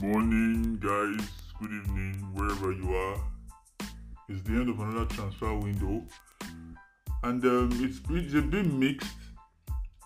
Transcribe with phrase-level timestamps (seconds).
[0.00, 1.26] morning, guys.
[1.58, 3.16] Good evening, wherever you are.
[4.28, 6.04] It's the end of another transfer window,
[7.22, 9.16] and um, it's it's a bit mixed.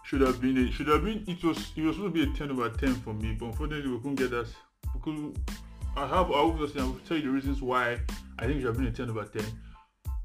[0.05, 2.51] Should have been should have been it was it was supposed to be a ten
[2.51, 4.47] over ten for me, but unfortunately we couldn't get that.
[4.93, 5.34] Because
[5.97, 7.98] I have obviously I'll tell you the reasons why
[8.38, 9.45] I think it should have been a ten over ten.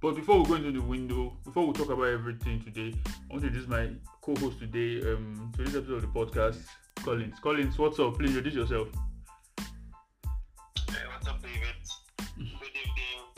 [0.02, 3.42] But before we go into the window, before we talk about everything today, I want
[3.42, 3.90] to introduce my
[4.22, 6.58] co-host today um to this episode of the podcast,
[6.98, 7.40] Collins.
[7.40, 8.18] Collins, what's up?
[8.18, 8.90] Please introduce yourself.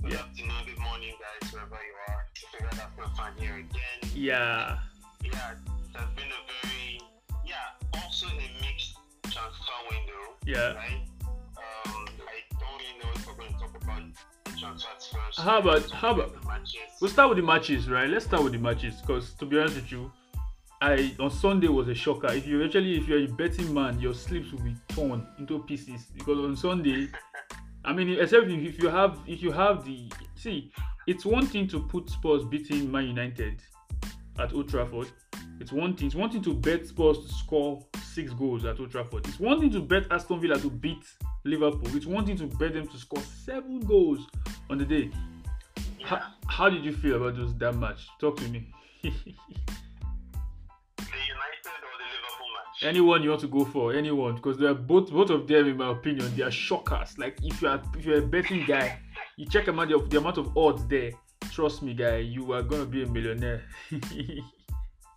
[0.08, 0.24] Good Yeah.
[0.24, 2.26] afternoon, good morning, guys, wherever you are.
[2.52, 4.12] Figure that's fan here again.
[4.16, 4.80] Yeah.
[5.22, 7.02] Yeah, it has been a very,
[7.46, 7.56] yeah,
[8.02, 10.74] also a mixed transfer window, Yeah.
[10.76, 11.02] right?
[11.58, 14.02] Um, I don't really know if we're going to talk about
[14.58, 15.40] transfers first.
[15.42, 16.80] How about- how about- the matches?
[17.02, 18.10] We'll start with the matches, right?
[18.10, 20.12] Let's start with the matches because to be honest with you,
[20.80, 22.32] I on Sunday was a shocker.
[22.32, 26.06] If you actually if you're a betting man, your sleeps will be torn into pieces
[26.14, 27.10] because on Sunday,
[27.86, 30.72] I mean, except if you have if you have the see,
[31.08, 33.62] it's one thing to put Spurs beating Man United
[34.40, 35.08] at Old Trafford.
[35.60, 36.08] It's one thing.
[36.08, 39.28] It's one thing to bet Spurs to score six goals at Old Trafford.
[39.28, 41.04] It's one thing to bet Aston Villa to beat
[41.46, 41.96] Liverpool.
[41.96, 44.28] It's one thing to bet them to score seven goals
[44.70, 45.12] on the day.
[46.04, 48.08] How, how did you feel about those that match?
[48.20, 48.72] Talk to me.
[52.84, 55.78] anyone you want to go for, anyone, because they are both both of them, in
[55.78, 57.18] my opinion, they are shockers.
[57.18, 59.00] Like if you are if you're a betting guy,
[59.38, 61.12] you check amount of the amount of odds there.
[61.52, 63.64] Trust me, guy, you are gonna be a millionaire.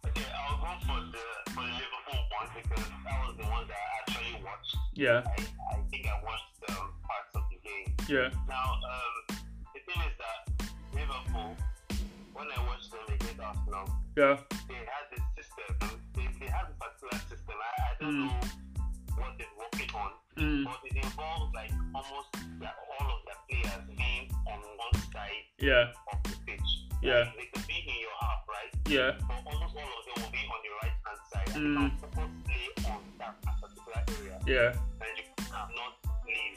[0.07, 3.77] Okay, I'll go for the, for the Liverpool one because that was the one that
[3.77, 4.77] I actually watched.
[4.95, 7.95] yeah, I, I think I watched um, parts of the game.
[8.09, 9.37] yeah, Now, um,
[9.75, 11.55] the thing is that Liverpool,
[12.33, 14.39] when I watched them against Arsenal, yeah,
[14.69, 16.00] they had this system.
[16.41, 17.57] They, they a particular system.
[17.61, 18.27] I, I don't Mm.
[18.27, 18.41] know
[19.21, 20.11] what they're working on,
[20.41, 22.29] mm, but it involves like almost
[22.59, 26.71] their, all of their players being on one side yeah, of the pitch.
[27.03, 27.29] Yeah.
[27.29, 28.73] Like, they could be in your half, right?
[28.89, 31.49] yeah, But almost all of them will be on your right hand side.
[31.57, 31.77] And Mm.
[31.77, 34.71] they can focus play on that particular area yeah,
[35.05, 36.57] and you cannot leave.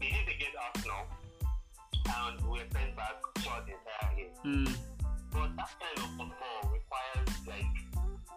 [0.00, 1.04] They did against Arsenal,
[2.04, 4.34] and we were sent back throughout the entire game.
[4.44, 4.72] mm,
[5.32, 7.75] But that kind of football requires like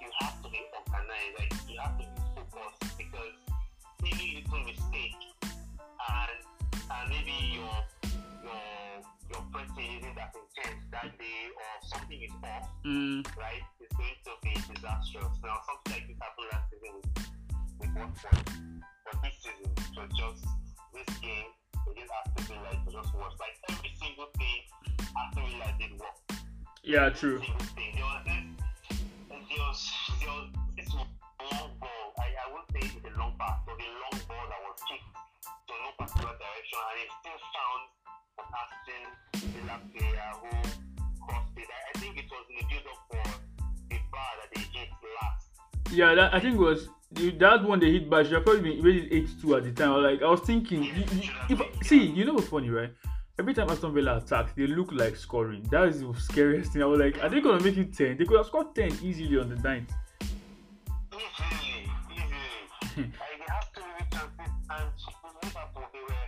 [0.10, 3.38] you have to be organized, like you have to be focused because
[4.02, 6.40] any little mistake and
[6.90, 7.78] and maybe your
[8.42, 8.66] your
[9.30, 13.62] your pressing isn't that intense that day or something is off, mm, right?
[13.80, 15.30] It's going to be disastrous.
[15.46, 17.30] Now something like this happened last season with,
[17.80, 18.50] with one point.
[19.06, 20.42] But this season it was just
[20.98, 21.54] this game
[21.86, 23.38] against Aston Villa it was just worse.
[23.38, 24.58] Like every single thing
[25.06, 26.18] Aston Villa did work.
[26.82, 27.38] yeah, true.
[27.46, 27.94] Single thing.
[27.94, 28.50] There was this
[29.50, 29.92] there was
[30.30, 30.48] was
[30.78, 31.10] this long
[31.80, 32.06] ball.
[32.20, 35.10] I, I won't say it's a long pass, but a long ball that was kicked
[35.68, 37.82] to no particular direction and it still found
[38.62, 39.04] Aston
[39.54, 40.52] Villa player who
[41.26, 41.70] crossed it.
[41.70, 43.26] I, I think it was in the build up for
[43.90, 45.50] the bar that they hit last.
[45.92, 48.26] Yeah, that I think was that one they hit back.
[48.26, 49.92] Should have probably been rated eight two at the time.
[49.92, 52.92] I was Like I was thinking, you, you, if see, you know what's funny, right?
[53.40, 55.64] Every time Aston Villa attacks, they look like scoring.
[55.72, 56.84] That is the scariest thing.
[56.84, 58.18] I was like, are they gonna make it ten?
[58.18, 59.92] They could have scored ten easily on the ninth.
[63.00, 66.28] Like they have to and sit and Liverpool they were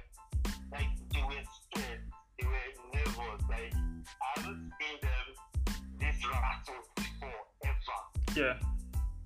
[0.71, 2.01] like they were scared.
[2.39, 3.41] They were nervous.
[3.49, 5.27] Like I haven't seen them
[5.99, 7.99] this rattled before ever.
[8.39, 8.55] Yeah,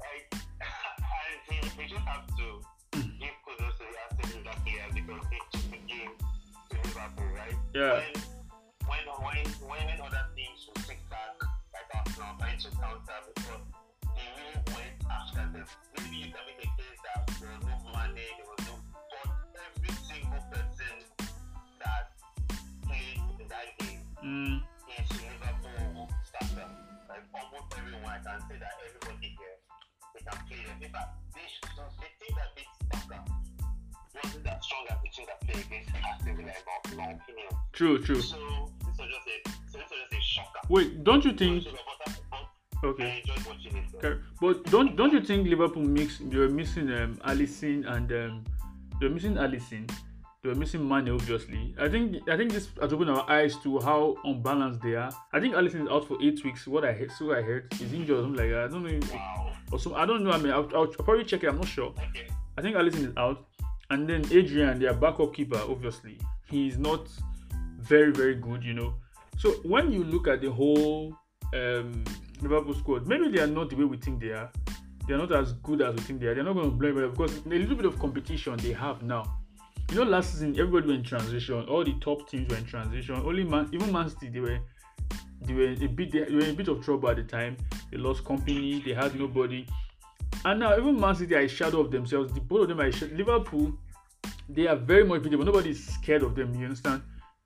[0.02, 2.48] Like and they, they just have to
[2.98, 7.58] give kudos to the Villa players because they took the game to Liverpool, right?
[7.76, 8.02] yeah,
[8.90, 11.38] When when when when other teams will sit back
[11.74, 13.62] like Arsenal trying to counter because
[14.18, 15.66] they really went after them.
[15.98, 18.76] Maybe you can make a case that there was no money, there was no
[19.24, 20.96] but every single person
[21.80, 22.12] that
[22.84, 24.58] played in that game mm,
[24.92, 26.68] is Liverpool starter.
[27.08, 29.56] Like almost everyone I can say that everybody here
[30.14, 30.78] they can play them.
[30.84, 33.20] In fact, they should, the team that beat Barca
[34.16, 36.52] wasn't that strong as the team that played against Aston Villa
[36.92, 37.52] in my, opinion.
[37.74, 38.22] true, true.
[38.22, 39.38] So this was just a
[39.72, 40.62] so this was just a shocker.
[40.70, 41.64] Wait, don't you think?
[41.64, 42.25] So, but, but I
[42.86, 43.24] Okay.
[43.26, 43.86] enjoyed watching it.
[43.96, 48.44] Okay, but don't don't you think Liverpool mix they were missing um Alisson and um
[49.02, 49.90] were missing Alisson,
[50.44, 51.76] they were missing Mane obviously.
[51.80, 55.12] I think I think this has opened our eyes to how unbalanced they are.
[55.34, 56.68] I think Alisson is out for eight weeks.
[56.68, 58.66] What I heard, so I heard, he's injured or something like that.
[58.66, 59.00] I don't know.
[59.14, 59.52] Wow.
[59.72, 60.32] or some, I don't know.
[60.32, 61.48] I mean, I'll, I'll probably check it.
[61.48, 61.94] I'm not sure.
[62.10, 62.28] Okay.
[62.58, 63.46] I think Alisson is out,
[63.90, 66.18] and then Adrian, their backup keeper, obviously,
[66.50, 67.10] he's not
[67.80, 68.64] very very good.
[68.64, 68.94] You know.
[69.38, 71.14] So when you look at the whole
[71.54, 72.04] um,
[72.42, 74.52] Liverpool squad, maybe they are not the way we think they are.
[75.08, 76.36] They are not as good as we think they are.
[76.36, 79.24] They're not going to blame them because a little bit of competition they have now.
[79.92, 81.64] you know, last season everybody were in transition.
[81.70, 83.16] All the top teams were in transition.
[83.16, 84.60] Only man, even Man City, they were
[85.42, 87.56] they were a bit they were in a bit of trouble at the time.
[87.92, 88.84] They lost Kompany.
[88.84, 89.66] They had nobody.
[90.44, 92.34] And now even Man City are a shadow of themselves.
[92.34, 92.90] The both of them are.
[93.16, 93.74] Liverpool,
[94.50, 95.46] they are very much visible.
[95.46, 96.54] Nobody is scared of them.
[96.56, 97.04] You understand?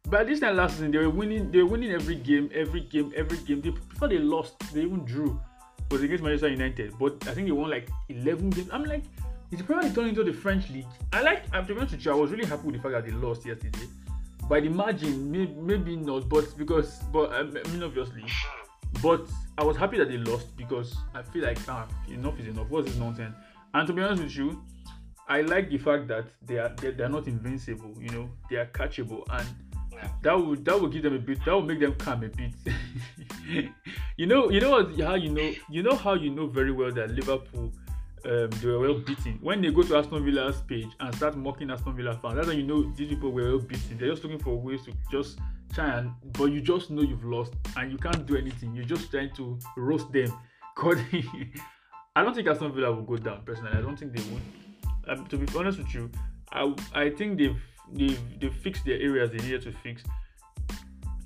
[0.10, 1.52] But this time last season, they were winning.
[1.52, 3.62] They were winning every game, every game, every game.
[3.62, 5.40] They, before they lost, they even drew.
[5.92, 8.70] Was against Manchester United, but I think they won like 11 games.
[8.72, 9.04] I'm like,
[9.52, 10.86] it's probably turning into the French league?
[11.12, 11.44] I like.
[11.52, 13.12] I'm to be honest with you, I was really happy with the fact that they
[13.12, 13.88] lost yesterday.
[14.48, 18.24] By the margin, maybe, not, but because, but I mean, obviously,
[19.02, 19.28] but
[19.58, 22.70] I was happy that they lost because I feel like ah, enough is enough.
[22.70, 23.36] What's this nonsense?
[23.74, 24.64] And to be honest with you,
[25.28, 27.94] I like the fact that they are they, they are not invincible.
[28.00, 29.48] You know, they are catchable, and
[30.22, 31.44] that would that would give them a bit.
[31.46, 32.52] That would make them calm a bit.
[34.18, 37.12] you know, you know how you know you know how you know very well that
[37.12, 37.72] Liverpool
[38.26, 39.40] um, they were well beaten.
[39.42, 42.58] When they go to Aston Villa's page and start mocking Aston Villa fans, that's when
[42.58, 43.98] you know these people were well beaten.
[43.98, 45.40] They're just looking for ways to just
[45.74, 48.76] try and, but you just know you've lost and you can't do anything.
[48.76, 50.32] You're just trying to roast them.
[50.76, 50.98] God,
[52.16, 53.72] I don't think Aston Villa will go down personally.
[53.74, 54.42] I don't think they would.
[55.08, 56.12] Um, to be honest with you,
[56.52, 57.62] I I think they've
[57.94, 60.04] they've they've fixed their areas they needed to fix.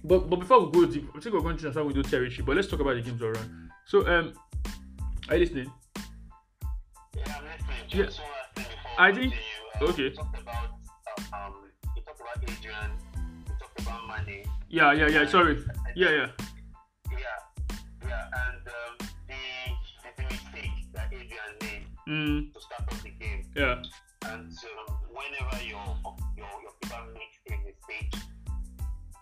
[0.04, 2.44] But but before we go deep, I think we're going to transfer with territory.
[2.46, 3.70] But let's talk about the games around.
[3.86, 4.34] So um,
[5.30, 5.72] are you listening?
[7.90, 8.10] Yeah,
[8.98, 9.34] I think-
[9.82, 10.04] uh, okay.
[10.04, 10.70] You talked about
[11.34, 11.54] um,
[11.96, 12.92] you talked about Adrian.
[13.48, 14.46] You talked about Mane.
[14.70, 15.28] Yeah, yeah, yeah.
[15.28, 15.58] Sorry.
[15.96, 16.28] Yeah, yeah.
[17.12, 17.18] Yeah,
[18.08, 19.34] yeah, and um, the,
[20.18, 23.82] the mistake that Adrian made Mm, to start off the game, yeah.
[24.26, 25.98] and um, whenever your
[28.00, 28.24] a mistake,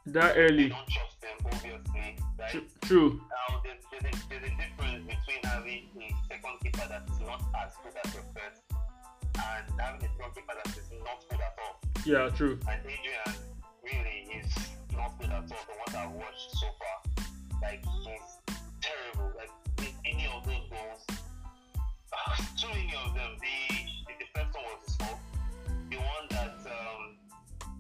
[0.08, 0.70] That you early.
[0.70, 2.82] don't trust them, obviously, right?
[2.82, 3.22] True.
[3.30, 7.42] Now, there's, there's, a, there's a difference between having a second keeper that is not
[7.64, 11.56] as good as your first, and having a second keeper that is not good at
[11.60, 11.80] all.
[12.06, 12.30] Yeah.
[12.36, 12.60] True.
[12.68, 13.36] And Adrian
[13.84, 14.52] really is
[14.96, 17.26] not good at all from what I've watched so far.
[17.62, 19.32] Like he's terrible.
[19.38, 19.52] Like
[20.06, 23.38] any of those goals, uh, too many of them.
[23.38, 23.76] The,
[24.08, 25.20] the the first one was his fault.
[25.92, 27.21] The one that um,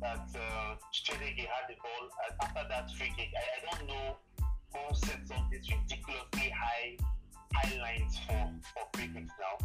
[0.01, 3.29] that uh, Chedege had the ball and after that free kick.
[3.37, 4.17] I, I don't know
[4.73, 6.97] who sets up these ridiculously high
[7.53, 9.55] high lines for for free kicks now.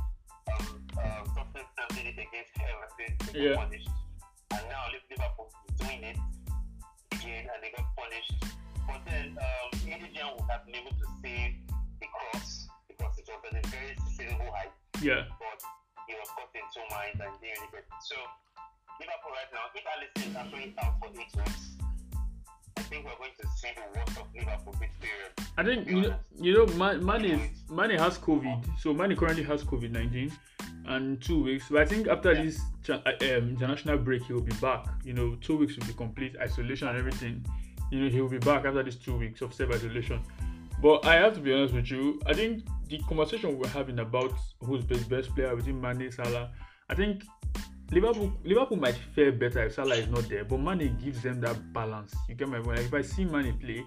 [0.52, 3.12] Um, uh, Tottenham did it against Everton.
[3.32, 3.54] They Yeah.
[3.56, 3.88] got punished
[4.52, 6.18] and now Liverpool is doing it
[7.12, 8.34] again and they got punished.
[8.86, 11.58] But then um, Adrian would have been able to save
[11.98, 14.70] the cross because it was at a very sustainable height,
[15.02, 15.26] Yeah.
[15.42, 15.58] but
[16.06, 18.02] he was caught in two minds and didn't really get it.
[18.06, 18.14] So
[19.00, 21.76] Liverpool right now, if Alisson is actually out for eight weeks,
[22.76, 25.32] I think we're going to see the worst of Liverpool this period.
[25.58, 26.66] I think you know, you know
[27.00, 27.40] Man- is
[27.70, 30.30] Mane has COVID, so Mane currently has COVID nineteen,
[30.86, 31.64] and two weeks.
[31.70, 32.42] But I think after Yeah.
[32.44, 34.86] this uh, um, international break, he will be back.
[35.04, 37.44] You know, two weeks will be complete isolation and everything.
[37.90, 40.20] You know, he will be back after these two weeks of self isolation.
[40.82, 42.20] But I have to be honest with you.
[42.26, 46.52] I think the conversation we're having about who's the best player between Mane Salah,
[46.90, 47.24] I think
[47.90, 51.72] Liverpool Liverpool might fare better if Salah is not there, but Mane gives them that
[51.72, 52.14] balance.
[52.28, 52.78] You get my point?
[52.78, 53.84] Like if I see Mane play,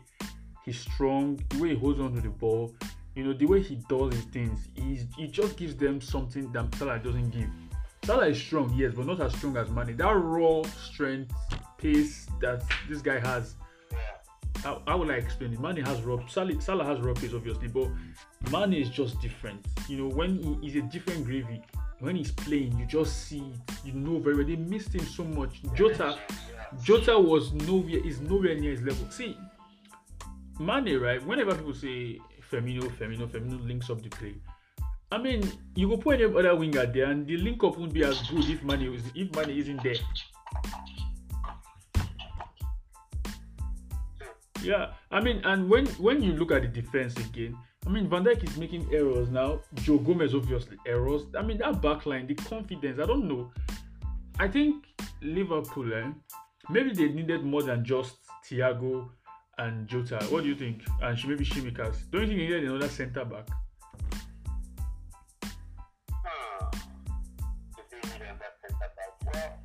[0.64, 1.40] he's strong.
[1.50, 2.74] The way he holds on to the ball,
[3.16, 6.74] you know, the way he does his things, he's, he just gives them something that
[6.76, 7.50] Salah doesn't give.
[8.04, 9.98] Salah is strong, yes, but not as strong as Mane.
[9.98, 11.34] That raw strength,
[11.78, 13.56] pace that this guy has.
[14.64, 15.60] How, how will I explain it?
[15.60, 17.90] Mane has raw, Salah, Salah has raw pace, obviously, but
[18.52, 19.66] Mane is just different.
[19.90, 21.62] You know, when he, he's a different gravy.
[22.00, 23.76] When he's playing, you just see it.
[23.84, 24.46] You know very well.
[24.46, 25.62] They missed him so much.
[25.76, 26.18] Jota,
[26.82, 29.10] Jota was nowhere is nowhere near his level.
[29.12, 29.38] See,
[30.60, 31.26] Mane, right?
[31.26, 34.36] Whenever people say Firmino, Firmino, Firmino links up the play.
[35.12, 38.04] I mean, you go put any other winger there, and the link up won't be
[38.04, 39.96] as good if Mane is if Mane isn't there.
[44.62, 48.24] Yeah, I mean, and when when you look at the defense again, I mean, Van
[48.24, 49.62] Dijk is making errors now.
[49.76, 51.24] Joe Gomez obviously errors.
[51.38, 53.00] I mean, that back line, the confidence.
[53.02, 53.52] I don't know.
[54.38, 54.86] I think
[55.22, 56.10] Liverpool, eh,
[56.70, 59.10] maybe they needed more than just Thiago
[59.58, 60.20] and Jota.
[60.30, 60.84] What do you think?
[61.02, 62.10] And sh- maybe Tsimikas.
[62.12, 63.48] Don't you think they needed another centre back?
[63.48, 63.54] To
[67.90, 69.34] do with them that centre back.
[69.34, 69.60] Well,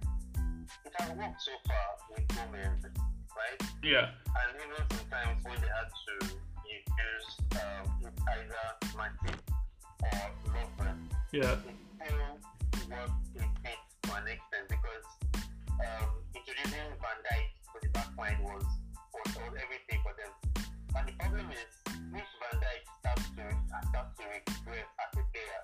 [0.87, 2.85] it has worked so far with Gomez,
[3.37, 3.69] right?
[3.83, 6.35] Yeah, And even sometimes when they had to
[6.83, 7.29] use
[7.61, 8.65] um, either
[8.99, 9.39] Matip
[10.03, 10.35] or
[11.33, 15.07] yeah, it still worked a bit to an extent because
[15.83, 18.63] um, introducing Van Dijk to the back line was,
[19.11, 20.31] was, was everything for them.
[20.95, 23.45] And the problem is, if Van Dijk starts to,
[23.91, 25.61] starts to regress as a player,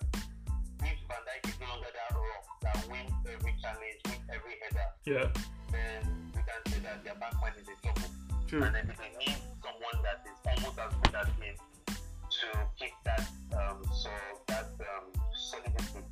[0.90, 4.88] if Van Dijk is no longer that rock that wins every challenge, wins every header,
[5.06, 5.30] Yeah.
[5.70, 6.02] then
[6.34, 8.29] we can say that their backman is a trouble.
[8.50, 8.66] True.
[8.66, 11.54] And then they need someone that is almost as good as him
[11.86, 13.22] to keep that
[13.54, 14.10] um so
[14.48, 15.06] that um
[15.38, 16.02] solidity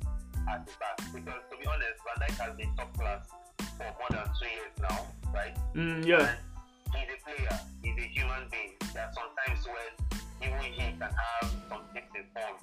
[0.47, 1.03] at the back.
[1.11, 3.27] Because to be honest, Van Dijk has been top class
[3.75, 5.03] for more than two years now,
[5.35, 5.51] right?
[5.75, 6.31] Mm, yeah.
[6.31, 8.71] And he's a player, he's a human being.
[8.93, 9.91] There are sometimes when
[10.39, 12.55] even he can have some dips in form.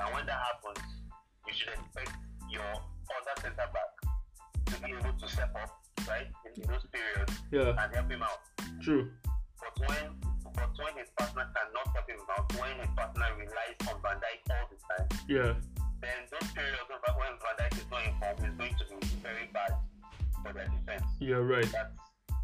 [0.00, 0.88] And when that happens,
[1.46, 2.16] you should expect
[2.48, 3.92] your other centre back
[4.72, 6.28] to be able to step up, right?
[6.46, 7.74] In, in those periods Yeah.
[7.82, 8.40] and help him out.
[8.82, 9.10] True.
[9.60, 10.06] But when
[10.54, 14.50] but when his partner cannot help him out, when his partner relies on Van Dijk
[14.50, 15.54] all the time, Yeah.
[16.02, 19.06] then those periods of when Van Dijk is not in form is going to be
[19.22, 19.72] very bad
[20.44, 21.04] for their defense.
[21.20, 21.62] You're right.
[21.72, 21.94] That's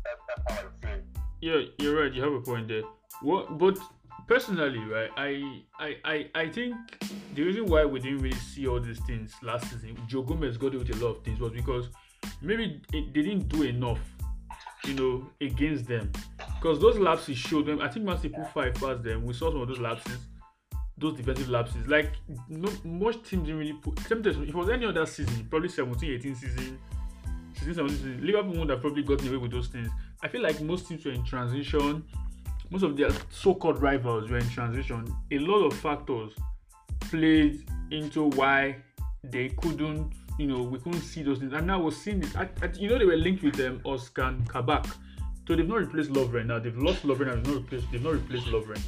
[0.04, 1.04] that's, that's how I feel.
[1.40, 2.12] Yeah, you're right.
[2.12, 2.82] You have a point there.
[3.22, 3.58] What?
[3.58, 3.78] But
[4.26, 5.10] personally, right?
[5.16, 6.74] I, I, I, I think
[7.34, 10.68] the reason why we didn't really see all these things last season, Joe Gomez got
[10.74, 11.88] away with a lot of things, was because
[12.40, 14.00] maybe it, they didn't do enough,
[14.84, 16.10] you know, against them.
[16.60, 17.80] Because those lapses showed them.
[17.80, 19.24] I think Man City put five past them.
[19.24, 20.18] We saw some of those lapses,
[20.96, 21.86] those defensive lapses.
[21.86, 22.12] Like
[22.48, 23.98] no, most teams didn't really put.
[24.00, 26.78] If it was any other season, probably 17, 18 season,
[27.54, 29.88] 16, 17 season, Liverpool would have probably gotten away with those things.
[30.22, 32.04] I feel like most teams were in transition.
[32.70, 35.06] Most of their so-called rivals were in transition.
[35.30, 36.32] A lot of factors
[37.00, 38.76] played into why
[39.24, 41.52] they couldn't, you know, we couldn't see those things.
[41.52, 42.34] And now we're seeing this.
[42.36, 44.86] I, I, you know, they were linked with them, um, Oscar and Kabak.
[45.46, 46.58] So they've not replaced Lovren now.
[46.58, 47.90] They've lost Lovren and they've not replaced.
[47.90, 48.80] They've not replaced Lovren.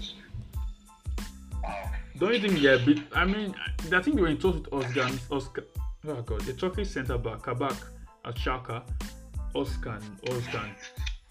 [2.19, 2.99] Don't you think they're a bit?
[3.15, 3.55] I mean,
[3.93, 5.09] I think they were in talks with Oscar.
[5.31, 5.65] Oscar.
[6.07, 7.77] Oh God, the Turkish centre back Kabak
[8.25, 8.83] at Schalke,
[9.55, 9.99] Oscar,
[10.31, 10.63] Oscar.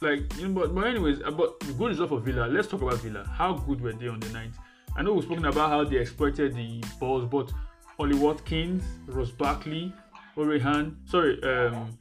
[0.01, 2.47] Like, you know, but, but anyways, about good result for Villa.
[2.47, 3.23] Let's talk about Villa.
[3.25, 4.51] How good were they on the night?
[4.95, 7.51] I know we've spoken about how they exploited the balls, but
[7.99, 9.93] Ollie Watkins, Ross Barkley,
[10.39, 11.97] Orehan, sorry, um,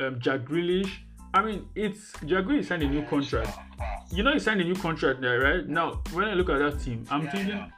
[0.00, 0.90] um, Jack Grealish.
[1.34, 3.58] I mean, it's Jack Grealish signed a new contract.
[4.12, 5.66] You know, he signed a new contract there, right?
[5.68, 7.68] Now, when I look at that team, I'm Yeah, thinking, yeah.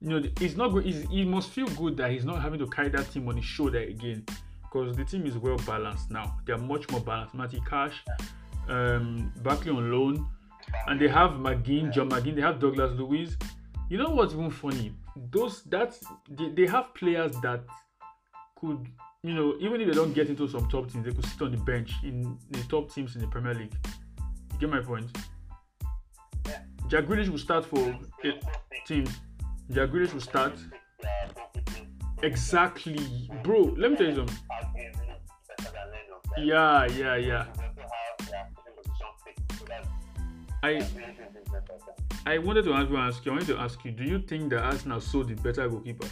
[0.00, 0.86] you know, it's not good.
[0.86, 3.44] It's, he must feel good that he's not having to carry that team on his
[3.44, 4.24] shoulder again,
[4.62, 6.36] because the team is well balanced now.
[6.46, 7.34] They are much more balanced.
[7.34, 8.04] Matty Cash,
[8.68, 10.26] um, Barkley on loan,
[10.86, 12.34] and they have McGinn, John McGinn.
[12.34, 13.36] They have Douglas Luiz.
[13.88, 14.92] You know what's even funny?
[15.30, 17.60] Those that's they, they have players that
[18.60, 18.86] could,
[19.22, 21.50] you know, even if they don't get into some top teams, they could sit on
[21.50, 23.74] the bench in the top teams in the Premier League.
[24.52, 25.10] You get my point?
[26.46, 26.60] Yeah.
[26.88, 28.42] Jack Grealish will start for eight
[28.86, 29.10] teams.
[29.70, 30.52] Jack Grealish will start.
[32.22, 33.74] Exactly, bro.
[33.76, 34.36] Let me tell you something.
[34.50, 34.92] arguably
[35.48, 36.44] better than Leno, right?
[36.44, 37.46] Yeah, yeah, yeah.
[37.56, 38.46] They also have their
[38.76, 39.88] position fixed, so that's
[40.62, 41.74] I that's really, really better.
[42.26, 43.32] I wanted to ask you, ask you.
[43.32, 43.90] I wanted to ask you.
[43.92, 46.08] Do you think that Arsenal sold the better goalkeeper?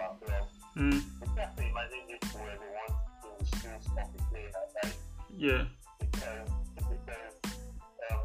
[0.00, 3.44] Want to best for our Mm, you have to imagine this they want to the
[3.56, 4.50] shoes of the player,
[4.82, 4.96] right?
[5.36, 5.64] yeah,
[6.00, 7.34] Because, because
[8.08, 8.24] um,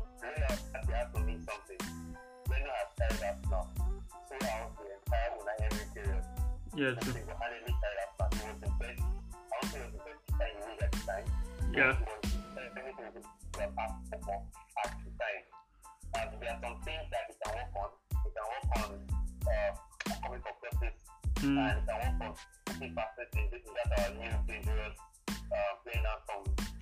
[0.87, 1.81] they have to mean something.
[2.97, 3.67] Carried us now.
[3.77, 5.29] So out the entire
[5.61, 6.23] Emery period.
[6.75, 7.13] yeah, true.
[7.13, 8.27] single-handedly carried us now.
[8.33, 9.01] He was the best.
[9.01, 11.25] I don't think he was the best guy in the league at the time.
[11.77, 12.25] Yeah, He was
[12.57, 14.39] uh, everything we have asked for
[14.81, 15.43] at the time.
[16.41, 17.89] There are some things that we can work on.
[18.25, 18.89] We can work on
[19.45, 19.71] uh,
[20.25, 20.97] coming purpose
[21.41, 22.33] mm, and can work on
[22.65, 23.45] putting perspective.
[23.51, 24.97] This is that our new dangerous
[25.29, 26.41] uh, playing out from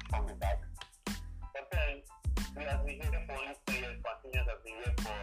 [0.10, 0.60] from the back.
[1.54, 2.02] But then
[2.56, 5.20] we have been here for only three years, continuous have been here for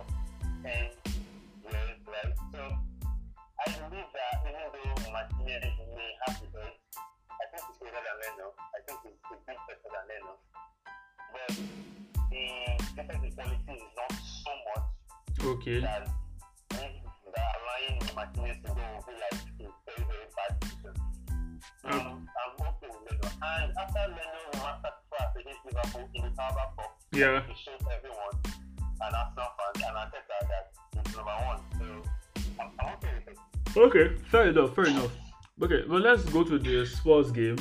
[0.65, 0.85] ten
[1.65, 2.35] years, right?
[2.53, 8.03] So I believe that even though Martinez may have the edge, I think he's better
[8.05, 8.47] than Leno.
[8.59, 10.33] I think he's a bit better than Leno.
[11.33, 11.53] But
[12.29, 12.45] the
[12.97, 14.93] difference in quality is not so much
[15.45, 16.09] okay, that
[17.35, 20.95] that allowing Martinez to go be like a very, very bad decision.
[21.85, 23.29] Um, I'm okay with Leno.
[23.43, 28.63] And after Leno master class against Liverpool in the Carabao Cup, yeah, he showed everyone
[29.05, 30.73] and Arsenal fans and Arteta that
[31.05, 31.61] he's number one.
[31.79, 31.87] So
[32.61, 33.81] I'm, I'm okay with it.
[33.81, 34.17] okay.
[34.31, 35.11] Fair enough, fair enough.
[35.63, 37.57] Okay, well, let's go to the Spurs game.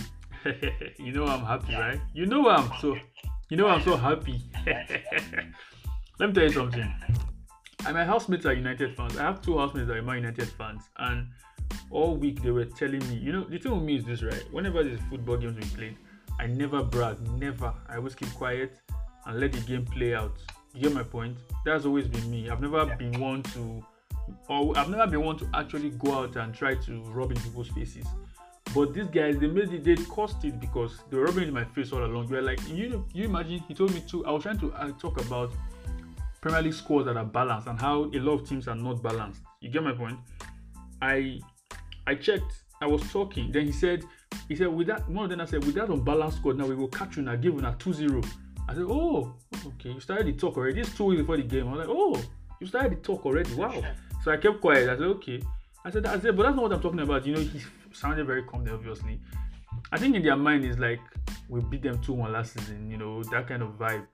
[1.00, 2.00] you know I'm happy, right?
[2.14, 2.96] You know I'm so,
[3.50, 4.42] you know I'm so happy.
[6.20, 6.94] Let me tell you something.
[7.86, 9.18] And my housemates are United fans.
[9.18, 11.28] I have two housemates that are Man United fans, and
[11.90, 14.44] all week they were telling me, you know, the thing with me is this, right?
[14.52, 15.98] Whenever there's football games we played,
[16.40, 17.74] I never brag, never.
[17.90, 18.80] I always keep quiet
[19.26, 20.38] and let the game play out.
[20.74, 21.38] You get my point?
[21.66, 22.50] That's always been me.
[22.50, 23.84] I've never been one to,
[24.48, 27.70] or I've never been one to actually go out and try to rub in people's
[27.70, 28.06] faces.
[28.74, 31.66] But these guys, they made it, they caused it because they were rubbing in my
[31.66, 32.30] face all along.
[32.30, 34.26] You're like, you know, you imagine he told me to.
[34.26, 35.52] I was trying to uh, talk about
[36.42, 39.42] Premier League scores that are balanced and how a lot of teams are not balanced.
[39.60, 40.18] You get my point?
[41.02, 41.40] I
[42.08, 42.64] I checked.
[42.82, 43.52] I was talking.
[43.52, 44.04] Then he said,
[44.48, 46.74] he said with that one of them I said with that unbalanced score now we
[46.74, 48.26] will catch you now give you a 2-0.
[48.68, 49.36] I said, oh,
[49.68, 50.82] okay, you started the talk already.
[50.82, 51.68] This two weeks before the game.
[51.68, 52.20] I was like, oh,
[52.60, 53.54] you started the talk already.
[53.54, 53.84] Wow.
[54.24, 54.90] So I kept quiet.
[54.90, 55.42] I said, okay.
[55.84, 57.26] I said, I said, but that's not what I'm talking about.
[57.26, 59.20] You know, he sounded very calm there, obviously.
[59.92, 61.02] I think in their mind is like
[61.50, 64.06] we beat them 2-1 last season, you know, that kind of vibe.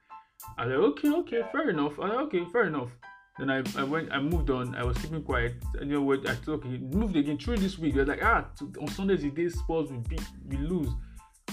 [0.58, 2.00] I was like, okay, okay, fair enough.
[2.00, 2.92] I like, okay, fair enough.
[3.38, 4.76] Then I, I went, I moved on.
[4.76, 5.56] I was keeping quiet.
[5.80, 6.28] And you know what?
[6.28, 7.38] I thought, okay, moved again.
[7.38, 8.46] Through this week, they're like, ah,
[8.82, 10.90] on Sundays, the day Spurs we beat, we lose.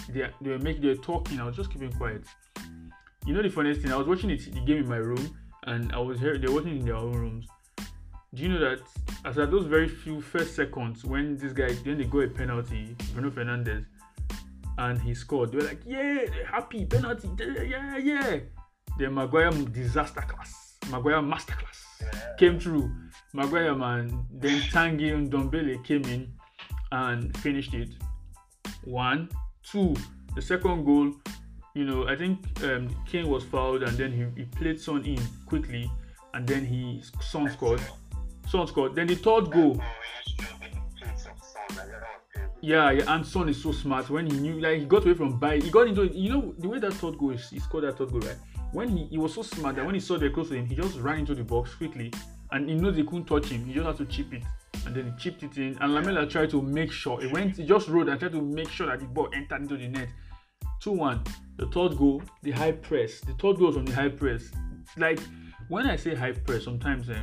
[0.09, 1.41] They, they were making, they were talking.
[1.41, 2.25] I was just keeping quiet.
[3.27, 3.93] You know the funniest thing?
[3.93, 6.39] I was watching it, the game in my room, and I was here.
[6.39, 7.47] They're watching in their own rooms.
[8.35, 8.81] Do you know that
[9.25, 13.31] as those very few first seconds when this guy then they go a penalty, Bruno
[13.31, 13.87] Fernandes,
[14.77, 18.41] and he scored, they were like, yeah, happy penalty, yeah, yeah.
[18.99, 21.85] Then Maguire disaster class, Maguire masterclass
[22.39, 22.91] came through.
[23.33, 26.33] Maguire man, then Tanguy Ndombele came in
[26.93, 27.91] and finished it.
[28.85, 29.29] One,
[29.63, 29.95] two.
[30.37, 31.13] The second goal,
[31.75, 35.19] you know, I think um, Kane was fouled and then he, he played Son in
[35.47, 35.91] quickly
[36.35, 37.81] and then he Son scored.
[38.49, 38.95] Son scored.
[38.95, 39.81] Then the third goal.
[42.61, 44.09] Yeah, yeah, and Son is so smart.
[44.09, 46.69] When he knew, like, he got away from by, he got into, you know, the
[46.69, 48.37] way that third goal is, he scored that third goal, right?
[48.75, 50.75] When he, he was so smart that when he saw they close to him, he
[50.75, 52.13] just ran into the box quickly,
[52.51, 53.65] and he knows he couldn't touch him.
[53.65, 54.43] He just had to chip it,
[54.85, 55.79] and then he chipped it in.
[55.81, 58.69] And Lamela tried to make sure he went, he just rode and tried to make
[58.69, 60.09] sure that the ball entered into the net.
[60.81, 61.23] Two one.
[61.57, 63.21] The third goal, the high press.
[63.21, 64.51] The third goal was on the high press.
[64.97, 65.21] Like
[65.69, 67.09] when I say high press, sometimes.
[67.09, 67.23] Eh,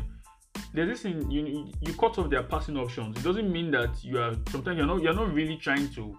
[0.74, 3.18] there's this thing you you cut off their passing options.
[3.18, 6.18] It doesn't mean that you are sometimes you're not you're not really trying to,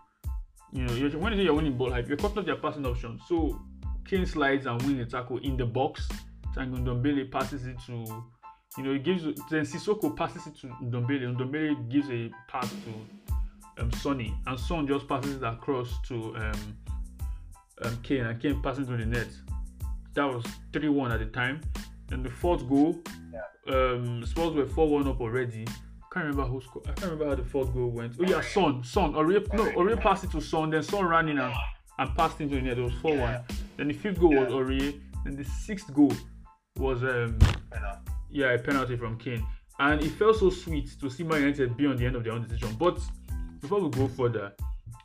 [0.72, 2.85] you know, you're, when you say you're winning ball hype, you're cutting off their passing
[2.85, 3.22] options.
[3.28, 3.59] So
[4.04, 6.08] Kane slides and wins the tackle in the box.
[6.54, 7.92] Tanguy Ndombele passes it to,
[8.76, 11.24] you know, he gives then Sissoko passes it to Ndombele.
[11.24, 16.36] and Ndombele gives a pass to um, Sonny, and Son just passes it across to
[16.36, 16.76] um,
[17.82, 19.28] um, Kane, and Kane passes it to the net.
[20.14, 21.60] That was 3-1 at the time.
[22.10, 23.00] And the fourth goal,
[23.68, 25.64] um, Spurs were 4 1 up already.
[26.12, 26.84] Can't remember who scored.
[26.86, 28.16] I can't remember how the fourth goal went.
[28.20, 28.84] Oh, yeah, Son.
[28.84, 29.14] Son.
[29.14, 30.68] Aurier, no, Aurier passed it to Son.
[30.68, 31.54] Then Son ran in and,
[32.02, 32.78] and passed into the net.
[32.78, 33.40] It was 4 1.
[33.76, 35.00] Then the fifth goal was Aurier.
[35.24, 36.12] Then the sixth goal
[36.76, 37.38] was, um,
[38.30, 39.44] yeah, a penalty from Kane.
[39.78, 42.32] And it felt so sweet to see Man United be on the end of their
[42.32, 42.74] own decision.
[42.78, 42.98] But
[43.60, 44.52] before we go further,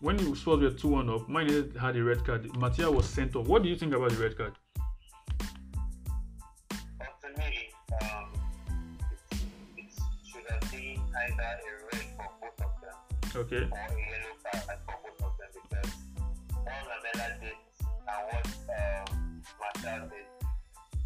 [0.01, 2.55] when the Spurs were 2 1 up, Man United had a red card.
[2.57, 3.47] Martial was sent off.
[3.47, 4.53] What do you think about the red card?
[11.27, 13.63] either a red for both of them Okay.
[13.71, 14.16] or a
[19.87, 20.27] Martial did,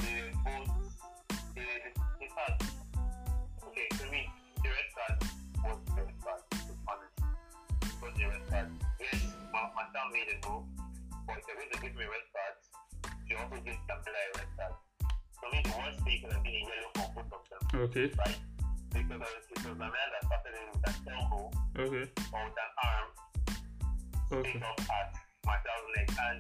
[0.02, 0.74] they were both,
[1.54, 2.30] they were, in
[3.70, 4.26] okay, to me,
[4.58, 5.18] the red card
[5.62, 7.14] was the red card, to be honest.
[7.86, 8.70] It was the red card.
[8.98, 9.22] Yes,
[9.54, 9.70] Ma-
[10.10, 10.66] made a move,
[11.30, 12.56] but if they're going to give me a red card,
[13.30, 14.74] she also gives Lamela a red card.
[15.06, 18.08] To me, the worst thing could have been a yellow for both of them Okay.
[18.18, 18.40] right?
[18.98, 22.06] Because it was a man that started with an elbow Okay.
[22.34, 23.08] or with an arm
[24.42, 24.58] Okay.
[24.58, 25.08] at
[25.94, 26.10] neck.
[26.18, 26.40] And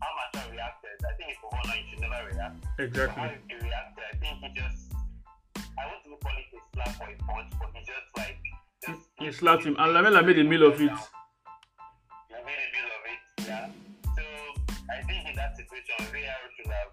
[0.00, 2.56] how Martial reacted, I think if for one, you should never react.
[2.60, 3.28] But how Exactly.
[3.48, 4.80] he reacted, I think he just,
[5.78, 8.38] I want to call it a slap or a punch, but he just like,
[8.86, 9.02] just.
[9.18, 10.80] He slapped him, and Lamela made a meal of it.
[10.80, 10.86] He
[12.44, 13.66] made a meal of it, yeah.
[14.16, 14.22] So
[14.92, 16.92] I think in that situation, VAR should have,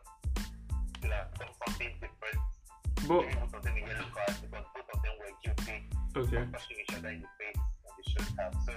[1.01, 2.39] should have done something different.
[3.07, 5.77] But Maybe something in yellow card because both of them were guilty.
[6.15, 6.43] okay.
[6.55, 8.53] pushing each other in the face and they should have.
[8.65, 8.73] So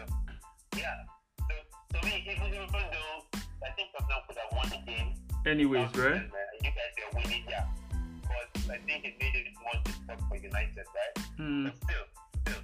[0.77, 0.99] yeah.
[1.47, 1.55] So
[1.95, 3.23] to me, even even though
[3.65, 5.15] I think Tottenham could have won the game.
[5.47, 6.23] Anyways, right?
[6.23, 7.67] and, uh, you guys are winning, yeah.
[8.23, 11.25] But I think it made it more difficult for United, right?
[11.37, 11.65] Hmm.
[11.65, 12.05] But still,
[12.43, 12.63] still,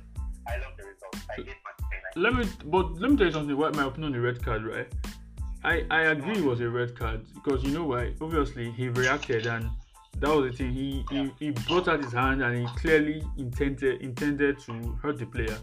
[0.49, 1.17] I love the result.
[1.31, 2.21] I hate Manchester.
[2.21, 3.57] Let me, but let me tell you something.
[3.57, 4.89] What my opinion on the red card, right?
[5.65, 8.13] I I agree it was a red card because you know why?
[8.21, 9.71] Obviously, he reacted and
[10.19, 10.73] that was the thing.
[10.73, 15.27] He he, he brought out his hand and he clearly intended intended to hurt the
[15.27, 15.57] player.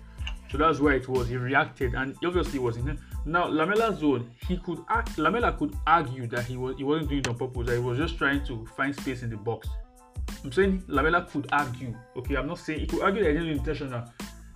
[0.51, 1.27] So that's why it was.
[1.27, 2.99] He reacted and obviously it was intent.
[3.29, 7.19] Now Lamela's zone, he could act, Lamela could argue that he was he wasn't doing
[7.19, 7.67] it on purpose.
[7.67, 9.67] That he was just trying to find space in the box.
[10.43, 11.95] I'm saying Lamela could argue.
[12.17, 14.03] Okay, I'm not saying he could argue that he didn't intentional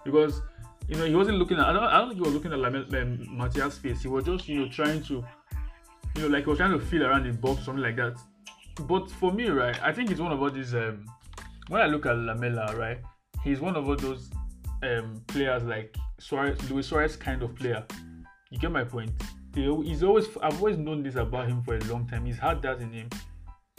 [0.04, 0.42] because
[0.88, 1.68] you know he wasn't looking at.
[1.68, 4.02] I don't, I don't think he was looking at Lamela um, Martial's face.
[4.02, 5.24] He was just you know trying to,
[6.16, 8.20] you know, like he was trying to feel around the box something like that.
[8.88, 10.74] But for me, right, I think it's one of these.
[10.74, 11.06] Um,
[11.68, 12.98] when I look at Lamela, right,
[13.44, 14.32] he's one of all those
[14.82, 17.86] um, players like Suarez, Luis Suarez kind of player.
[18.54, 19.10] You get my point.
[19.56, 22.24] He's always I've always known this about him for a long time.
[22.24, 23.10] He's had that in him,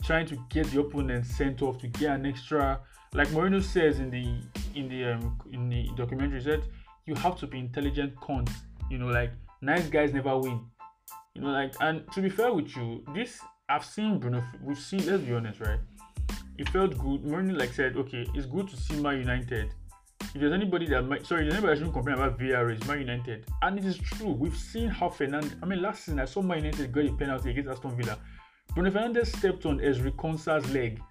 [0.03, 2.81] trying to get the opponent sent off to get an extra.
[3.13, 4.25] Like Mourinho says in the
[4.77, 6.63] in the um, in the documentary, said
[7.05, 8.51] you have to be intelligent cons.
[8.91, 10.59] You know, like nice guys never win.
[11.35, 14.43] You know, like and to be fair with you, this I've seen Bruno.
[14.61, 15.05] We've seen.
[15.05, 15.79] Let's be honest, right?
[16.57, 17.23] It felt good.
[17.23, 19.73] Mourinho like said, okay, it's good to see Man United
[20.33, 22.99] if there's anybody that might sorry, there's anybody that shouldn't complain about VAR is Man
[22.99, 23.45] United.
[23.61, 24.31] And it is true.
[24.31, 27.51] We've seen how Fernandes I mean last season I saw Man United got a penalty
[27.51, 28.17] against Aston Villa.
[28.73, 31.01] Bruno Fernandes stepped on Ezri Konsa's leg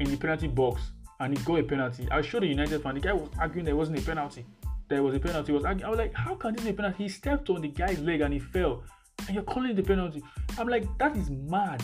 [0.00, 2.08] in the penalty box and he got a penalty.
[2.10, 4.44] I showed the United fan, the guy was arguing there wasn't a penalty.
[4.88, 5.52] There was a penalty.
[5.52, 5.86] was arguing.
[5.86, 7.04] I was like, how can this be a penalty?
[7.04, 8.84] He stepped on the guy's leg and he fell.
[9.26, 10.22] And you're calling it the penalty.
[10.58, 11.82] I'm like, that is mad.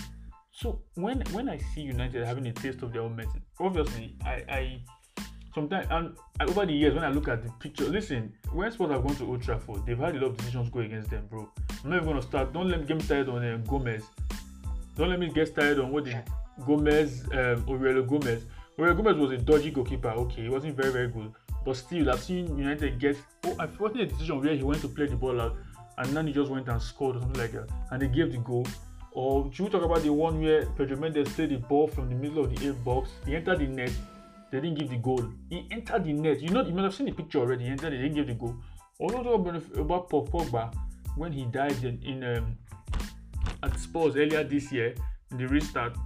[0.53, 4.45] So when when I see United having a taste of their own medicine, obviously I,
[4.49, 4.81] I
[5.55, 6.17] sometimes and
[6.49, 9.27] over the years when I look at the picture, listen, when Spurs have gone to
[9.27, 11.49] Old Trafford, they've had a lot of decisions go against them, bro.
[11.85, 12.53] I'm not even gonna start.
[12.53, 14.05] Don't let me get started on uh, Gomes.
[14.97, 16.23] Don't let me get started on what the
[16.67, 18.45] Gomes, um, Heurelho Gomes.
[18.79, 20.11] Heurelho Gomes was a dodgy goalkeeper.
[20.11, 21.33] Okay, he wasn't very very good,
[21.65, 23.17] but still, I've seen United get.
[23.45, 25.57] Oh, I've forgotten a decision where he went to play the ball out,
[25.99, 28.39] and then he just went and scored or something like that, and they gave the
[28.39, 28.67] goal.
[29.15, 32.15] Or should we talk about the one where Pedro Mendes played the ball from the
[32.15, 33.11] middle of the eight box?
[33.27, 33.93] He entered the net,
[34.53, 35.25] they didn't give the goal.
[35.49, 36.41] He entered the net.
[36.43, 37.65] You know, you might have seen the picture already.
[37.65, 38.55] He entered, they didn't give the goal.
[39.01, 39.35] Also
[39.81, 40.73] about Paul Pogba
[41.17, 42.57] when he died in, in um,
[43.63, 44.95] at Spurs earlier this year
[45.31, 45.97] in the restart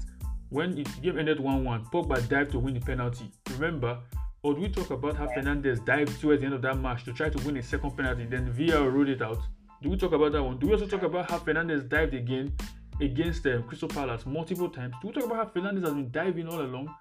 [0.51, 1.91] when the game ended 1-1.
[1.91, 3.31] Pogba dived to win the penalty.
[3.51, 3.99] Remember,
[4.43, 7.13] or do we talk about how Fernandes dived towards the end of that match to
[7.13, 8.27] try to win a second penalty?
[8.27, 9.41] Then VAR ruled it out.
[9.83, 10.59] Do we talk about that one?
[10.59, 12.55] Do we also talk about how Fernandes dived again
[13.01, 14.95] against um, Crystal Palace multiple times?
[15.03, 16.95] Do we talk about how Fernandes has been diving all along?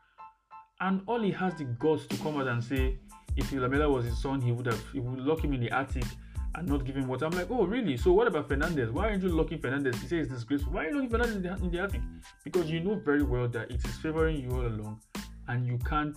[0.82, 2.98] And all he has the guts to come out and say,
[3.38, 6.04] if Lamela was his son, he would have he would lock him in the attic
[6.56, 7.26] and not give him water.
[7.26, 7.98] I'm like, oh really?
[7.98, 8.92] So what about Fernandes?
[8.92, 9.96] Why aren't you locking Fernandes?
[9.96, 10.74] He says it's disgraceful.
[10.74, 12.02] Why are you locking Fernandes in the, in the attic?
[12.44, 15.02] Because you know very well that it is favoring you all along,
[15.48, 16.16] and you can't,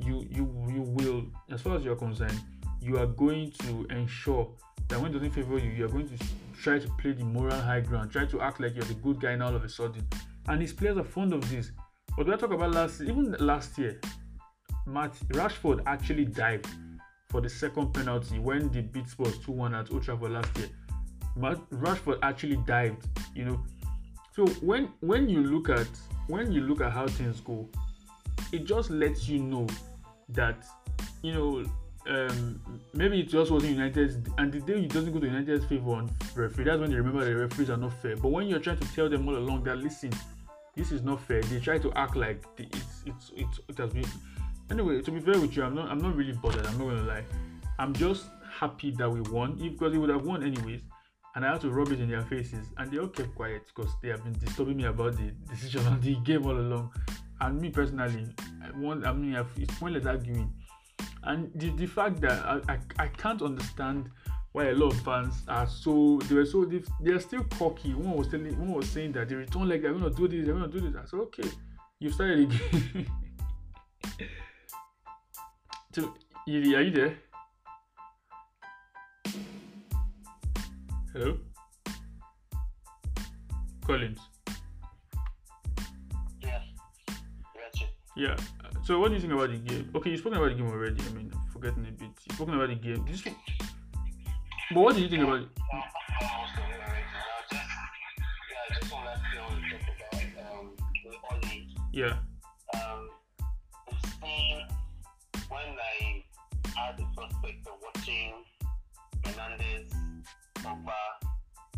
[0.00, 2.40] you you you will, as far as you're concerned,
[2.80, 4.48] you are going to ensure
[4.88, 6.24] that when it doesn't favor you, you are going to
[6.60, 9.36] try to play the moral high ground, try to act like you're the good guy
[9.36, 10.06] now all of a sudden.
[10.46, 11.72] And his players are fond of this.
[12.18, 14.00] But when I talk about last, even last year,
[14.86, 16.66] Matt Rashford actually dived
[17.30, 20.68] for the second penalty when the beat was 2-1 at Old last year.
[21.36, 23.64] Matt Rashford actually dived, you know.
[24.34, 25.86] So when when you look at
[26.26, 27.68] when you look at how things go,
[28.50, 29.68] it just lets you know
[30.30, 30.66] that
[31.22, 31.64] you know
[32.08, 32.60] um,
[32.94, 36.10] maybe it just wasn't United's and the day it doesn't go to United's favor on
[36.34, 38.16] referee, that's when they remember the referees are not fair.
[38.16, 40.10] But when you're trying to tell them all along that listen,
[40.78, 41.42] this is not fair.
[41.42, 44.06] They try to act like it's, it's it's it has been.
[44.70, 46.64] Anyway, to be fair with you, I'm not I'm not really bothered.
[46.64, 47.24] I'm not gonna lie.
[47.80, 50.82] I'm just happy that we won, because we would have won anyways.
[51.34, 53.92] And I had to rub it in their faces, and they all kept quiet because
[54.02, 56.92] they have been disturbing me about the decision on the game all along.
[57.40, 58.26] And me personally,
[58.64, 59.04] I want.
[59.04, 60.52] I mean, it's pointless arguing.
[61.24, 64.10] And the, the fact that I, I, I can't understand
[64.58, 67.94] why a lot of fans are so they were so they, they're still cocky.
[67.94, 70.54] One was telling one was saying that the return leg they're gonna do this, they're
[70.54, 70.96] gonna do this.
[70.96, 71.48] I said, okay,
[72.00, 73.06] you started again.
[75.92, 76.12] so
[76.48, 77.18] Yiri, are you there?
[81.12, 81.38] Hello?
[83.86, 84.18] Collins.
[86.40, 86.62] Yeah.
[88.16, 88.36] Yeah.
[88.82, 89.88] So what do you think about the game?
[89.94, 91.00] Okay, you've spoken about the game already.
[91.08, 92.10] I mean, forgetting a bit.
[92.26, 93.06] You've spoken about the game.
[93.14, 93.36] Speak?
[94.74, 95.48] But what do you think about it?
[101.90, 102.18] Yeah.
[102.74, 103.08] Um,
[104.22, 104.60] see,
[105.48, 106.22] when I
[106.76, 108.34] had the prospect of watching
[109.22, 109.90] Fernandes,
[110.56, 110.92] Pogba,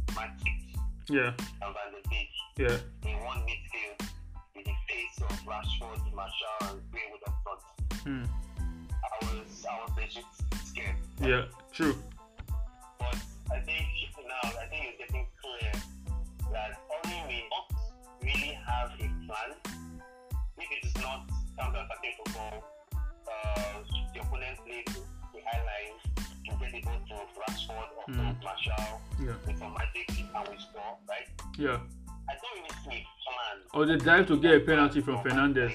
[0.08, 0.74] Matic,
[1.08, 2.76] yeah, and Van de Beek yeah,
[3.08, 4.08] in one midfield
[4.56, 7.60] with the face of Rashford, Martial, and Greenwood up front,
[8.02, 8.24] hmm.
[8.60, 10.24] I was I was legit
[10.66, 10.96] scared.
[11.22, 11.94] yeah, true.
[13.50, 13.86] But I think
[14.30, 15.72] now I think it's getting clear
[16.54, 17.68] that only we don't
[18.22, 19.50] really have a plan.
[20.58, 21.26] If it is not
[21.58, 22.62] counter-attacking football,
[22.94, 23.82] uh,
[24.14, 24.86] the opponent plays
[25.34, 25.98] the high line
[26.46, 28.42] to get the ball to Rashford or to Mm.
[28.42, 31.28] Martial Yeah, with some magic and we score, right?
[31.58, 31.78] yeah.
[32.30, 33.56] I don't really see a plan.
[33.74, 35.72] Or they dive to get a penalty from Fernandes.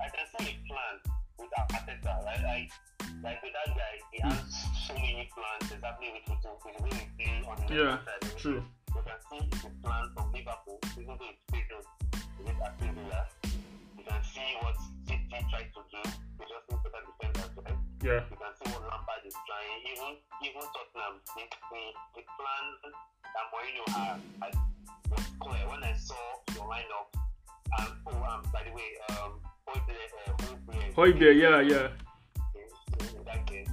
[0.00, 0.94] I can see a plan
[1.38, 2.42] with Arteta, right?
[2.44, 2.70] Like,
[3.22, 4.38] like with that guy, he has
[4.86, 8.36] so many plans exactly with, with, with the way he plays on the Yeah, side.
[8.38, 8.62] True.
[8.94, 11.86] You can see the plan from Liverpool, even though it's failed
[12.40, 13.22] against Aston Villa.
[13.98, 14.76] You can see what
[15.06, 16.00] City tried to do.
[16.38, 17.78] They just need better defenders, right?
[18.02, 19.78] Yeah, You can see what Lampard is trying.
[19.92, 20.12] even
[20.46, 21.82] even Tottenham, the, the,
[22.14, 22.64] the plan
[23.34, 24.54] that Mourinho had, had
[25.10, 25.64] was clear.
[25.68, 26.22] When I saw
[26.54, 27.10] your lineup,
[27.82, 31.86] and oh, um, by the way, um, Højbjerg, uh, Højbjerg, yeah, yeah.
[33.28, 33.66] That game,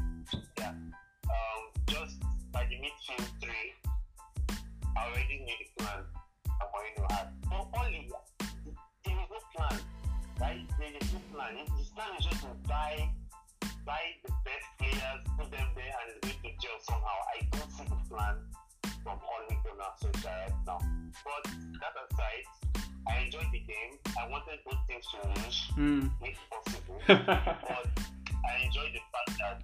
[0.59, 0.69] yeah.
[0.69, 2.17] Um, just
[2.51, 3.71] by the midfield three,
[4.97, 6.03] I already knew the plan
[6.59, 7.27] that Mourinho had.
[7.49, 8.11] But only
[9.05, 9.79] there is no plan,
[10.41, 10.59] right?
[10.77, 11.55] There is no plan.
[11.77, 13.09] His plan is just to buy
[13.85, 17.17] buy the best players, put them there, and it's going to gel somehow.
[17.31, 18.35] I don't see the plan
[19.03, 20.79] from Ole Gunnar Solskjaer right now.
[21.23, 23.99] But that aside, I enjoyed the game.
[24.19, 26.11] I wanted both teams to lose, Mm.
[26.23, 26.99] if possible.
[27.07, 27.87] but
[28.47, 29.61] I enjoyed the fact that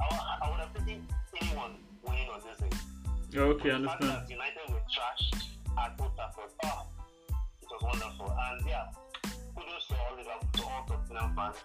[0.00, 1.06] I, I would have taken
[1.40, 1.74] anyone
[2.06, 3.40] winning on this game.
[3.40, 4.02] Okay, the fact understand.
[4.02, 5.34] that United were trashed
[5.78, 6.86] at Old Trafford, oh,
[7.62, 8.28] it was wonderful.
[8.38, 8.86] And yeah,
[9.56, 11.56] kudos to all, Liverpool- to all Tottenham fans.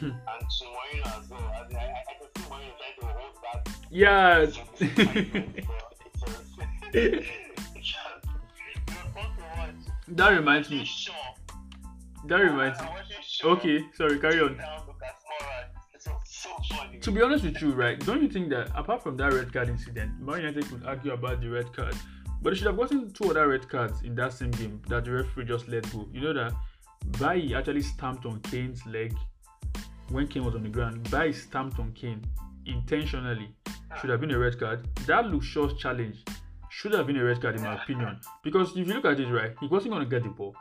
[0.00, 1.40] and to Mourinho as well.
[1.42, 4.46] I, I, I can see Mourinho trying to hold back Yeah.
[10.08, 10.88] that reminds me.
[12.26, 12.86] That reminds me.
[12.86, 14.60] I Okay, sorry, carry on.
[17.00, 17.98] To be honest with you, right?
[18.04, 21.40] Don't you think that apart from that red card incident, Man United could argue about
[21.40, 21.94] the red card,
[22.42, 25.12] but they should have gotten two other red cards in that same game that the
[25.12, 26.08] referee just let go.
[26.12, 26.52] You know that
[27.18, 29.14] Bailly actually stamped on Kane's leg
[30.10, 31.08] when Kane was on the ground.
[31.10, 32.24] Bailly stamped on Kane
[32.66, 33.54] intentionally.
[34.00, 34.86] Should have been a red card.
[35.06, 36.22] That Luke Shaw's challenge
[36.70, 38.20] should have been a red card in my opinion.
[38.44, 40.54] Because if you look at it, right, he wasn't going to get the ball.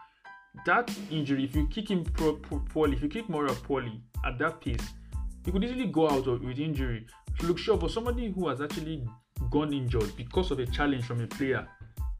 [0.65, 4.39] That injury, if you kick him pro- pro- poorly, if you kick Moura poorly at
[4.39, 4.81] that pace,
[5.47, 7.07] he could easily go out of- with injury.
[7.41, 9.07] Luke Shaw but somebody who has actually
[9.49, 11.65] gone injured because of a challenge from a player,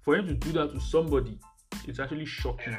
[0.01, 1.37] for him to do that to somebody,
[1.85, 2.77] it's actually shocking.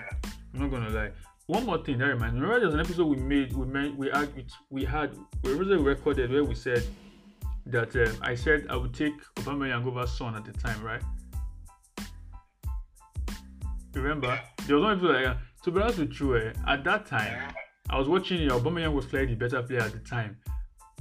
[0.54, 1.11] I'm not gonna lie.
[1.48, 2.40] One more thing that reminds me.
[2.40, 3.52] Remember, there's an episode we made.
[3.52, 3.94] We made.
[3.98, 4.30] We had.
[4.70, 5.14] We had.
[5.42, 6.82] We originally recorded where we said
[7.66, 11.02] that uh, I said I would take Obama over Son at the time, right?
[13.92, 15.34] Remember, there was one episode like, uh,
[15.64, 17.52] to be honest with you, eh, at that time,
[17.90, 18.51] I was watching it.
[18.51, 20.37] Aubameyang was clearly the better player at the time.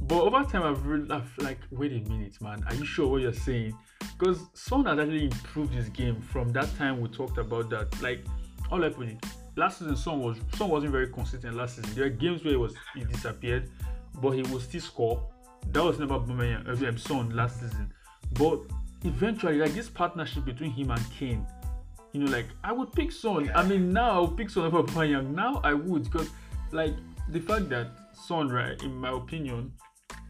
[0.04, 2.64] But over time, I've, re- I've like, wait a minute, man.
[2.68, 3.76] Are you sure what you're saying?
[4.18, 8.02] Because Son has actually improved his game from that time we talked about that.
[8.02, 8.24] Like,
[8.72, 9.18] all I put it,
[9.56, 11.94] last season, Son was Son wasn't very consistent last season.
[11.96, 13.70] There were games where he was he disappeared,
[14.22, 15.30] but he would still score.
[15.72, 17.92] That was never Aubameyang, uh, Son last season.
[18.34, 18.60] But
[19.04, 21.46] eventually, like this partnership between him and Kane,
[22.14, 23.50] you know, like I would pick Son.
[23.54, 25.34] I mean, now I would pick Son over Aubameyang.
[25.34, 26.30] Now I would because,
[26.72, 26.94] like,
[27.30, 29.74] the fact that Son, right, in my opinion,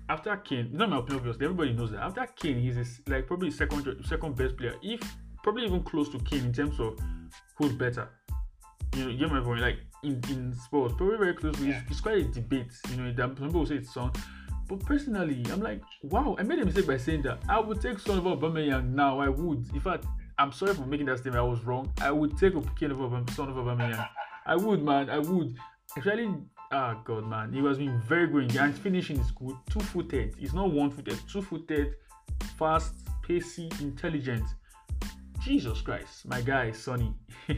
[0.09, 2.01] after Kane, not my opinion, obviously, everybody knows that.
[2.01, 5.01] After Kane, he's his, like probably second second best player, if
[5.43, 6.97] probably even close to Kane in terms of
[7.55, 8.09] who's better.
[8.95, 9.61] You know, you get my point.
[9.61, 11.59] Like in, in Spurs, probably very close.
[11.59, 11.81] Yeah.
[11.81, 12.71] It's, it's quite a debate.
[12.89, 14.11] You know, that some people say it's Son,
[14.67, 17.39] but personally, I'm like, wow, I made a mistake by saying that.
[17.49, 19.19] I would take Son over Aubameyang now.
[19.19, 19.69] I would.
[19.73, 20.05] In fact,
[20.37, 21.37] I'm sorry for making that statement.
[21.37, 21.91] I was wrong.
[22.01, 24.07] I would take Kane over Son over Aubameyang.
[24.45, 25.09] I would, man.
[25.09, 25.57] I would.
[25.95, 26.33] Actually,
[26.71, 27.53] ah, God, man.
[27.53, 28.55] He was being very good.
[28.55, 29.55] And finishing is good.
[29.69, 30.35] Two footed.
[30.37, 31.17] He's not one footed.
[31.31, 31.93] Two footed,
[32.57, 34.43] fast, pacey, intelligent.
[35.41, 37.13] Jesus Christ, my guy, Sonny.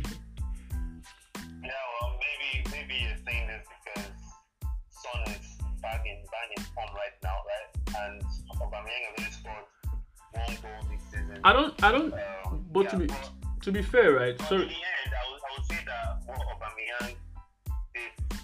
[1.61, 4.11] Yeah, well, maybe maybe you're saying this because
[4.89, 8.01] Son is back in back in form right now, right?
[8.11, 8.21] And
[8.61, 9.65] Aubameyang has only scored
[10.33, 11.39] one goal this season.
[11.43, 12.13] I don't, I don't.
[12.13, 13.31] Um, But yeah, to be, but-
[13.63, 14.39] to be fair, right?
[14.43, 14.61] Sorry.
[14.63, 17.15] in the end, I would, I would say that what Aubameyang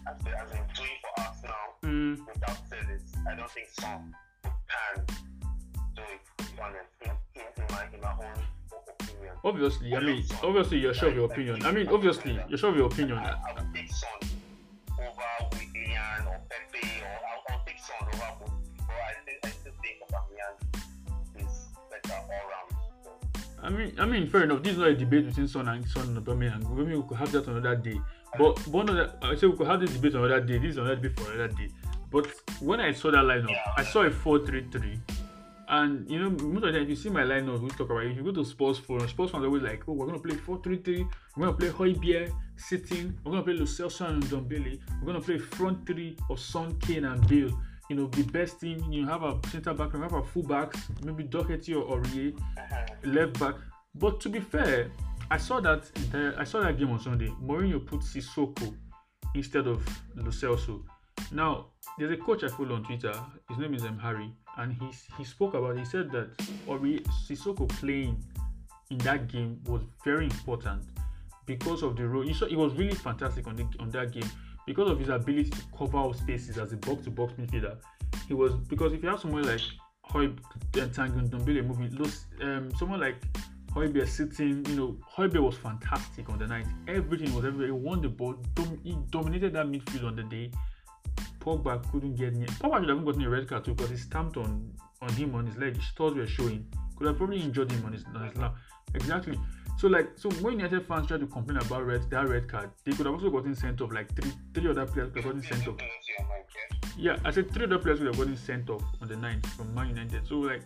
[0.07, 5.05] as, a- as for Arsenal Mm, without service, I don't think Son can
[5.95, 6.21] do it.
[6.61, 8.41] Honest, in, in, in my in my own
[8.99, 9.33] opinion.
[9.43, 11.63] obviously, I mean, obviously, you're sure of your opinion.
[11.65, 13.17] I mean, obviously, you're sure of your opinion.
[13.19, 14.29] I, I would take Son
[14.97, 18.51] over Willian or Pepe, or I'll, take Son over.
[18.77, 22.71] But I, think, I still think Aubameyang is better all round.
[23.61, 24.63] I mean, I mean, fair enough.
[24.63, 26.69] This is not a debate between Son and Son and Aubameyang.
[26.75, 27.99] Maybe we could have that another day.
[28.37, 30.57] But one of the, I say we could have this debate on another day.
[30.57, 31.69] This is another debate for another day.
[32.11, 32.27] But
[32.61, 34.99] when I saw that lineup, I saw a 4-3-3.
[35.67, 38.03] And you know, most of the time, if you see my lineup, we talk about
[38.03, 38.11] it.
[38.11, 40.35] If you go to Spurs Forum, Spurs fans are always like, "Oh, we're gonna play
[40.35, 41.07] 4-3-3.
[41.35, 43.17] We're gonna play Højbjerg sitting.
[43.23, 44.79] We're gonna play Lo Celso and Dombele.
[45.01, 47.51] We're gonna play front three of Son, Kane, and Bale.
[47.89, 48.91] You know, the best team.
[48.91, 52.85] You have a centre back, you have a full backs, maybe Doherty or Aurier uh-huh.
[53.03, 53.55] left back.
[53.95, 54.91] But to be fair,
[55.31, 55.89] I saw that
[56.37, 57.29] I saw that game on Sunday.
[57.41, 58.75] Mourinho put Sissoko
[59.33, 59.85] instead of
[60.15, 60.83] Lo Celso.
[61.31, 63.13] Now, there's a coach I follow on Twitter.
[63.49, 63.97] His name is M.
[63.97, 65.77] Harry, and he he spoke about.
[65.77, 66.29] He said that
[66.67, 68.23] Ori Sissoko playing
[68.91, 70.83] in that game was very important
[71.45, 72.25] because of the role.
[72.25, 74.29] You saw he was really fantastic on the on that game
[74.67, 77.77] because of his ability to cover up spaces as a box-to-box midfielder.
[78.27, 79.61] He was because if you have someone like
[80.03, 82.11] Hoy and Tanguy Ndombele moving.
[82.41, 83.15] Um, someone like
[83.75, 86.65] Højbjerg sitting, you know, Højbjerg was fantastic on the night.
[86.87, 87.67] Everything was everywhere.
[87.67, 88.35] He won the ball.
[88.53, 90.51] Dom- he dominated that midfield on the day.
[91.39, 92.47] Pogba couldn't get near.
[92.47, 95.45] Pogba should have gotten a red card too because he stamped on on him on
[95.45, 95.75] his leg.
[95.75, 96.65] His toes were showing.
[96.97, 98.55] Could have probably injured him on his on his lap.
[98.93, 99.37] Exactly.
[99.77, 102.93] So like so when United fans tried to complain about red that red card, they
[102.93, 103.91] could have also gotten sent off.
[103.91, 105.75] Like three three other players could have gotten sent off.
[106.97, 109.75] Yeah, I said three other players would have gotten sent off on the night from
[109.75, 110.25] Man United.
[110.25, 110.63] So like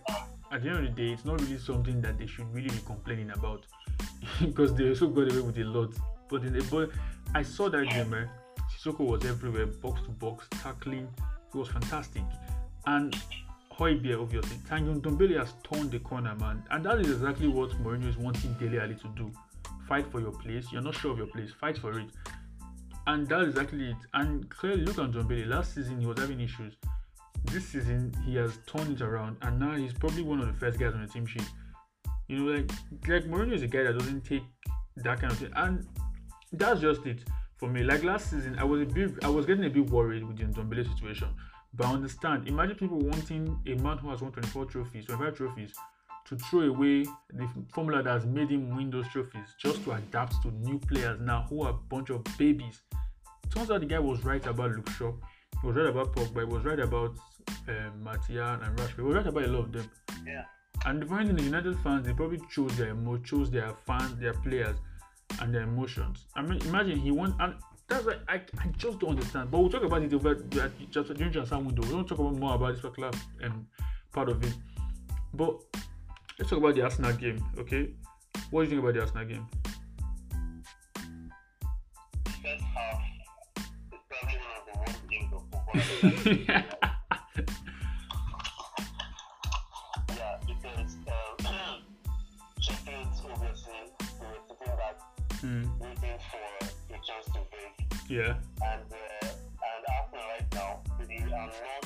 [0.52, 2.82] at the end of the day, it's not really something that they should really be
[2.86, 3.66] complaining about
[4.40, 5.94] because they also got away with a lot.
[6.30, 6.92] But in the but
[7.36, 8.26] I saw that game, eh,
[8.72, 11.08] Sissoko was everywhere, box to box, tackling.
[11.54, 12.24] It was fantastic.
[12.86, 13.16] And
[13.72, 16.64] Højbjerg, obviously, Tanguy Ndombele has turned the corner, man.
[16.72, 19.32] And that is exactly what Mourinho is wanting Dele Alli to do.
[19.88, 20.72] Fight for your place.
[20.72, 21.52] You're not sure of your place.
[21.52, 22.10] Fight for it.
[23.08, 23.98] And that is exactly it.
[24.14, 25.48] And clearly, look at Ndombele.
[25.48, 26.74] Last season, he was having issues.
[27.46, 29.38] This season, he has turned it around.
[29.42, 31.48] And now he's probably one of the first guys on the team sheet.
[32.28, 32.72] You know, like,
[33.08, 34.44] like Mourinho is a guy that doesn't take
[34.98, 35.52] that kind of thing.
[35.56, 35.88] And
[36.54, 37.24] that's just it
[37.58, 37.84] for me.
[37.84, 40.44] Like last season, I was a bit, I was getting a bit worried with the
[40.44, 41.30] Ndombele situation.
[41.74, 42.48] But I understand.
[42.48, 45.74] Imagine people wanting a man who has won 24 trophies, 25 trophies,
[46.28, 50.42] to throw away the formula that has made him win those trophies just to adapt
[50.44, 52.82] to new players now who are a bunch of babies.
[53.54, 55.12] Turns out the guy was right about Luke Shaw.
[55.64, 56.48] Was right about Pogba.
[56.48, 57.16] Was right about
[57.68, 59.04] um, Martial and Rashford.
[59.04, 59.92] Was right about a lot of them.
[60.26, 60.44] Yeah.
[60.86, 64.18] And the funny thing, the United fans, they probably chose their emo- chose their fans,
[64.20, 64.78] their players,
[65.42, 66.26] and their emotions.
[66.36, 67.56] I mean, imagine he won, and
[67.90, 69.52] that's why I, I just don't understand.
[69.52, 71.82] But we'll talk about it over at- just during transfer window.
[71.82, 73.12] We don't talk about more about this particular
[73.44, 73.68] um,
[74.14, 74.54] part of it.
[75.34, 75.60] But
[76.38, 77.90] let's talk about the Arsenal game, okay?
[78.52, 79.48] What do you think about the Arsenal game?
[85.74, 86.64] Yeah,
[90.48, 90.98] because
[91.46, 91.84] um,
[92.60, 93.74] Sheffield obviously
[94.20, 94.98] we were sitting back
[95.80, 96.48] waiting for
[96.90, 97.76] a chance to break,
[98.10, 101.86] yeah, and uh, and Arsenal right now they are not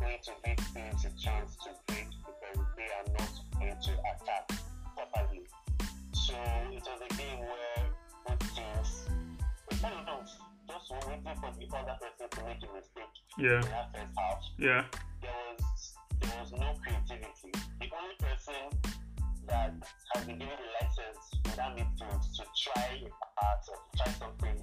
[0.00, 4.44] going to give a chance to break because they are not going to attack
[4.96, 5.46] properly.
[6.12, 6.34] So
[6.72, 7.74] it was a game where
[10.68, 14.40] just waiting for the other person to make a mistake yeah, in that first half
[14.58, 14.84] yeah,
[15.20, 17.52] there was there was no creativity.
[17.80, 18.64] The only person
[19.46, 19.74] that
[20.14, 24.12] has been given the license in that midfield to try a part or to try
[24.16, 24.56] something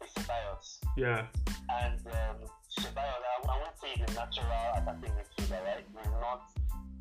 [0.00, 0.78] is Ceballos.
[0.96, 1.26] yeah,
[1.68, 4.48] And um, Ceballos, I, I won't say he's a natural
[4.80, 5.84] attacking midfielder, right?
[5.84, 6.40] He's not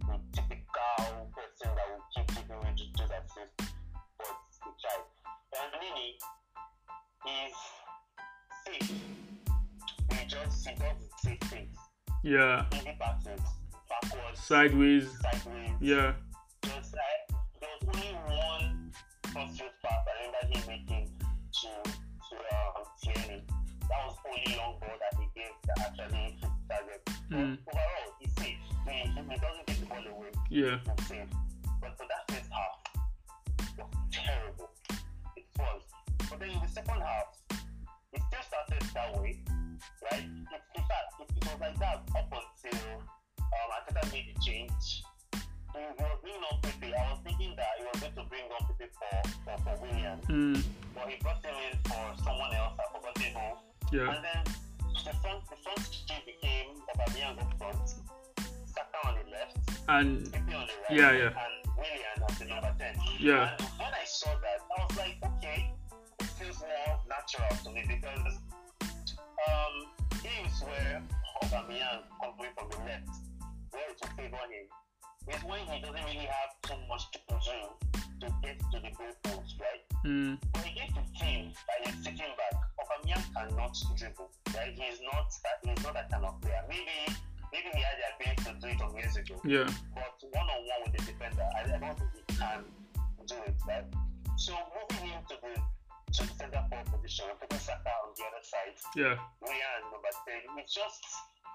[0.03, 3.71] the typical person that will keep giving you to do that assist,
[4.19, 5.05] but he tried.
[5.53, 6.17] And Nini
[7.23, 7.55] is
[8.71, 10.67] He just
[12.23, 12.65] yeah.
[12.73, 13.41] Easy passes,
[13.89, 15.71] backwards, Sideways, sideways.
[15.81, 16.13] yeah,
[16.63, 18.91] Just there was only one
[19.35, 21.09] I remember him making
[21.61, 22.35] to to.
[23.89, 26.35] That was only long ball that he gave that actually hit
[26.69, 27.01] target.
[27.05, 27.57] But Mm.
[27.67, 28.57] overall, he's safe.
[28.87, 30.31] He, he doesn't get the ball away.
[30.49, 31.29] yeah, He's safe.
[31.81, 34.69] But that first half, was terrible.
[35.35, 35.81] It was.
[36.29, 37.27] But then in the second half,
[38.13, 39.39] it still started that way,
[40.11, 40.23] right?
[40.23, 42.79] It, in fact, it, it was like that up until
[43.39, 45.03] um, Arteta made the change.
[45.33, 46.93] He was bringing on Pepe.
[46.93, 50.19] I was thinking that he was going to bring on Pepe for, for, for Willian,
[50.29, 52.77] mm, but he brought him in for someone else.
[52.77, 53.33] I forgot name.
[53.91, 54.43] yeah, And then
[55.05, 57.89] the front, the front three became Aubameyang up front,
[58.69, 59.57] Saka on the left,
[59.89, 61.33] and Pepe on the right, Yeah, yeah.
[61.33, 62.95] and Willian as the number 10.
[63.19, 63.57] Yeah.
[63.57, 65.82] And when I saw that, I was like, okay, it
[66.43, 68.35] feels more natural to me because
[69.47, 69.75] um,
[70.21, 71.01] games where
[71.43, 73.07] Aubameyang coming from the left,
[73.71, 74.67] where will favor him,
[75.31, 77.59] is when he doesn't really have too much to do
[78.19, 79.83] to get to the goal post, right?
[80.05, 84.75] mm, When he gets to team that is sitting back, Aubameyang cannot dribble, right?
[84.75, 86.63] He's not that he's not that kind of player.
[86.67, 87.07] Maybe
[87.51, 90.59] maybe he had the ability to do it some years ago, yeah, but one on
[90.67, 92.63] one with the defender, I, I don't think he can
[93.27, 93.87] do it, right?
[94.35, 95.61] So moving him to the
[96.13, 100.41] to the center forward position, putting Saka on the other side, yeah, Ryan number ten,
[100.57, 101.03] it just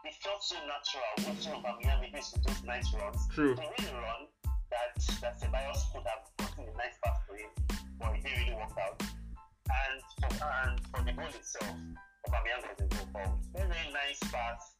[0.04, 3.22] it felt so natural watching Aubameyang making those nice runs.
[3.34, 4.22] true, The really run
[4.70, 7.50] that that Ceballos could have gotten a nice pass for him,
[7.98, 8.98] but it didn't really work out.
[9.68, 11.76] And for, and for the goal itself,
[12.26, 13.38] Aubameyang was in goal forward.
[13.54, 14.74] Very, very nice pass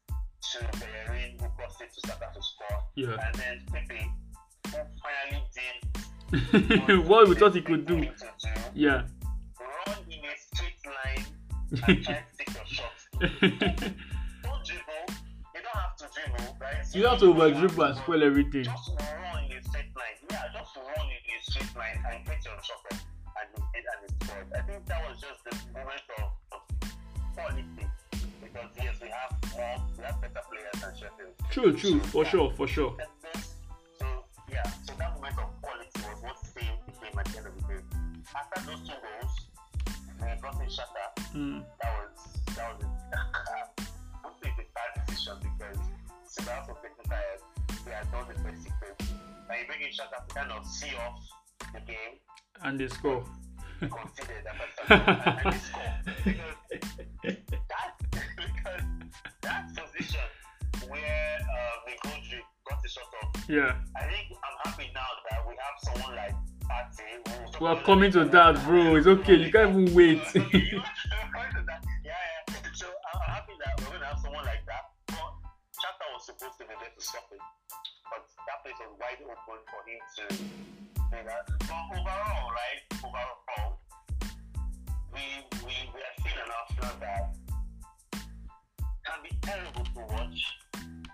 [0.51, 2.79] to Bellerin, who crossed it to Saka to score.
[2.95, 3.15] yeah.
[3.27, 4.11] And then Pepe,
[4.71, 5.77] who finally did
[7.07, 8.07] what we thought he could do,
[8.73, 9.03] yeah.
[9.87, 11.25] Run in a straight line
[11.87, 13.29] and try to take your.
[14.43, 15.05] Don't dribble.
[15.09, 15.13] Oh.
[15.55, 16.85] You don't have to dribble, oh, right?
[16.93, 18.63] You don't have to over dribble and spoil everything.
[18.63, 20.17] Just run in a straight line.
[20.31, 23.05] Yeah, just run in a straight line and get your shot off
[23.39, 24.47] and you hit and it scored.
[24.55, 26.61] I think that was just the moment of, of
[27.35, 27.65] quality.
[28.41, 31.33] Because yes, we have more, we have better players than Sheffield.
[31.51, 32.95] True, true, for sure, for sure.
[33.99, 34.05] So
[34.51, 37.55] yeah, so that moment of quality was what saved the game at the end of
[37.55, 37.81] the day.
[38.35, 39.48] After those two goals,
[40.35, 41.07] we got in Shatter.
[41.35, 41.63] Mm.
[41.81, 42.87] That was that was a,
[44.43, 45.77] say it's a bad decision because
[46.25, 47.41] Silas was getting tired.
[47.85, 49.13] He had done the first sequence.
[49.49, 51.19] And you bring in Shatter to kind of see off
[51.73, 52.19] the game,
[52.63, 53.23] And they score.
[53.79, 54.55] consider that
[55.45, 55.93] and they score.
[56.25, 58.83] Because that because
[59.41, 60.27] that position
[60.89, 63.75] where uh, McGoldrick got the shot off Yeah.
[63.97, 66.35] I think I'm happy now that we have someone like
[66.69, 68.95] Partey We are coming to that, bro.
[68.95, 69.35] It's okay.
[69.35, 70.21] You can't even wait.
[70.35, 70.45] yeah,
[72.05, 72.55] yeah.
[72.73, 74.85] So I'm happy that we're gonna have someone like that.
[75.07, 75.33] But
[75.73, 77.41] Xhaka was supposed to be there to stop it.
[78.05, 81.43] But that place was wide open for him to do that.
[81.65, 83.81] But overall, right, overall,
[85.09, 85.25] we
[85.65, 87.33] we we are seeing an Arsenal that
[89.09, 90.39] can be terrible to watch,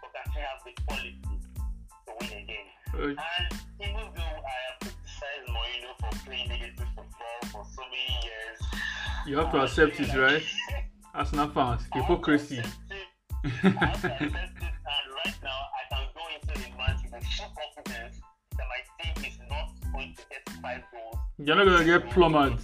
[0.04, 1.36] but can have the quality
[2.06, 2.70] to win a game.
[2.94, 3.18] Uh, And
[3.82, 8.60] even though I have criticized Mourinho for playing negative football for so many years,
[9.28, 10.44] you have to accept it, right?
[11.14, 12.60] Arsenal fans, hypocrisy.
[12.60, 13.82] I have to accept it.
[13.82, 17.24] I have to accept it, and right now I can go into the match with
[17.38, 18.18] full confidence
[18.58, 18.82] that my
[19.14, 21.18] team is not going to get five goals.
[21.38, 22.60] You're not gonna get plummeted.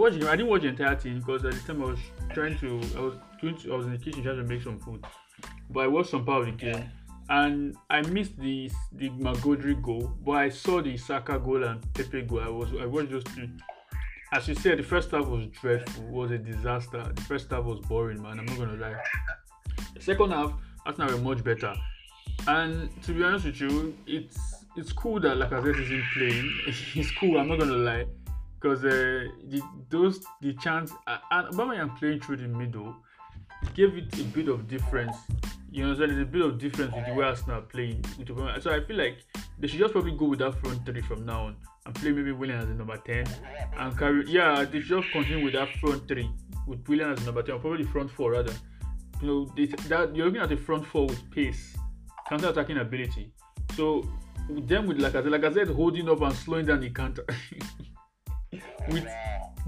[0.00, 0.32] Watched I.
[0.32, 1.98] I didn't watch the entire thing because at the time I was
[2.32, 5.04] trying to I was doing I was in the kitchen trying to make some food.
[5.68, 6.90] But I watched some part of the game
[7.28, 12.22] and I missed the the McGoldrick goal, but I saw the Saka goal and Pepe
[12.22, 12.40] goal.
[12.40, 13.50] I was I watched those two.
[14.32, 17.12] As you said, the first half was dreadful, it was a disaster.
[17.14, 18.38] The first half was boring, man.
[18.38, 18.96] I'm not gonna lie.
[19.94, 20.54] The second half,
[20.86, 21.74] Arsenal were much better.
[22.48, 24.38] And to be honest with you, it's
[24.76, 26.50] it's cool that Lacazette isn't playing.
[26.94, 27.38] It's cool.
[27.38, 28.06] I'm not gonna lie,
[28.60, 32.94] because uh, the those the chance uh, Aubameyang playing through the middle
[33.74, 35.16] gave it a bit of difference.
[35.72, 38.04] You know, so there's a bit of difference with the way Arsenal are playing.
[38.60, 39.18] So I feel like
[39.58, 41.56] they should just probably go with that front three from now on
[41.86, 43.24] and play maybe Willian as a number ten
[43.78, 44.24] and carry.
[44.28, 46.30] Yeah, they should just continue with that front three
[46.66, 48.52] with Willian as number ten, or probably front four rather.
[49.22, 51.76] You know, they, that you're looking at the front four with pace,
[52.28, 53.32] counter-attacking ability.
[53.76, 54.02] So
[54.48, 57.24] with them with Lacazette, Lacazette holding up and slowing down the counter.
[58.88, 59.06] with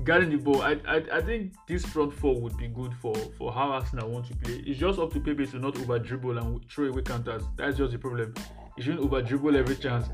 [0.05, 3.53] guarding the ball, I, I I think this front four would be good for for
[3.53, 4.63] how Arsenal want to play.
[4.67, 7.43] It's just up to Pepe to not over dribble and throw away counters.
[7.57, 8.35] That's just the problem.
[8.77, 10.09] He shouldn't over dribble every chance.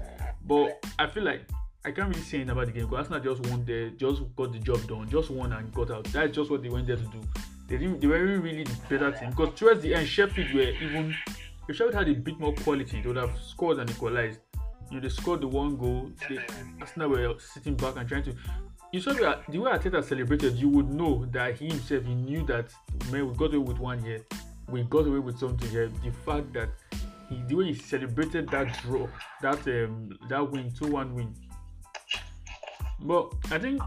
[0.44, 1.42] But I feel like
[1.84, 4.52] I can't really say anything about the game because Arsenal just won there, just got
[4.52, 6.04] the job done, just won and got out.
[6.04, 7.20] That's just what they went there to do.
[7.68, 11.14] They didn't they weren't really the better team because towards the end Sheffield were even
[11.68, 14.40] if Sheffield had a bit more quality, they would have scored and equalized.
[14.90, 16.10] You know, they scored the one goal.
[16.28, 16.38] They,
[16.80, 18.34] Arsenal were sitting back and trying to.
[18.92, 20.56] You saw the, the way Arteta celebrated.
[20.56, 22.72] You would know that he himself he knew that
[23.12, 24.24] man we got away with one here,
[24.68, 25.90] we got away with something here.
[26.02, 26.70] The fact that
[27.28, 29.06] he, the way he celebrated that draw,
[29.42, 31.34] that um that win, two one win.
[33.00, 33.82] But I think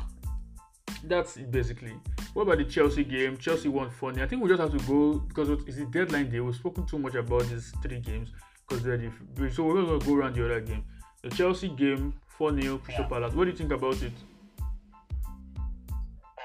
[1.05, 1.93] that's it basically.
[2.33, 3.37] What about the Chelsea game?
[3.37, 4.21] Chelsea won funny.
[4.21, 6.39] I think we just have to go because it's the deadline day.
[6.39, 8.29] We've spoken too much about these three games
[8.67, 10.83] because they're the so we're gonna go around the other game.
[11.24, 13.34] The Chelsea game, 4 0 Crystal Palace.
[13.34, 14.13] What do you think about it?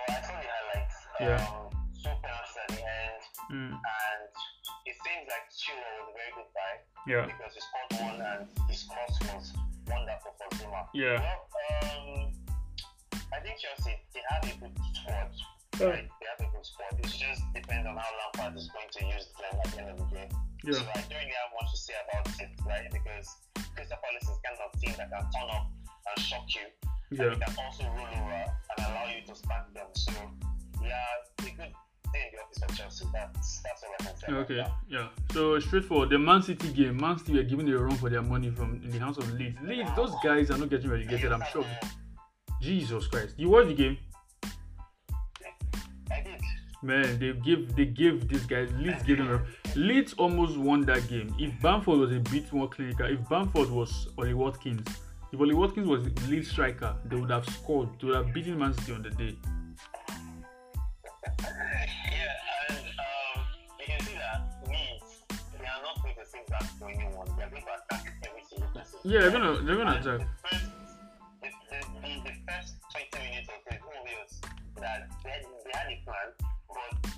[0.08, 0.96] I saw the highlights.
[1.20, 1.40] Yeah.
[1.48, 4.20] Um, two penalties at the end, Mm, and
[4.84, 6.72] it seems like Chilwell was a very good buy
[7.06, 9.54] yeah, because he scored one and his cross was
[9.86, 10.82] wonderful for Zouma.
[10.92, 11.46] yeah, Well,
[11.86, 12.34] um,
[13.32, 15.30] I think Chelsea they have a good squad.
[15.78, 15.86] Yeah.
[15.86, 16.08] Right?
[16.20, 16.98] They have a good squad.
[16.98, 19.98] It just depends on how Lampard is going to use them at the end of
[20.02, 20.30] the game.
[20.66, 20.72] Yeah.
[20.74, 22.90] So yeah, I don't really have much to say about it, right?
[22.90, 23.28] Because
[23.76, 25.66] Crystal is kind of team that can turn up
[26.16, 26.66] and shock you.
[27.16, 27.32] yeah.
[27.32, 29.86] And can also roll over and allow you to spank them.
[29.94, 30.12] So
[30.82, 30.92] yeah,
[31.38, 33.04] a good day in the office for Chelsea.
[33.12, 34.26] That's that's all I can say.
[34.28, 34.72] about Okay, that.
[34.88, 35.08] yeah.
[35.32, 36.10] So straightforward.
[36.10, 38.90] The Man City game, Man City are giving a run for their money from in
[38.90, 39.58] the hands of Leeds.
[39.62, 41.32] Leeds, those guys are not getting relegated.
[41.32, 41.64] I'm sure.
[42.62, 43.98] Jesus Christ, you watch the game,
[46.10, 46.40] I did.
[46.82, 47.18] man.
[47.18, 49.28] They give they give these guys Leeds gave them.
[49.30, 51.34] A, Leeds almost won that game.
[51.38, 54.88] If Bamford was a bit more clinical, if Bamford was Ollie Watkins,
[55.32, 57.90] if Ollie Watkins was the lead striker, they would have scored.
[58.00, 59.36] They would have beaten Man City on the day.
[69.04, 69.62] Yeah, they are not going to.
[69.62, 70.18] They are going to attack.
[70.18, 70.64] The first,
[71.42, 72.76] the, the, the, the first
[73.12, 74.40] 20 minutes or so, it's obvious
[74.80, 76.28] that they, they had a plan,
[76.66, 77.10] but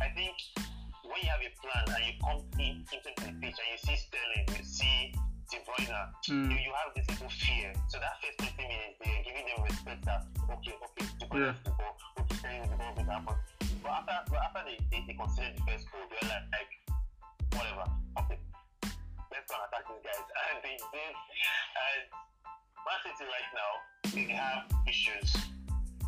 [0.00, 0.67] I think
[1.08, 3.96] when you have a plan and you come in, into the pitch and you see
[3.96, 5.14] Sterling, you see
[5.50, 5.88] De Bruyne,
[6.28, 6.52] Mm.
[6.52, 7.72] you, you have this little fear.
[7.88, 11.54] So that first 20 minutes, they're giving them respect that, okay, okay, De Bruyne Yeah.
[11.64, 13.36] the ball, okay, Sterling, the ball will happen.
[13.80, 16.72] But after, but after they, they, they considered the first goal, they were like, like,
[17.56, 17.86] whatever,
[18.20, 18.38] okay,
[19.32, 20.26] let's go and attack these guys.
[20.52, 21.14] And they did.
[21.16, 22.04] And
[22.84, 23.72] Man City right now,
[24.12, 25.32] they have issues.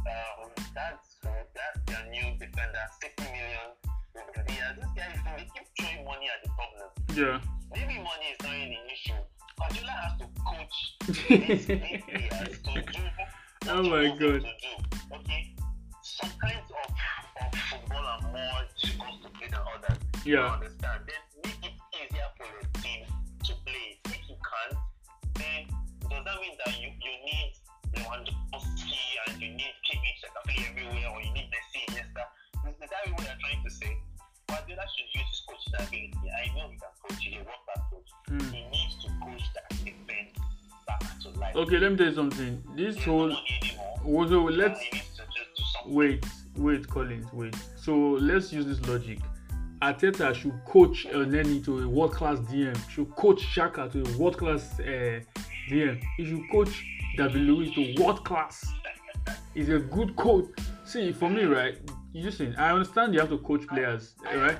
[0.00, 1.16] Um, that's
[1.52, 3.68] that's their new defender, 60 million.
[4.16, 6.88] Yeah, this guy, they keep throwing money at the problem.
[7.14, 7.40] Yeah.
[7.74, 9.20] Maybe money is not really an issue.
[9.58, 14.18] Guardiola has to coach these, players to do what Oh my God.
[14.18, 14.72] to do.
[15.14, 15.54] Okay,
[16.02, 19.98] some kinds of, of football are more difficult to play than others.
[20.24, 20.52] You Yeah.
[20.54, 21.00] understand?
[21.06, 23.06] Then make it easier for your team
[23.44, 24.00] to play.
[24.06, 24.78] If you can't,
[25.38, 25.60] then
[26.10, 27.52] does that mean that you, you need
[27.94, 28.98] Lewandowski
[29.28, 32.24] and you need Kimmich that can play everywhere, or you need Messi, Iniesta?
[32.68, 33.96] Is, that what you're trying to say?
[34.48, 36.30] Guardiola should use his coaching ability.
[36.30, 37.18] I know he can coach.
[37.20, 38.10] He's a world class coach.
[38.30, 38.52] Mm.
[38.52, 40.38] He needs to coach that defense
[40.86, 41.56] back to life.
[41.56, 42.62] Okay, let me tell you something.
[42.76, 43.36] This There's whole
[44.04, 46.24] also let's he needs to just do wait,
[46.56, 47.54] wait, Collins, wait.
[47.76, 49.18] So let's use this logic.
[49.82, 52.76] Arteta should coach Elneny to a world class DM.
[52.90, 55.20] Should coach Xhaka to a world class uh,
[55.70, 56.00] DM.
[56.16, 56.84] He should coach
[57.16, 58.72] David Luiz to world class.
[59.54, 60.46] He's a good coach.
[60.84, 61.78] See, for me, right?
[62.12, 62.54] Listen.
[62.56, 64.58] I understand you have to coach players, right?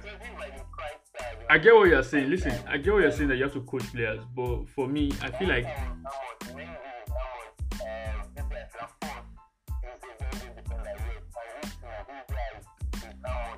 [1.48, 2.30] I get what you're saying.
[2.30, 5.12] Listen, I get what you're saying that you have to coach players, but for me,
[5.20, 5.66] I feel like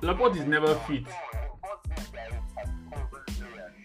[0.01, 1.03] Laporte is never fit.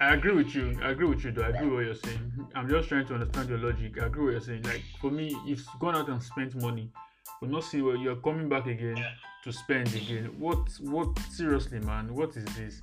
[0.00, 0.78] I agree with you.
[0.82, 1.42] I agree with you, though.
[1.42, 2.32] I agree with what you're saying.
[2.54, 4.00] I'm just trying to understand your logic.
[4.00, 4.62] I agree with what you're saying.
[4.62, 6.90] Like for me, if you've gone out and spent money,
[7.40, 8.96] but not see where you're coming back again
[9.44, 10.34] to spend again.
[10.38, 10.58] What?
[10.80, 11.18] What?
[11.30, 12.14] Seriously, man.
[12.14, 12.80] What is this?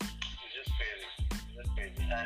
[0.00, 1.06] It's just crazy.
[1.30, 2.02] It's just crazy.
[2.02, 2.16] And I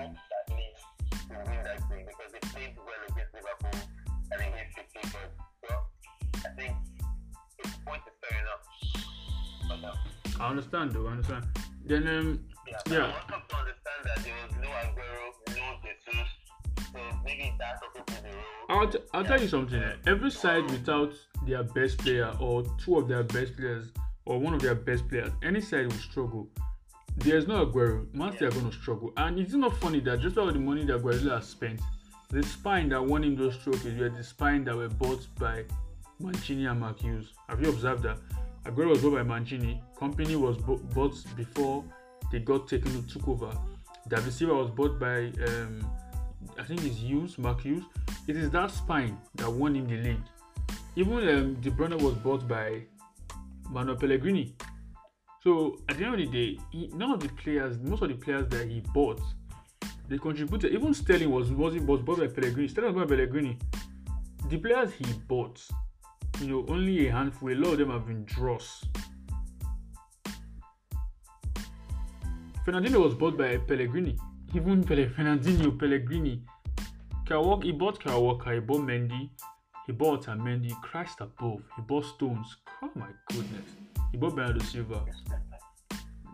[0.00, 0.82] hope that Leeds
[1.28, 3.80] will win that game because they played well against Liverpool
[4.32, 5.18] and against City.
[5.68, 5.82] Well,
[6.34, 6.74] I think
[7.62, 9.96] his point is fair enough.
[10.40, 11.06] I understand, though.
[11.06, 11.44] I understand.
[11.84, 12.78] Then, um, yeah.
[12.90, 13.12] Yeah.
[18.68, 19.82] I'll, t- I'll tell you something.
[20.06, 21.12] Every side without
[21.46, 23.88] their best player or two of their best players
[24.24, 26.48] or one of their best players, any side will struggle.
[27.16, 28.12] There's no Aguero.
[28.14, 29.12] Man City are going to struggle.
[29.16, 31.80] And it's not funny that just all the money that Guardiola has spent,
[32.30, 35.64] the spine that won him those trophies were the spine that were bought by
[36.20, 37.32] Mancini and Mark Hughes.
[37.48, 38.18] Have you observed that?
[38.64, 39.82] Aguero was bought by Mancini.
[39.98, 41.84] Kompany was bo- bought before
[42.30, 43.50] they got taken took over.
[44.08, 45.84] David Silva was bought by um,
[46.58, 47.84] I think it's Hughes, Mark Hughes.
[48.26, 50.22] It is that spine that won him the league.
[50.96, 52.82] Even um, De Bruyne was bought by
[53.70, 54.54] Manuel Pellegrini.
[55.42, 58.14] So at the end of the day, he, none of the players, most of the
[58.14, 59.20] players that he bought,
[60.08, 60.72] they contributed.
[60.72, 62.68] Even Sterling was was, was bought by Pellegrini.
[62.68, 63.58] Sterling was bought by Pellegrini.
[64.48, 65.64] The players he bought,
[66.40, 67.52] you know, only a handful.
[67.52, 68.84] A lot of them have been draws.
[72.66, 74.18] Fernandinho was bought by Pellegrini.
[74.52, 76.42] Even Pele, Fernandinho, Pellegrini.
[77.30, 79.30] Walker, he bought Walker, he bought Mendy,
[79.86, 82.56] he bought Mendy, Christ above, he bought Stones.
[82.82, 83.64] Oh my goodness.
[84.10, 85.04] He bought Bernardo Silva.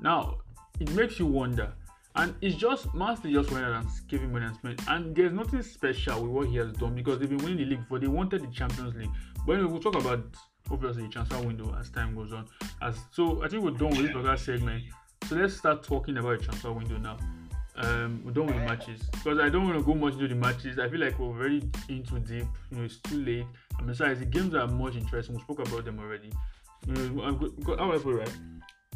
[0.01, 0.39] Now,
[0.81, 1.75] it makes you wonder.
[2.14, 2.87] And it's just,
[3.17, 3.87] City just went and
[4.23, 4.81] him money and spent.
[4.89, 7.81] And there's nothing special with what he has done because they've been winning the league
[7.81, 7.99] before.
[7.99, 9.11] They wanted the Champions League.
[9.47, 10.25] But anyway, we'll talk about,
[10.71, 12.49] obviously, the transfer window as time goes on.
[12.81, 14.85] As So I think we're done with this segment.
[15.29, 17.19] So let's start talking about the transfer window now.
[17.79, 20.35] Um, we're done with the matches because I don't want to go much into the
[20.35, 20.79] matches.
[20.79, 22.47] I feel like we're very into deep.
[22.70, 23.47] You know, it's too late.
[23.79, 25.37] And besides, the games are much interesting.
[25.37, 26.33] We spoke about them already.
[26.87, 28.33] You know, I've got, got, do I put it right?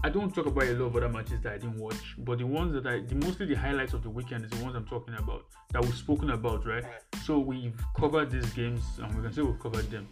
[0.03, 2.47] I don't talk about a lot of other matches that I didn't watch, but the
[2.47, 5.15] ones that I, the mostly the highlights of the weekend is the ones I'm talking
[5.15, 6.85] about that we've spoken about, right?
[7.23, 10.09] So we've covered these games, and we can say we've covered them.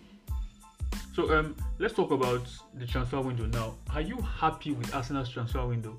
[1.15, 3.77] So um, let's talk about the transfer window now.
[3.95, 5.99] Are you happy with Arsenal's transfer window?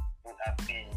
[0.25, 0.89] would have been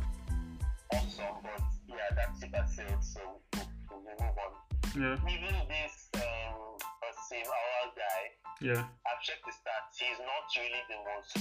[0.93, 3.21] awesome, but yeah, that has sailed, so
[3.55, 4.53] we, we, we move on.
[4.95, 5.17] Yeah.
[5.27, 8.23] Even this um, Asim our guy,
[8.61, 8.85] Yeah.
[9.07, 9.99] I've checked the stats.
[9.99, 11.33] He's not really the most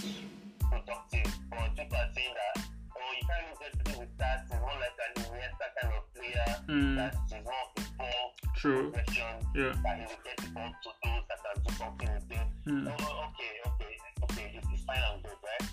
[0.70, 2.66] productive, but people are saying that
[2.98, 4.38] oh, you can't look at it with that.
[4.50, 6.52] He's more like an Iniesta kind of player.
[6.70, 6.96] Mm.
[6.98, 8.26] That he's more of the ball
[8.58, 8.92] True.
[8.92, 9.34] progression.
[9.56, 9.74] Yeah.
[9.84, 12.48] That he will get the ball to those that can do something with it.
[12.68, 12.90] Mm.
[12.90, 14.48] Oh, okay, okay, okay.
[14.58, 15.68] It's, it's fine and good, right?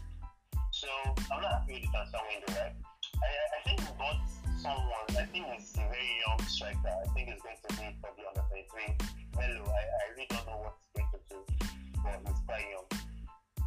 [1.81, 2.75] With the transfer window, right?
[3.17, 4.17] I, I- think we got
[4.61, 5.09] someone.
[5.11, 6.89] I think he's a very young striker.
[6.89, 8.97] I think it's going to be probably under 23.
[9.37, 11.67] Melo, I, I really don't know what he's going to do,
[12.03, 12.89] but he's quite young.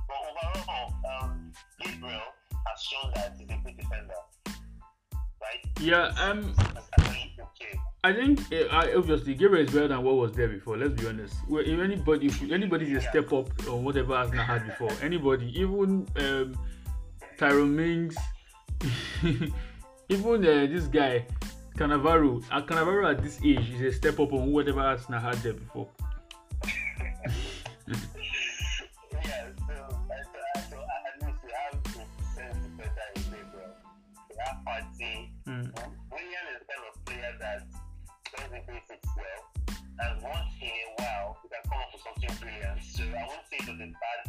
[0.08, 1.52] But overall, um,
[1.82, 2.22] Gabriel
[2.68, 4.22] has shown that he's a good defender,
[5.42, 5.62] right?
[5.80, 6.14] Yeah.
[6.22, 6.54] Um.
[8.06, 10.78] I think uh, I obviously Gabriel is better than what was there before.
[10.78, 11.36] Let's be honest.
[11.48, 15.58] Well, if anybody, if anybody is a step up or whatever Arsenal had before, anybody,
[15.58, 16.54] even um,
[17.38, 18.16] Tyrone Mings,
[20.10, 21.26] even uh, this guy
[21.78, 25.54] Cannavaro, uh, Cannavaro at this age is a step up on whatever Arsenal had there
[25.54, 25.88] before.
[35.46, 35.70] Mm.
[36.12, 37.68] Willian is the kind of player that
[38.32, 39.44] does the basics well,
[40.00, 42.84] and once in a while, he can come up with something brilliant.
[42.84, 44.20] So I won't say it was a bad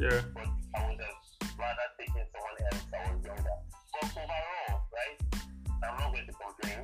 [0.00, 0.20] Yeah.
[0.32, 1.23] but I would have
[1.58, 3.56] rather taken someone else that was younger.
[3.92, 5.18] But overall, right,
[5.82, 6.82] I'm not going to complain.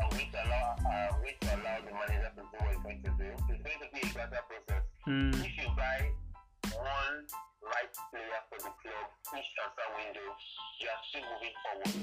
[0.00, 2.82] I'm going to allow, uh, I'm going to allow the manager to do what he's
[2.82, 3.28] going to do.
[3.52, 4.84] It's going to be a gradual process.
[5.08, 5.34] Mm.
[5.40, 6.00] If you buy
[6.74, 7.16] one
[7.62, 9.06] right player for the club
[9.36, 10.28] each transfer window,
[10.80, 11.94] you are still moving forward.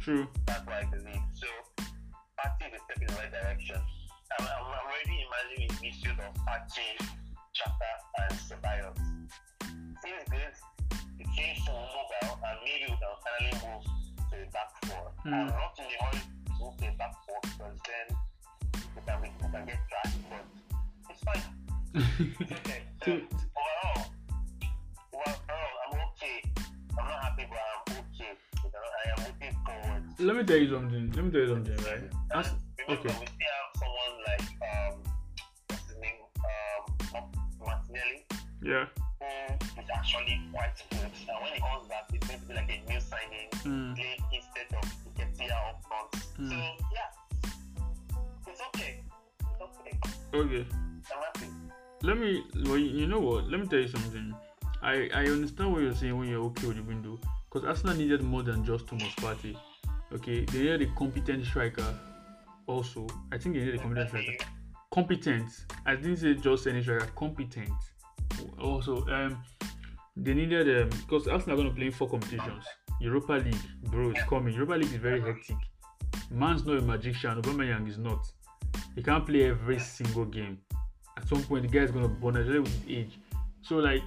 [0.00, 0.24] True.
[0.46, 1.24] That's what I believe.
[1.34, 1.48] So,
[2.36, 3.80] Partey is a step in the right direction.
[4.38, 6.96] I'm, I'm already imagining midfield of Partey,
[7.56, 8.98] Xhaka, and Ceballos.
[10.02, 10.73] Seems good.
[11.18, 13.84] The team should move out, and maybe we can finally move
[14.30, 15.04] to the back four.
[15.24, 15.50] I'm Mm.
[15.50, 18.06] not in the hurry to move to the back four because then
[18.94, 20.44] we can, we can get trash, but
[21.10, 21.44] it's fine.
[22.58, 22.82] Okay.
[23.04, 24.06] So, overall,
[25.14, 26.36] overall, I'm okay.
[26.98, 28.32] I'm not happy, but I'm okay.
[28.52, 30.02] Because I am looking forward.
[30.18, 31.12] Let me tell you something.
[31.12, 32.04] Let me tell you something, right?
[32.34, 32.46] As,
[32.88, 33.14] okay.
[33.20, 34.94] we still have someone like um,
[35.68, 36.20] what's his name,
[37.14, 37.24] um,
[37.60, 38.26] Martinelli,
[38.62, 38.86] Yeah.
[39.74, 41.00] Who is actually quite good.
[41.00, 43.94] And when he comes back, it's going to be like a new signing, Mm.
[43.96, 46.10] playing instead of Nketiah up front.
[46.38, 46.50] Mm.
[46.50, 46.56] So
[46.92, 47.10] yeah,
[48.48, 49.00] it's okay.
[49.40, 49.98] It's okay.
[50.34, 50.66] Okay.
[52.02, 54.34] Let me well you you know what let me tell you something
[54.82, 57.18] i i understand what you're saying when you're okay with the window
[57.50, 59.56] because arsenal needed more than just thomas Partey.
[60.12, 61.94] okay they needed a competent striker
[62.66, 64.44] also i think they needed a competent striker
[64.92, 65.48] competent
[65.86, 67.70] i didn't say just any striker competent
[68.60, 69.42] also um
[70.16, 72.64] they needed um because arsenal are going to play four competitions
[73.00, 73.56] europa league
[73.90, 75.56] bro it's coming europa league is very hectic
[76.30, 78.24] man's not a magician Aubameyang is not
[78.94, 80.58] he can't play every single game
[81.16, 83.18] at some point the guy is gonna burn especially with his age.
[83.62, 84.02] So like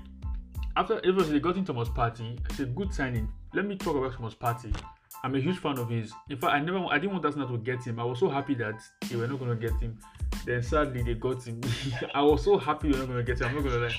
[0.75, 3.27] after obviously they got in Thomas Partey, it's a good signing.
[3.53, 4.75] Let me talk about Thomas Partey.
[5.23, 6.13] I'm a huge fan of his.
[6.29, 7.99] In fact, I never I didn't want Arsenal to get him.
[7.99, 8.79] I was so happy that
[9.09, 9.97] they were not gonna get him.
[10.45, 11.61] Then sadly they got him.
[12.13, 13.47] I was so happy were not gonna get him.
[13.47, 13.95] I'm not gonna lie.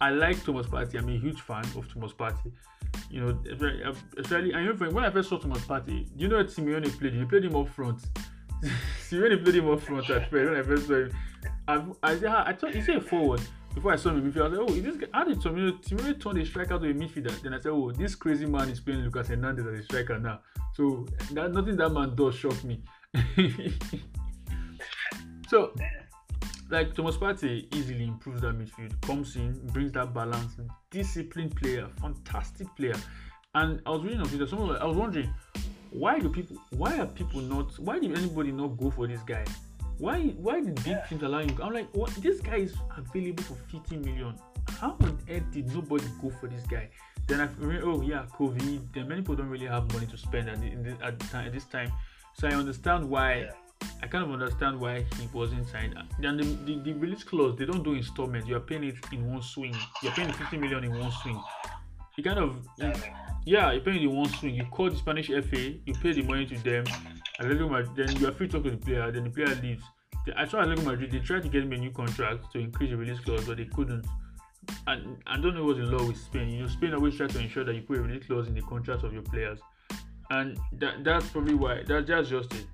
[0.00, 0.98] I like Thomas Partey.
[0.98, 2.52] I'm a huge fan of Thomas Partey.
[3.10, 3.38] You know,
[4.18, 6.06] especially, I remember when I first saw Thomas Partey.
[6.16, 7.14] Do you know what Simeone played?
[7.14, 8.02] He played him up front.
[9.08, 11.12] Simeone played him up front at first when I first saw him.
[11.68, 13.40] I, I, ah, I thought he said forward
[13.74, 14.46] before I saw him in midfield.
[14.46, 16.90] I was like, oh, is this guy, how did Simeone, Simeone turn a striker to
[16.90, 17.40] a midfielder?
[17.42, 20.40] Then I said, oh, this crazy man is playing Lucas Hernandez as a striker now.
[20.74, 22.82] So that, nothing that man does shock me.
[25.48, 25.72] so,
[26.70, 30.56] like Thomas Partey easily improves that midfield, comes in, brings that balance,
[30.90, 32.96] disciplined player, fantastic player.
[33.54, 35.32] And I was reading on Twitter, someone I was wondering,
[35.90, 39.44] why do people why are people not why did anybody not go for this guy?
[39.98, 41.56] Why why did big teams allow him?
[41.62, 44.34] I'm like, what this guy is available for 50 million.
[44.78, 46.90] How on earth did nobody go for this guy?
[47.28, 48.92] Then I remember, oh yeah, COVID.
[48.92, 51.46] Then many people don't really have money to spend at, the, the, at, the time,
[51.46, 51.92] at this time.
[52.34, 53.48] So I understand why.
[54.02, 55.96] I kind of understand why he wasn't signed.
[56.20, 58.48] Then the, the, the release clause, they don't do installments.
[58.48, 59.74] You are paying it in one swing.
[60.02, 61.42] You're paying 50 million in one swing.
[62.16, 62.66] You kind of
[63.44, 64.54] yeah, you're paying in one swing.
[64.54, 66.84] You call the Spanish FA, you pay the money to them,
[67.40, 69.84] Atletico Madrid, then you are free to talk to the player, then the player leaves.
[70.24, 72.90] The, I saw Atletico Madrid, they tried to get him a new contract to increase
[72.90, 74.06] the release clause, but they couldn't.
[74.86, 76.48] And I don't know what's the law with Spain.
[76.48, 78.62] You know, Spain always try to ensure that you put a release clause in the
[78.62, 79.60] contracts of your players.
[80.30, 82.66] And that that's probably why that, that's just it.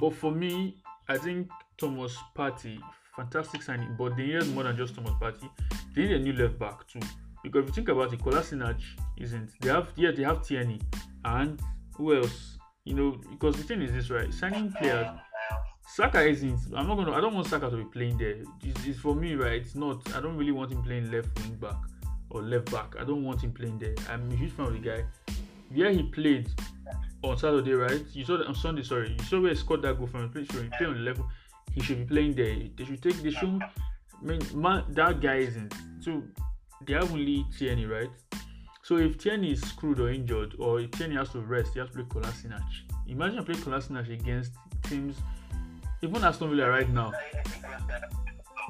[0.00, 0.76] But for me,
[1.08, 2.78] I think Thomas Partey,
[3.16, 5.48] fantastic signing, but they needed more than just Thomas Partey.
[5.94, 7.00] They need a new left back too.
[7.42, 8.80] Because if you think about it, Kolasinac
[9.18, 9.50] isn't.
[9.60, 10.80] They have yeah, they have Tierney
[11.24, 11.60] and
[11.96, 12.58] who else?
[12.84, 15.08] You know, because the thing is this right, signing players.
[15.86, 16.58] Saka isn't.
[16.74, 17.12] I'm not gonna.
[17.12, 18.36] I don't want Saka to be playing there.
[18.62, 19.60] It's, it's for me, right?
[19.60, 20.14] It's not.
[20.14, 21.76] I don't really want him playing left wing back
[22.30, 22.94] or left back.
[22.98, 23.94] I don't want him playing there.
[24.10, 25.04] I'm a huge fan of the guy.
[25.70, 26.48] Yeah, he played
[27.30, 28.04] on Saturday, right?
[28.12, 28.82] You saw that on Sunday.
[28.82, 30.32] Sorry, you saw where he scored that goal from.
[30.32, 31.28] He he played on the level.
[31.72, 32.56] He should be playing there.
[32.76, 33.16] They should take.
[33.22, 33.62] They should.
[33.62, 35.74] I mean, man, that guy isn't.
[36.00, 36.22] So
[36.86, 38.10] they have only Tierney, right?
[38.82, 41.88] So if Tierney is screwed or injured, or if Tierney has to rest, he has
[41.90, 42.62] to play Kolasinac.
[43.08, 44.52] Imagine playing Kolasinac against
[44.82, 45.16] teams,
[46.02, 47.12] even Aston Villa right now.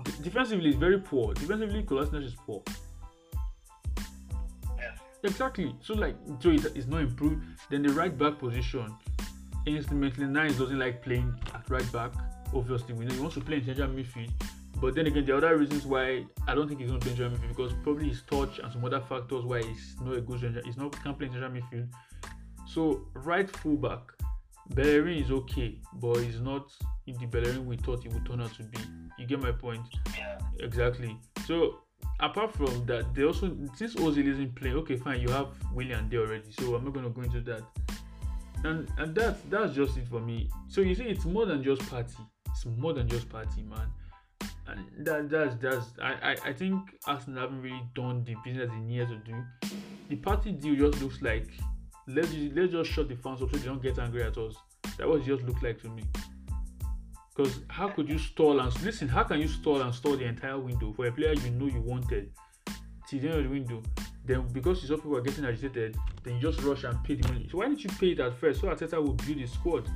[0.04, 1.34] D- defensively, is very poor.
[1.34, 2.62] Defensively, Kolasinac is poor.
[5.24, 5.74] Exactly.
[5.80, 7.42] So like, so it, it's not improved.
[7.70, 8.94] Then the right back position,
[9.66, 12.12] instrumentally Niles doesn't like playing at right back.
[12.54, 14.30] Obviously, we know he wants to play in central midfield.
[14.80, 17.18] But then again, the other reasons why I don't think he's going to play in
[17.18, 20.40] central midfield because probably his touch and some other factors why he's not a good
[20.40, 20.64] central.
[20.64, 21.88] He's not can't play in central midfield.
[22.68, 24.00] So right fullback,
[24.70, 26.70] Bellerin is okay, but he's not
[27.06, 28.78] in the Bellerin we thought he would turn out to be.
[29.18, 29.82] You get my point?
[30.16, 30.38] Yeah.
[30.60, 31.16] Exactly.
[31.46, 31.83] So
[32.20, 36.20] apart from that, they also since Ozil isn't playing, okay, fine, you have Willian there
[36.20, 37.62] already, so I'm not gonna go into that.
[38.64, 40.48] And and that's that's just it for me.
[40.68, 42.26] So you see, it's more than just Partey.
[42.48, 43.88] It's more than just Partey, man.
[44.66, 48.78] And that that's that's I I, I think Arsenal haven't really done the business they
[48.78, 49.44] needed to do.
[50.08, 51.48] The Partey deal just looks like
[52.06, 54.54] let's let's just shut the fans up so they don't get angry at us.
[54.98, 56.04] That was just look like to me.
[57.34, 59.08] Because how could you stall and listen?
[59.08, 61.80] How can you stall and stall the entire window for a player you know you
[61.80, 62.30] wanted
[63.08, 63.82] till the end of the window?
[64.24, 67.26] Then because you saw people are getting agitated, then you just rush and pay the
[67.28, 67.48] money.
[67.50, 69.90] So why didn't you pay it at first so Arteta will build his squad?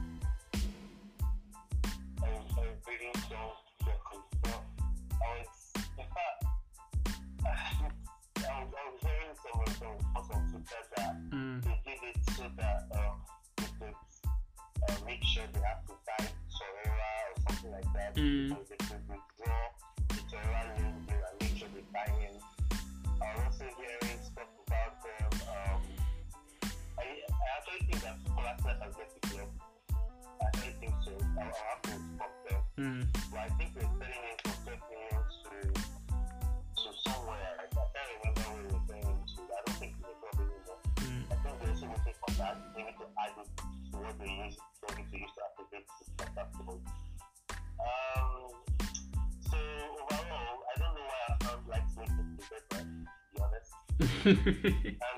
[55.00, 55.17] 아,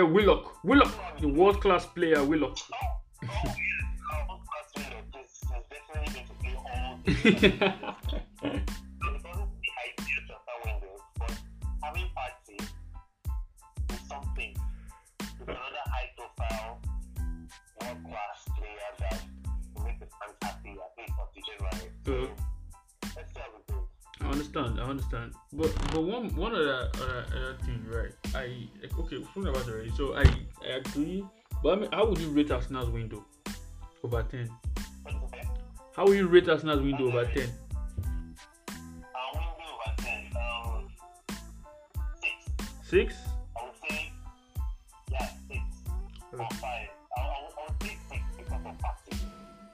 [0.00, 0.64] forget Willock.
[0.64, 2.58] Willock, the world class player Willock.
[3.22, 3.28] Oh,
[7.52, 7.86] oh,
[32.10, 33.24] would you rate Arsenal's window
[34.02, 34.50] over ten?
[35.04, 35.46] What is it?
[35.94, 37.48] How will you rate Arsenal's window over ten?
[39.14, 40.88] Our window over 10, um,
[42.20, 42.90] 6.
[42.90, 43.14] Six?
[43.56, 44.12] I would say,
[45.12, 45.60] yeah, 6
[46.32, 46.48] or 5.
[46.64, 49.16] I, I, would, I would say 6 because of Partey,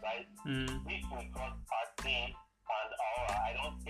[0.04, 0.26] right?
[0.46, 2.34] Mm, if we got Partey and
[3.00, 3.80] Aouar, I don't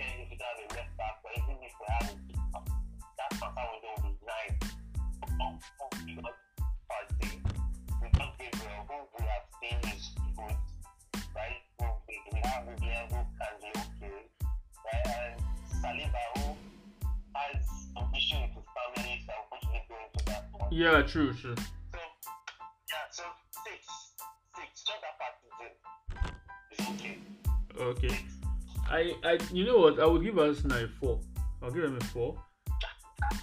[15.81, 16.55] Saliba,
[17.33, 17.63] has
[18.15, 20.71] issue with his family, so unfortunately go into that one.
[20.71, 21.55] yeah, true, true.
[21.55, 21.99] So,
[22.89, 23.23] yeah, so
[23.65, 23.85] six,
[24.55, 26.97] six, just that thing
[27.75, 28.07] is okay.
[28.07, 28.19] Okay.
[28.89, 29.99] I I you know what?
[29.99, 31.19] I would give Arsenal a four.
[31.61, 32.41] I'll give them a four.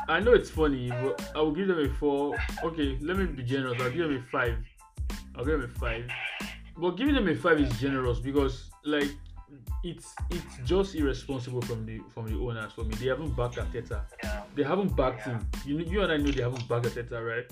[0.08, 2.36] I know it's funny, but I will give them a four.
[2.62, 3.80] Okay, let me be generous.
[3.80, 4.56] I'll give them a five.
[5.36, 6.08] I'll give them a five.
[6.76, 9.10] But giving them a five is generous because like
[9.82, 12.94] it's it's just irresponsible from the from the owners for me.
[12.96, 14.02] They haven't backed Arteta.
[14.22, 14.42] Yeah.
[14.54, 15.38] They haven't backed Yeah.
[15.38, 15.48] him.
[15.66, 17.44] You you and I know they haven't backed Arteta, right?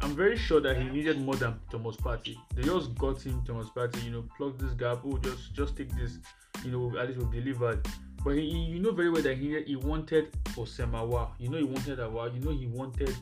[0.00, 2.36] I'm very sure that he needed more than Thomas Partey.
[2.54, 5.00] They just got him Thomas Partey, you know, plug this gap.
[5.04, 6.18] Oh, just just take this,
[6.64, 7.86] you know, at least we've delivered.
[8.24, 11.30] But he, you know very well that he he wanted Houssem Aouar.
[11.38, 12.32] You know he wanted Aouar.
[12.34, 13.14] You know he wanted.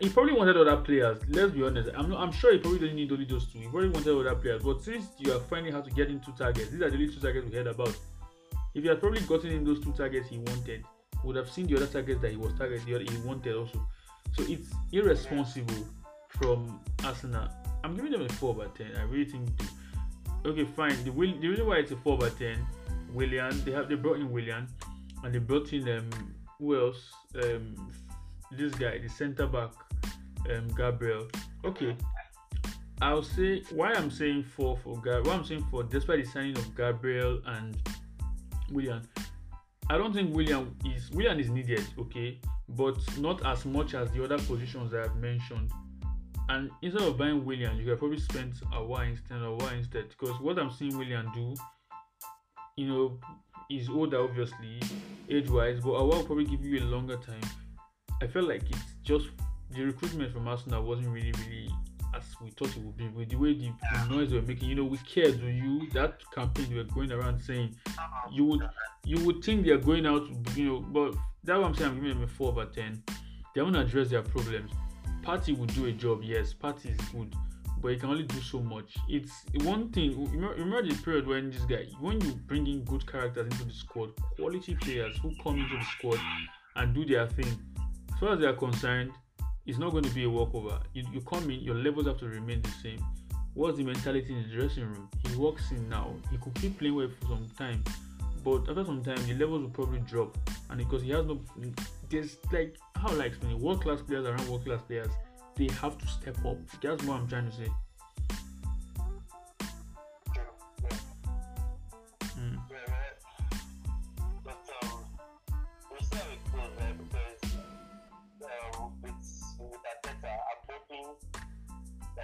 [0.00, 1.18] He probably wanted other players.
[1.28, 1.90] Let's be honest.
[1.96, 3.58] I'm I'm sure he probably didn't need only those two.
[3.58, 4.62] He probably wanted other players.
[4.62, 7.20] But since you are finding how to get into targets, these are the only two
[7.20, 7.94] targets we heard about.
[8.74, 10.84] If he had probably gotten in those two targets he wanted,
[11.24, 13.86] would have seen the other targets that he was targeted, he wanted also.
[14.36, 15.86] So it's irresponsible
[16.28, 17.48] from Arsenal.
[17.82, 18.94] I'm giving them a four by ten.
[18.96, 19.48] I really think.
[20.46, 20.96] Okay, fine.
[21.04, 22.64] The, the reason why it's a four by ten,
[23.12, 23.64] Willian.
[23.64, 24.68] They have they brought in Willian,
[25.24, 26.10] and they brought in um
[26.58, 27.10] who else?
[27.42, 27.90] Um,
[28.52, 29.72] this guy, the centre back,
[30.50, 31.28] um Gabriel.
[31.64, 31.96] Okay,
[33.00, 35.24] I'll say why I'm saying four for Gabriel.
[35.24, 37.76] Why I'm saying four, despite the signing of Gabriel and
[38.70, 39.02] Willian.
[39.90, 42.38] I don't think Willian is Willian is needed, okay,
[42.68, 45.70] but not as much as the other positions I've mentioned.
[46.50, 50.08] And instead of buying Willian, you could probably spend a while instead of while instead.
[50.08, 51.54] Because what I'm seeing Willian do,
[52.76, 53.18] you know,
[53.70, 54.80] is older obviously,
[55.28, 57.40] age-wise, but Aouar will probably give you a longer time.
[58.20, 59.26] I felt like it's just
[59.70, 61.70] the recruitment from Arsenal wasn't really, really
[62.16, 63.08] as we thought it would be.
[63.08, 65.40] With the way the, the noise they were making, you know, we cared.
[65.40, 68.30] Do you that campaign they were going around saying uh-huh.
[68.32, 68.68] you would
[69.04, 71.14] you would think they're going out, you know, but
[71.44, 71.90] that's what I'm saying.
[71.90, 73.02] I'm giving them a four over ten.
[73.54, 74.70] They haven't addressed their problems.
[75.22, 76.54] Partey would do a job, yes.
[76.54, 77.34] Partey is good,
[77.80, 78.96] but he can only do so much.
[79.08, 80.24] It's one thing.
[80.32, 83.72] Remember, remember the period when this guy, when you bring in good characters into the
[83.72, 86.18] squad, quality players who come into the squad
[86.76, 87.58] and do their thing.
[88.18, 89.12] As far as they are concerned,
[89.64, 90.80] it's not going to be a walkover.
[90.92, 92.98] You, you come in, your levels have to remain the same.
[93.54, 95.08] What's the mentality in the dressing room?
[95.28, 96.16] He walks in now.
[96.28, 97.84] He could keep playing well for some time,
[98.42, 100.36] but after some time, the levels will probably drop.
[100.68, 101.40] And because he has no,
[102.10, 103.56] there's like how I explain?
[103.60, 105.10] World class players around world class players,
[105.54, 106.56] they have to step up.
[106.82, 107.68] That's what I'm trying to say.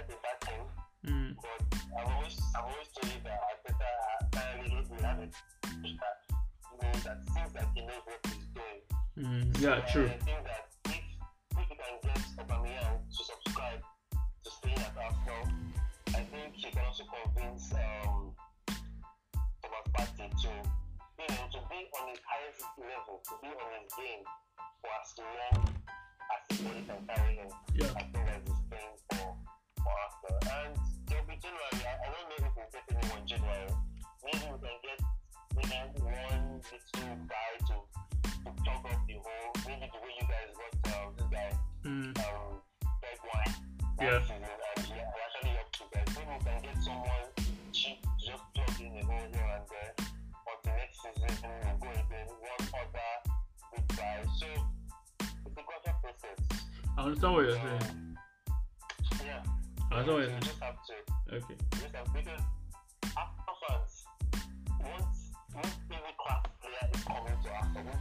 [0.07, 0.65] That they back him.
[1.05, 1.35] Mm.
[1.41, 3.89] But I've always I've always told you that Arteta
[4.21, 5.33] apparently doesn't have it.
[5.63, 5.97] That you
[6.81, 8.81] know that seems like he knows what he's doing.
[9.17, 9.61] Mm.
[9.61, 10.05] Yeah, So, true.
[10.07, 11.03] I think that if
[11.51, 13.81] if you can get Aubameyang to subscribe
[14.43, 15.45] to staying at Arsenal,
[16.09, 18.33] I think he can also convince um,
[19.61, 23.93] Thomas Partey to you know to be on his highest level, to be on his
[23.93, 24.23] game
[24.81, 25.69] for as long
[26.33, 27.49] as his body can carry him.
[27.77, 27.93] Yeah.
[27.95, 29.34] I think that's his thing for
[29.85, 30.41] for Arsenal.
[30.57, 30.73] And
[31.07, 31.77] there'll be January.
[31.85, 33.69] I, I don't know if we'll get anyone January.
[34.25, 34.99] Maybe we can get
[35.53, 37.75] maybe one little guy to
[38.45, 39.51] to plug up the hole.
[39.69, 41.51] Maybe the way you guys got um, this guy
[41.85, 42.17] Mm.
[42.17, 42.57] um
[42.97, 43.53] Greg Wine
[44.01, 44.17] Yeah.
[44.25, 46.09] season, and he he actually helped you guys.
[46.17, 47.25] Maybe we can get someone
[47.71, 49.93] cheap to just plug in a hole here and there.
[50.49, 52.27] Until next season, we'll go again.
[52.41, 53.13] One other
[53.69, 54.17] big guy.
[54.39, 54.47] So
[55.45, 56.39] it's a gradual process.
[56.97, 57.85] I understand what you're saying.
[57.85, 58.17] Um,
[59.25, 59.43] yeah.
[59.91, 60.41] I understand what So you're you saying.
[60.41, 60.93] just have to
[61.35, 61.55] Okay.
[61.71, 62.41] just have because
[63.17, 64.05] Arsenal fans
[64.81, 67.99] once once every class player is coming to Arsenal.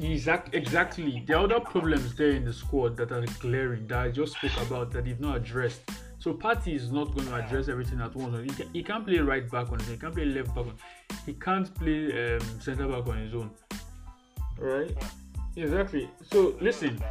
[0.00, 1.22] Exact, exactly.
[1.26, 4.90] The other problems there in the squad that are glaring that I just spoke about
[4.92, 5.80] that they've not addressed.
[6.18, 8.36] So Partey is not going to address everything at once.
[8.42, 9.94] He, can, he can't play right back on his own.
[9.94, 10.74] He can't play left back on.
[11.24, 13.50] He can't play um, centre back on his own.
[14.58, 14.94] Right?
[15.56, 16.10] Exactly.
[16.22, 17.02] So listen,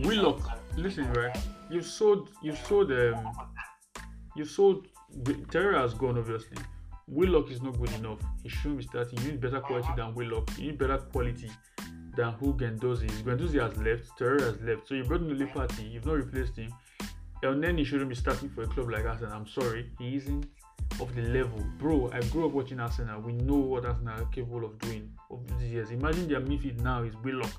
[0.00, 0.40] Willock.
[0.76, 1.36] Listen, right?
[1.70, 2.30] You've sold.
[2.42, 2.92] You've sold.
[2.92, 3.32] Um,
[4.36, 4.86] you've sold.
[5.22, 6.58] Torreira has gone obviously.
[7.08, 8.18] Willock is not good enough.
[8.42, 9.18] He shouldn't be starting.
[9.22, 10.50] You need better quality than Willock.
[10.58, 11.50] You need better quality
[12.16, 13.22] than who Guendouzi is.
[13.22, 14.18] Guendouzi has left.
[14.18, 14.88] Torreira has left.
[14.88, 15.90] So you brought in the Partey.
[15.90, 16.72] You've not replaced him.
[17.42, 19.32] And then he shouldn't be starting for a club like Arsenal.
[19.32, 19.90] I'm sorry.
[19.98, 20.46] He isn't
[21.00, 21.64] of the level.
[21.78, 23.20] Bro, I grew up watching Arsenal.
[23.20, 25.90] We know what Arsenal are capable of doing over these years.
[25.90, 27.52] Imagine their midfield now is Willock,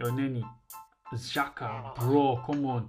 [0.00, 0.42] Elneny,
[1.12, 1.94] Xhaka.
[2.00, 2.88] Bro, come on.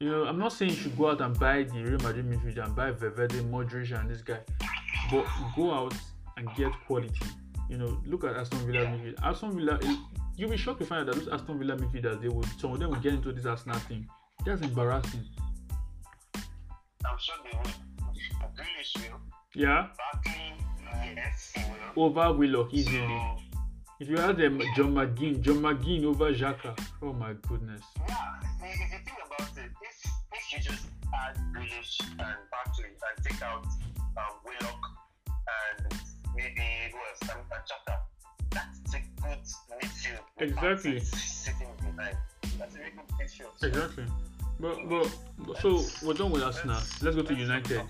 [0.00, 2.64] You know, I'm not saying you should go out and buy the Real Madrid midfield
[2.64, 4.40] and buy Valverde, Modric, and this guy,
[5.10, 5.24] but
[5.54, 5.94] go out
[6.36, 7.14] and get quality.
[7.68, 9.14] You know, look at Aston Villa midfield.
[9.22, 9.96] Aston Villa, eh,
[10.36, 12.80] you'll be shocked to find out that those Aston Villa midfielders, they would some of
[12.80, 14.08] them will get into this Arsenal thing.
[14.44, 15.24] That's embarrassing.
[17.04, 17.70] I'm sure they will.
[18.56, 19.20] Grealish will.
[19.54, 20.54] Yeah, Barkley,
[21.14, 21.62] yes, he
[21.94, 22.06] will.
[22.06, 22.98] over Willock easily.
[23.06, 23.36] So,
[24.02, 26.76] If you had them, John McGinn, John McGinn over Xhaka.
[27.00, 27.82] Oh my goodness.
[28.08, 28.14] yeah,
[28.64, 33.40] if you think about it, if, if you just add Grealish and Barkley and take
[33.42, 34.82] out um, Willock
[35.30, 35.94] and
[36.34, 37.30] maybe who else?
[37.30, 37.94] Um, and Xhaka.
[38.50, 39.38] That's a good
[39.80, 40.24] midfield.
[40.40, 40.98] Exactly.
[40.98, 42.16] Sitting behind.
[42.58, 43.64] That's a very good midfield.
[43.64, 44.06] Exactly.
[44.58, 46.80] But, but, but so we're done with Arsenal.
[47.02, 47.82] Let's go to United.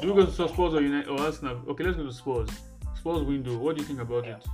[0.00, 1.62] Do we go to Spurs or United or Arsenal?
[1.70, 2.48] Okay, let's go to Spurs.
[2.96, 3.58] Spurs window.
[3.58, 4.46] What do you think about it?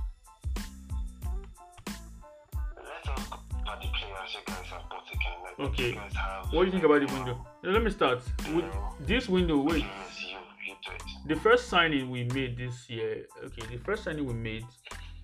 [4.33, 5.37] You guys have bought again.
[5.43, 5.91] Like, Okay.
[5.93, 7.45] Have, What do you think about the window?
[7.63, 8.21] Let me start.
[8.53, 8.65] With
[9.01, 9.85] this window, wait.
[10.19, 11.35] You, you.
[11.35, 14.65] The first signing we made this year, okay, the first signing we made,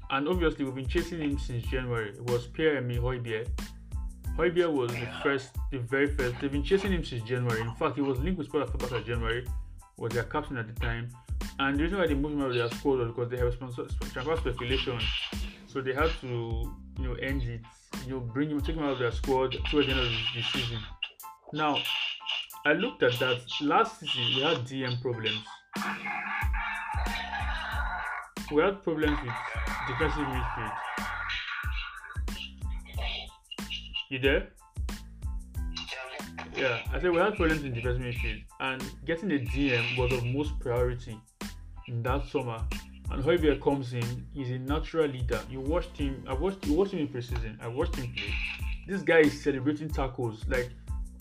[0.10, 3.48] and obviously we've been chasing him since January, it was Pierre-Emile Højbjerg.
[4.38, 6.40] Højbjerg was the first, the very first.
[6.40, 7.62] They've been chasing him since January.
[7.62, 9.46] In fact, he was linked with after January,
[9.98, 11.10] was their captain at the time.
[11.60, 13.54] And the reason why they moved him out of their squad was because they have
[13.54, 15.00] sponsor, transfer speculation.
[15.66, 17.62] So they had to, you know, end it,
[18.08, 20.42] you bring him, take him out of their squad towards the end of the, the
[20.42, 20.80] season.
[21.54, 21.78] Now,
[22.66, 23.42] I looked at that.
[23.62, 25.44] Last season, we had DM problems.
[28.52, 29.34] We had problems with
[29.88, 30.72] defensive midfield.
[34.10, 34.48] You there?
[36.56, 40.26] Yeah, I said we had problems in defensive midfield, and getting a DM was of
[40.26, 41.20] most priority
[41.88, 42.64] in that summer.
[43.10, 45.40] And Højbjerg comes in, he's a natural leader.
[45.50, 47.58] You watched him, I watched you watched him in preseason.
[47.62, 48.34] I watched him play.
[48.88, 50.44] This guy is celebrating tackles.
[50.48, 50.70] Like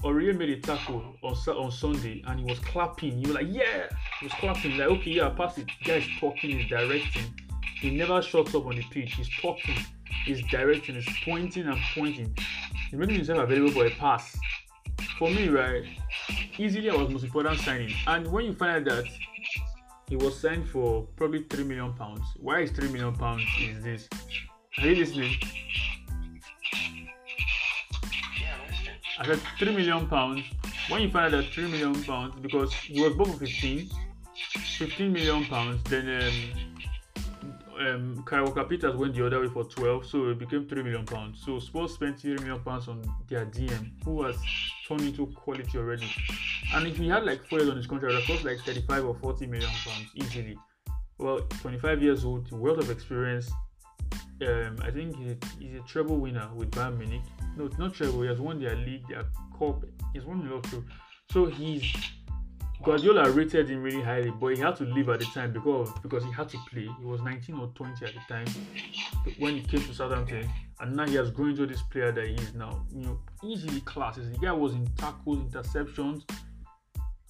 [0.03, 3.19] Aurier made a tackle on on Sunday, and he was clapping.
[3.19, 3.87] You were like, yeah,
[4.21, 4.77] he was clapping.
[4.79, 5.69] Like, okay, yeah, pass it.
[5.85, 7.25] Guy is talking, he's directing.
[7.81, 9.15] He never shuts up on the pitch.
[9.15, 9.77] He's talking,
[10.25, 12.37] he's directing, he's pointing and pointing.
[12.91, 14.37] He's making himself available for a pass.
[15.19, 15.85] For me, right,
[16.59, 17.95] easily I was most important signing.
[18.07, 19.05] And when you find out that
[20.09, 24.09] he was signed for probably three million pounds, why is three million pounds is this?
[24.79, 25.33] Are you listening?
[28.41, 28.97] Yeah, I'm listening.
[29.19, 30.43] I said three million pounds.
[30.89, 33.91] When you find out that three million pounds, because he was bought for 15,
[34.79, 40.07] 15 million pounds, then um, um, Kyle Walker Peters went the other way for 12,
[40.07, 41.43] so it became 3 million pounds.
[41.45, 44.37] So Spurs spent 3 million pounds on their DM, who has
[44.87, 46.11] turned into quality already.
[46.75, 49.15] And if he had like four years on his contract, that cost like 35 or
[49.15, 50.57] 40 million pounds easily.
[51.19, 53.51] Well, 25 years old, wealth of experience.
[54.47, 57.23] Um, I think he, he's a treble winner with Bayern Munich.
[57.57, 58.23] No, not treble.
[58.23, 59.25] He has won their league, their
[59.59, 59.85] cup.
[60.13, 60.85] He's won a lot too.
[61.31, 61.83] So he's
[62.87, 66.23] Guardiola rated him really highly, but he had to leave at the time because because
[66.23, 66.89] he had to play.
[67.01, 68.47] He was 19 or 20 at the time
[69.41, 72.35] when he came to Southampton, and now he has grown into this player that he
[72.35, 72.87] is now.
[72.95, 74.31] You know, easily classes.
[74.31, 76.31] The guy was in tackles, interceptions.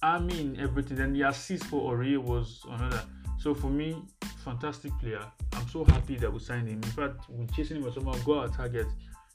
[0.03, 0.99] I mean everything.
[0.99, 3.01] And the assist for Aurier was another.
[3.39, 3.99] So for me,
[4.45, 5.25] fantastic player.
[5.53, 6.83] I'm so happy that we signed him.
[6.83, 8.85] In fact, we're chasing him for somehow got our target.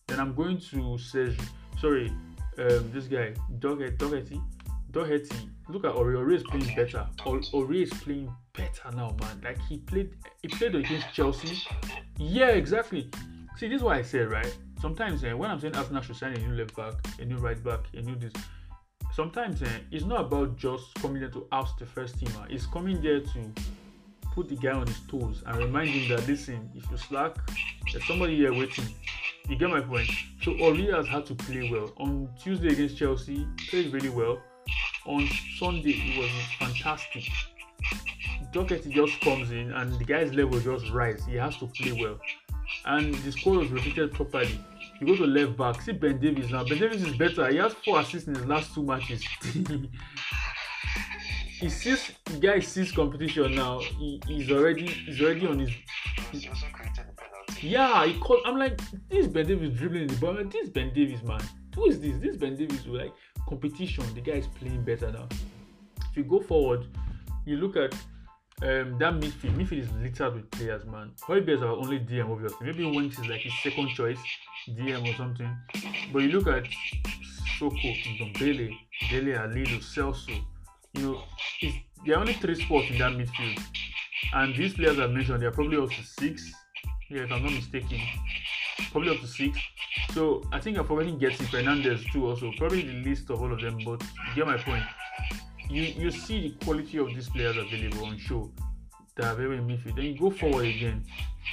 [0.06, 1.36] Then I'm going to Serge.
[1.80, 2.12] Sorry,
[2.58, 4.40] um, this guy Doggety.
[4.92, 6.18] Doherty, look at Aurier.
[6.18, 7.06] Aurier is playing better.
[7.24, 9.40] Or- Aurier is playing better now, man.
[9.42, 10.10] Like he played,
[10.42, 11.58] he played against Chelsea.
[12.18, 13.10] Yeah, exactly.
[13.56, 14.54] See, this is what I said, right?
[14.80, 17.62] Sometimes eh, when I'm saying Arsenal should sign a new left back, a new right
[17.64, 18.32] back, a new this.
[19.14, 22.50] Sometimes eh, it's not about just coming there to oust the first teamer.
[22.50, 23.50] It's coming there to
[24.34, 27.36] put the guy on his toes and remind him that listen, if you slack,
[27.92, 28.84] there's somebody here waiting.
[29.48, 30.10] You get my point.
[30.42, 31.92] So Aurier has had to play well.
[31.96, 34.42] On Tuesday against Chelsea, played really well
[35.06, 35.28] on
[35.58, 37.24] Sunday it was fantastic.
[38.52, 41.24] Doherty just comes in and the guy's level just rise.
[41.26, 42.18] He has to play well.
[42.84, 44.58] And the score was repeated properly.
[45.00, 46.64] You go to left back, see Ben Davies now.
[46.64, 47.48] Ben Davies is better.
[47.50, 49.24] He has four assists in his last two matches.
[51.58, 53.80] he sees the guy sees competition now.
[53.80, 55.70] He, he's already he's already on his
[56.30, 58.40] He yeah, he called.
[58.44, 60.36] I'm like, this Ben Davies dribbling the ball.
[60.44, 61.40] This Ben Davies, man.
[61.74, 62.18] Who is this?
[62.18, 62.84] This Ben Davies.
[62.84, 63.12] Who, Like
[63.48, 64.04] competition.
[64.14, 65.28] The guy is playing better now.
[66.10, 66.86] If you go forward,
[67.46, 67.94] you look at
[68.62, 69.56] um, that midfield.
[69.56, 71.12] Midfield is littered with players, man.
[71.26, 72.66] Højbjerg is our only DM, obviously.
[72.66, 74.18] Maybe Winks is like his second choice
[74.68, 75.50] DM or something.
[76.12, 76.64] But you look at
[77.58, 78.76] Soko, Ndombele,
[79.10, 80.36] Dele Alido, Celso.
[80.94, 81.22] You know,
[81.60, 83.60] it's, there are only three spots in that midfield.
[84.34, 86.52] And these players I mentioned, they're probably up to six.
[87.10, 88.00] Yeah, if I'm not mistaken.
[88.90, 89.58] Probably up to six.
[90.12, 92.52] So I think I'm forgetting Gedson Fernandes too also.
[92.58, 94.02] Probably the least of all of them, but
[94.34, 94.84] get my point.
[95.68, 98.50] You you see the quality of these players available on show
[99.16, 99.96] that are very midfield.
[99.96, 101.04] Then you go forward again.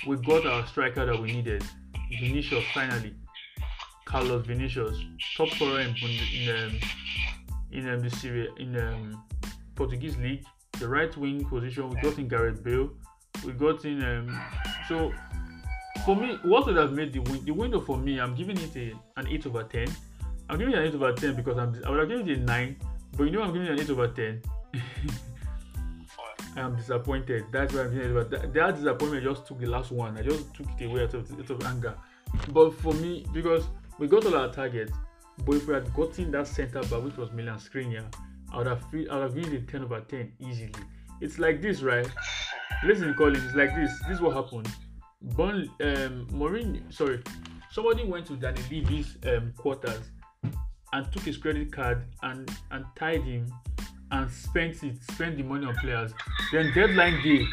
[0.08, 1.64] We got our striker that we needed.
[2.20, 3.16] Vinicius finally.
[4.06, 4.98] Carlos Vinicius.
[5.38, 5.96] Top scorer in
[6.34, 6.80] in um,
[7.72, 9.24] in um, the in um,
[9.76, 10.44] Portuguese league.
[10.80, 12.90] The right wing position, we got in Gareth Bale.
[13.46, 14.42] We got in um,
[14.88, 15.14] so
[16.10, 18.20] for me, what would have made the win the window for me?
[18.20, 19.88] I'm giving it a, an eight over ten.
[20.50, 22.42] I'm giving it an eight over ten because I'm I would have given it a
[22.42, 22.78] nine,
[23.16, 24.42] but you know I'm giving it an eight over ten.
[26.58, 27.46] I'm disappointed.
[27.52, 28.16] That's why I'm saying.
[28.16, 30.18] But that, that disappointment just took the last one.
[30.18, 31.96] I just took it away out of, out of anger.
[32.54, 33.66] But for me, because
[34.00, 34.92] we got all our targets,
[35.46, 38.12] but if we had gotten that center back, which was Milan Skriniar,
[38.52, 40.74] I would have feel, I would have given it 10 over 10 easily.
[41.22, 42.10] It's like this, right?
[42.84, 43.92] Listen, Colin, it's like this.
[44.08, 44.68] This is what happened.
[45.22, 47.22] Bon, um, sorry,
[47.72, 50.12] somebody went to Danny Levy's um, quarters
[50.94, 53.52] and took his credit card and and tied him
[54.12, 56.14] and spent it, spent the money on players.
[56.52, 57.46] Then deadline day,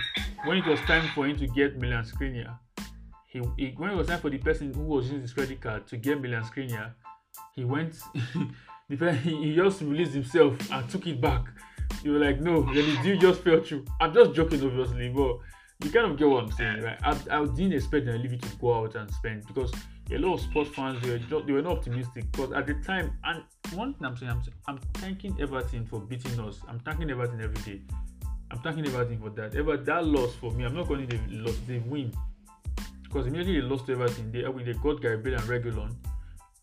[0.44, 2.56] when it was time for him to get Milan Skriniar,
[3.26, 5.86] he, he when it was time for the person who was using his credit card
[5.88, 6.92] to get Milan Skriniar,
[7.54, 7.96] he went,
[8.88, 11.44] he just released himself and took it back.
[12.04, 13.84] You were like, no, then the deal just fell through.
[14.00, 15.38] I'm just joking, obviously, but
[15.82, 16.98] you kind of get what I'm saying, right?
[17.02, 19.72] I, I didn't expect the Levy to go out and spend because
[20.10, 22.30] a lot of sports fans they were just, they were not optimistic.
[22.32, 23.42] because at the time, and
[23.74, 26.60] one thing I'm saying, I'm, I'm thanking Everton for beating us.
[26.68, 27.82] I'm thanking Everton every day.
[28.50, 29.54] I'm thanking Everton for that.
[29.54, 32.12] Ever that loss for me, I'm not calling it a loss, they win.
[33.02, 35.94] Because immediately they lost to Everton, they, they got Gary Bale and Reguilon.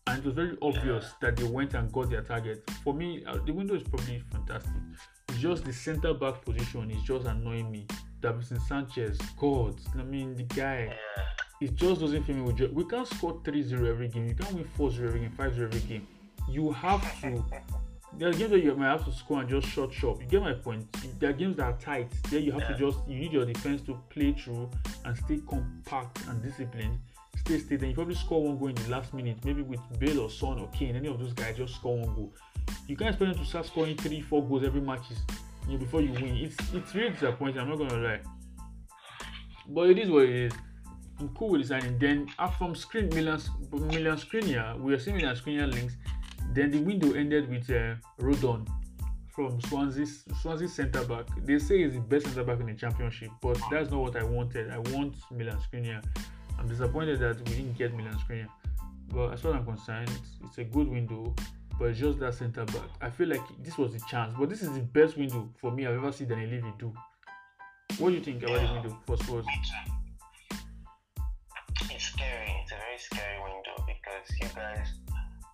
[0.06, 2.68] And it was very obvious that they went and got their target.
[2.82, 4.72] For me, uh, the window is probably fantastic.
[5.38, 7.86] Just the centre back position is just annoying me.
[8.24, 10.96] Davinson Sanchez, God, I mean, the guy,
[11.60, 12.58] it just doesn't feel me with.
[12.72, 14.26] We can't score 3 0 every game.
[14.26, 16.08] You can't win 4 0 every game, 5 0 every game.
[16.48, 17.44] You have to.
[18.16, 20.20] There are games that you might have to score and just shut shop.
[20.20, 20.86] You get my point.
[21.18, 22.12] There are games that are tight.
[22.30, 22.68] There you have yeah.
[22.68, 24.70] to just you need your defense to play through
[25.04, 27.00] and stay compact and disciplined.
[27.38, 27.76] Stay steady.
[27.76, 30.60] Then you probably score one goal in the last minute, maybe with Bale or Son
[30.60, 30.94] or Kane.
[30.94, 32.32] Any of those guys just score one goal.
[32.86, 35.06] You can't expect them to start scoring three, four goals every match
[35.66, 36.36] you know, before you win.
[36.36, 37.60] It's it's really disappointing.
[37.60, 38.20] I'm not gonna lie.
[39.68, 40.52] But it is what it is.
[41.20, 41.98] I'm cool with the signing.
[41.98, 43.40] Then uh, from screen Milan
[43.72, 45.96] Milan Skriniar, we are seeing Milan Skriniar links.
[46.52, 48.68] Then the window ended with uh, Rodon
[49.34, 50.06] from Swansea
[50.40, 51.26] Swansea centre back.
[51.44, 54.24] They say he's the best centre back in the championship, but that's not what I
[54.24, 54.70] wanted.
[54.70, 56.02] I want Milan Skriniar.
[56.58, 58.48] I'm disappointed that we didn't get Milan Skriniar.
[59.08, 60.10] But as far as I'm concerned,
[60.44, 61.34] it's a good window
[61.78, 62.88] but it's just that centre back.
[63.00, 65.86] I feel like this was the chance, but this is the best window for me
[65.86, 66.92] I've ever seen Daniel Levy do.
[67.98, 69.44] What do you think about the window for Spurs?
[71.90, 72.54] It's scary.
[72.62, 74.88] It's a very scary window because you guys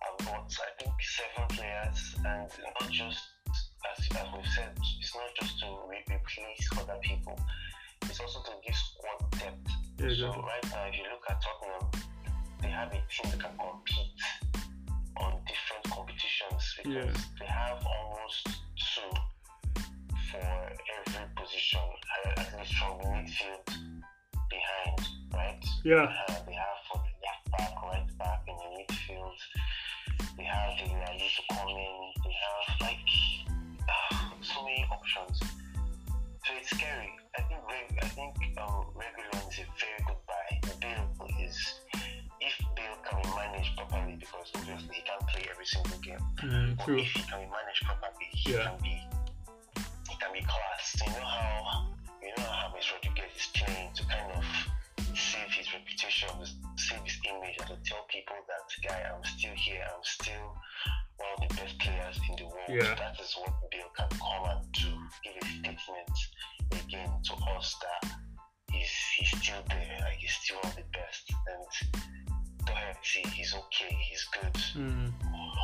[0.01, 2.49] have bought, I think, seven players, and
[2.79, 3.19] not just
[3.89, 7.39] as, as we've said, it's not just to re- replace other people.
[8.03, 9.71] It's also to give squad depth.
[9.97, 10.33] Yeah, exactly.
[10.33, 12.05] So right now, if you look at Tottenham,
[12.61, 14.50] they have a team that can compete
[15.21, 17.21] on different competitions because yeah.
[17.39, 19.11] they have almost two
[20.31, 21.81] for every position,
[22.37, 23.65] at least from the midfield
[24.49, 24.99] behind,
[25.33, 25.63] right?
[25.83, 26.07] Yeah.
[26.29, 29.37] Uh, they have for the left back, right back in the midfield.
[30.37, 30.87] They have the
[31.55, 32.11] come in.
[32.23, 33.09] They have like
[33.89, 35.39] uh, so many options.
[36.45, 37.11] So it's scary.
[37.37, 37.61] I think
[38.01, 40.59] I think um, Reguilon is a very good buy.
[40.63, 41.79] The bill is
[42.41, 46.23] if Bill can be managed properly, because obviously he can't play every single game.
[46.41, 48.69] Mm, but if he can be managed properly, he yeah.
[48.69, 48.95] can be
[50.09, 50.85] he can be class.
[51.05, 51.87] You know how
[52.21, 54.45] you know how James Rodriguez is playing to kind of
[55.15, 56.29] save his reputation,
[56.77, 60.57] save his image, and to tell people that guy, I'm still here, I'm still
[61.17, 62.69] one of the best players in the world.
[62.69, 62.95] Yeah.
[62.95, 64.89] That is what Bill can come and do.
[65.23, 66.17] Give a statement
[66.71, 68.11] again to us that
[68.71, 71.29] he's he's still there, like he's still one of the best.
[71.29, 72.01] And
[72.65, 74.57] Doherty, he's okay, he's good.
[74.77, 75.13] Mm.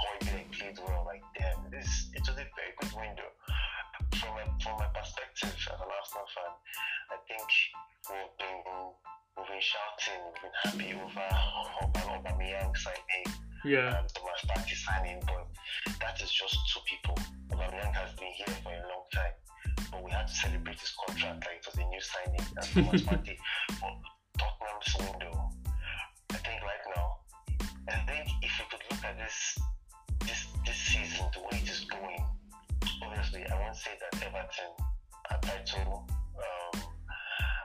[0.01, 3.29] Højbjerg played well, like damn, this it was a very good window.
[4.19, 6.53] From my from my perspective as an Arsenal fan,
[7.13, 7.47] I think
[8.09, 8.61] we've been
[9.35, 11.27] we've been shouting, we've been happy over
[12.13, 13.27] Aubameyang signing
[13.65, 13.99] yeah.
[13.99, 15.47] and Thomas Partey signing, but
[15.99, 17.17] that is just two people.
[17.51, 19.35] Aubameyang has been here for a long time,
[19.91, 22.45] but we had to celebrate his contract like it was a new signing.
[22.55, 23.37] And Thomas Partey,
[23.81, 23.95] but
[24.37, 25.46] Tottenham's window
[27.89, 29.57] I think if we could look at this
[30.21, 32.25] this this season, the way it is going,
[33.03, 34.71] obviously I won't say that Everton
[35.31, 36.07] are title
[36.37, 36.81] um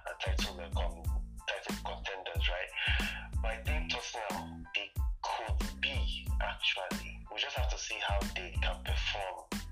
[0.06, 1.02] are title con-
[1.48, 2.70] title contenders, right?
[3.42, 4.90] But I think Tottenham they
[5.22, 7.18] could be actually.
[7.32, 9.62] We just have to see how they can perform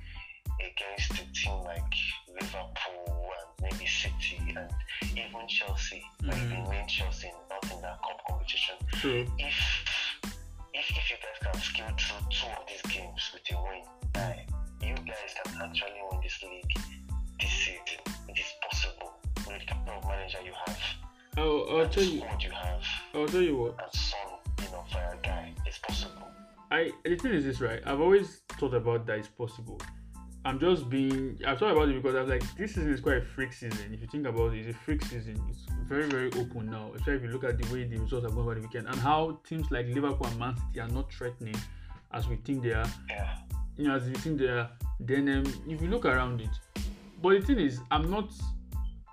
[0.61, 1.95] against a team like
[2.29, 4.71] Liverpool and maybe City and
[5.13, 6.31] even Chelsea, mm-hmm.
[6.31, 8.75] like the main Chelsea not in that cup competition.
[9.01, 9.27] True.
[9.39, 9.55] If
[10.75, 13.83] if if you guys can skill through two of these games with a win,
[14.15, 14.33] uh,
[14.83, 16.73] you guys can actually win this league
[17.41, 18.01] this season.
[18.29, 20.79] It is possible with the kind of manager you have.
[21.37, 22.21] Oh, I'll tell you.
[22.21, 22.83] What you have.
[23.15, 23.81] I'll tell you what.
[23.83, 24.19] And some,
[24.59, 25.53] you know, fire guy.
[25.67, 26.29] It's possible.
[26.71, 27.81] I the thing is this right.
[27.85, 29.81] I've always thought about that it's possible
[30.45, 31.39] I'm just being.
[31.47, 33.93] I thought about it because I was like, this season is quite a freak season.
[33.93, 35.43] If you think about it, it's a freak season.
[35.51, 36.93] It's very, very open now.
[36.95, 38.97] Especially if you look at the way the results are going over the weekend and
[38.97, 41.57] how teams like Liverpool and Man City are not threatening
[42.13, 42.89] as we think they are.
[43.09, 43.37] Yeah.
[43.77, 44.71] You know, as we think they are.
[44.99, 46.51] Then, um, if you look around it,
[47.23, 48.31] but the thing is, I'm not.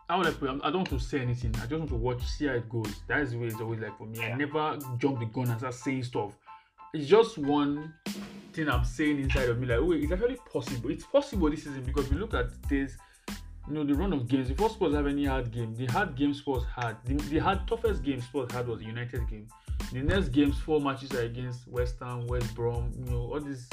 [0.10, 0.50] Would I put?
[0.50, 0.62] it?
[0.64, 1.54] I don't want to say anything.
[1.58, 3.02] I just want to watch, see how it goes.
[3.10, 4.24] That is the way it's always like for me.
[4.24, 6.32] I never jump the gun and start saying stuff.
[6.94, 7.94] It's just one
[8.58, 10.90] thing I'm saying inside of me, like, wait, it's actually possible.
[10.90, 12.98] It's possible this season because we look at this,
[13.68, 14.50] you know, the run of games.
[14.50, 18.04] Before Spurs have any hard game, the hard game Spurs had, the, the hard toughest
[18.04, 19.48] game Spurs had was the United game.
[19.94, 23.70] The next games, four matches are against West Ham, West Brom, you know, all these,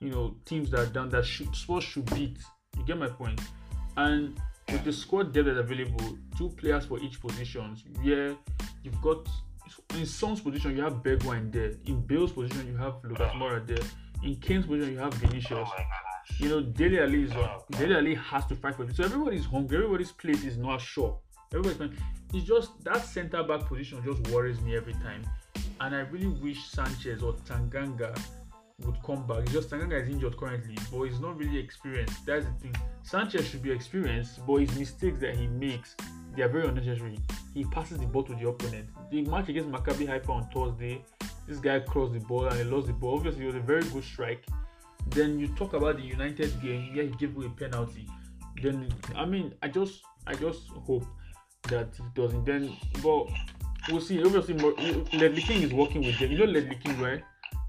[0.00, 2.38] you know, teams that are down that should, Spurs should beat.
[2.78, 3.40] You get my point?
[3.98, 4.40] And
[4.70, 8.32] with the squad depth that's available, two players for each position, yeah,
[8.82, 9.28] you've got
[9.94, 13.38] in Son's position you have Bergwijn there, in Bale's position you have Lucas ah.
[13.38, 13.84] Moura there,
[14.22, 15.68] in Kane's position you have Vinicius.
[15.70, 15.82] Oh.
[16.38, 17.60] You know, Dele Ali is on.
[17.70, 18.96] Dele Ali has to fight for it.
[18.96, 19.76] So everybody's hungry.
[19.78, 21.18] Everybody's place is not sure.
[21.52, 21.96] Everybody's fine.
[22.32, 25.22] It's just that centre back position just worries me every time.
[25.80, 28.18] And I really wish Sanchez or Tanganga
[28.80, 29.40] would come back.
[29.40, 32.24] It's just Tanganga is injured currently, but he's not really experienced.
[32.24, 32.74] That's the thing.
[33.02, 35.96] Sanchez should be experienced, but his mistakes that he makes,
[36.36, 37.18] they are very unnecessary.
[37.54, 38.88] He passes the ball to the opponent.
[39.10, 41.04] The match against Maccabi Haifa on Thursday,
[41.46, 43.16] this guy crossed the ball and he lost the ball.
[43.16, 44.44] Obviously, it was a very good strike.
[45.08, 48.08] Then you talk about the United game, yeah, he gave away a penalty.
[48.62, 51.04] Then I mean, I just, I just hope
[51.68, 52.44] that he doesn't.
[52.44, 53.26] Then, but
[53.90, 54.22] we'll see.
[54.22, 56.30] Obviously, Ledley King is working with them.
[56.30, 57.22] You know Ledley King, right?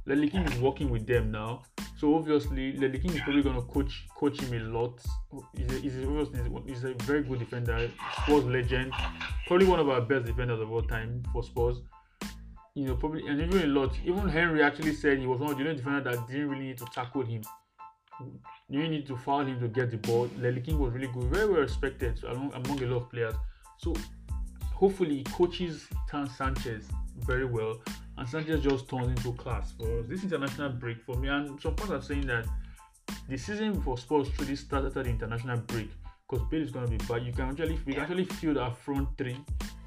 [0.05, 1.63] Ledley King is working with them now.
[1.97, 4.99] So obviously, Ledley King is probably going to coach coach him a lot.
[5.55, 7.89] He's a, he's obviously he's a very good defender,
[8.21, 8.91] Spurs legend,
[9.47, 11.81] probably one of our best defenders of all time for Spurs.
[12.75, 13.93] You know, probably and even a lot.
[14.03, 16.77] Even Henry actually said he was one of the only defender that didn't really need
[16.79, 17.41] to tackle him.
[18.69, 20.29] You didn't need to foul him to get the ball.
[20.37, 23.35] Ledley King was really good, very well respected among, among a lot of players.
[23.77, 23.93] So
[24.73, 26.87] hopefully he coaches Tan Sanchez
[27.19, 27.79] very well,
[28.17, 30.05] and Sanchez just turns into class for us.
[30.07, 32.45] This international break for me, and some people are saying that
[33.27, 35.89] the season for Spurs truly started at the international break
[36.29, 37.23] because Bale is going to be back.
[37.23, 39.37] You can actually we can actually field our front three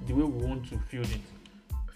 [0.07, 1.21] the way we want to field it.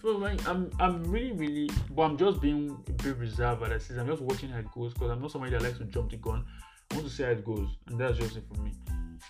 [0.03, 3.81] So like, I'm I'm really really, but I'm just being a bit reserved at the
[3.81, 4.01] season.
[4.01, 6.17] I'm just watching how it goes because I'm not somebody that likes to jump the
[6.17, 6.45] gun.
[6.91, 8.73] I want to see how it goes, and that's just it for me.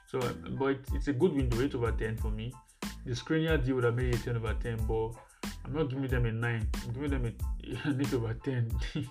[0.06, 0.20] So,
[0.59, 2.52] but it's a good window, 8 over 10 for me.
[3.05, 5.12] The Skriniar deal would have made it 10 over 10, but
[5.65, 6.69] I'm not giving them a 9.
[6.85, 8.71] I'm giving them a, an 8 over 10.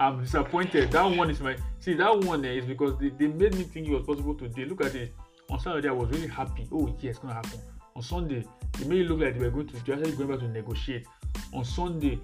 [0.00, 0.90] I'm disappointed.
[0.90, 1.56] That one is my.
[1.80, 4.64] See, that one eh, is because they, they made me think it was possible today.
[4.64, 5.14] Look at it.
[5.48, 6.66] On Saturday, I was really happy.
[6.72, 7.60] Oh, yeah, it's to happen.
[7.94, 8.44] On Sunday,
[8.78, 11.06] they made it look like they were going to, actually going back to negotiate.
[11.54, 12.18] On Sunday,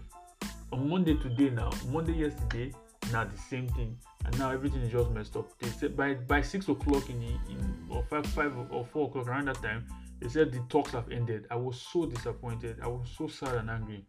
[0.72, 2.72] on Monday today now, Monday yesterday,
[3.10, 5.47] now the same thing, and now everything is just messed up.
[5.59, 9.28] They said by by six o'clock in the in or five five or four o'clock
[9.28, 9.86] around that time,
[10.22, 11.46] they said the talks have ended.
[11.50, 12.78] I was so disappointed.
[12.80, 14.04] I was so sad and angry.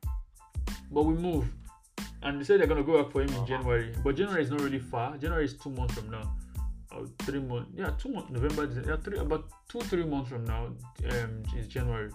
[0.91, 1.45] But we move,
[2.21, 3.93] and they said they're gonna go back for him in January.
[4.03, 5.17] But January is not really far.
[5.17, 6.35] January is two months from now.
[6.91, 8.29] Or three months, yeah, two months.
[8.29, 10.65] November, yeah, three about two, three months from now.
[11.09, 12.11] Um, is January.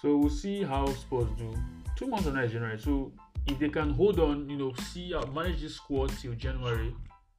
[0.00, 1.54] So we'll see how Spurs do.
[1.96, 2.78] Two months from now is January.
[2.78, 3.12] So
[3.46, 6.94] if they can hold on, you know, see uh, manage this squad till January,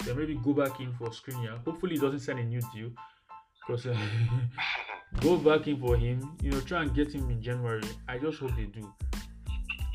[0.05, 1.37] then maybe go back in for screen.
[1.37, 1.65] Skriniar.
[1.65, 2.91] Hopefully, he doesn't sign a new deal.
[3.65, 3.97] Because uh,
[5.21, 7.83] go back in for him, you know, try and get him in January.
[8.07, 8.91] I just hope they do.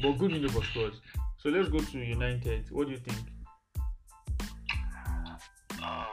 [0.03, 1.01] But good window for Spurs.
[1.39, 2.71] So let's go to United.
[2.71, 3.19] What do you think?
[5.83, 6.07] Um,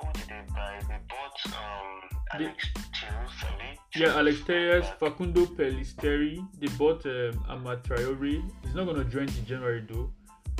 [0.00, 0.78] who did they buy?
[0.88, 3.76] They bought um Alex Tirusali.
[3.96, 6.46] Yeah, Alex Telles, Facundo Pellistri.
[6.60, 8.42] They bought um, Amad Traore.
[8.64, 10.10] He's not gonna join in January though.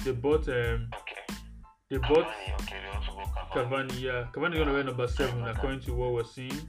[0.05, 1.36] They bought um, Okay.
[1.90, 3.90] they bought Cavani, okay, they also bought Cavani.
[3.90, 4.01] Cavani.
[4.01, 6.61] Yeah, Cavani gonna wear number seven according to what we're seeing.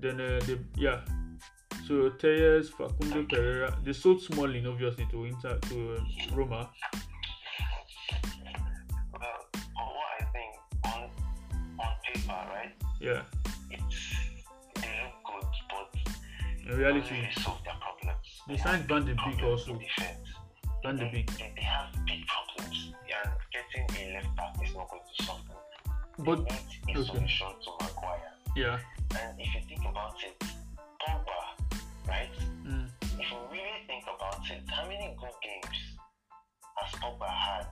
[0.00, 1.00] Then uh, they yeah.
[1.86, 3.76] So Telles, Facundo Pereira.
[3.84, 6.70] They sold Smalling obviously to Inter to uh, Roma.
[9.12, 9.40] Well,
[9.74, 10.52] what I think
[10.84, 11.10] on
[11.78, 12.72] on paper, right?
[13.00, 13.22] Yeah.
[13.70, 14.14] It's
[14.74, 18.26] they look good, but In reality, really solve their problems.
[18.48, 19.78] they signed Van de Beek also.
[20.82, 21.30] Van de Beek.
[21.38, 25.40] They, they have big problems, and getting a left back is not going to solve
[25.48, 26.24] them.
[26.24, 26.56] But They
[26.86, 27.08] need a okay.
[27.08, 28.32] solution to Maguire.
[28.56, 28.78] yeah.
[29.16, 30.36] And if you think about it,
[31.00, 31.78] Pogba,
[32.08, 32.30] right?
[32.66, 32.88] Mm.
[33.02, 35.78] If you really think about it, how many good games
[36.76, 37.66] has Pogba had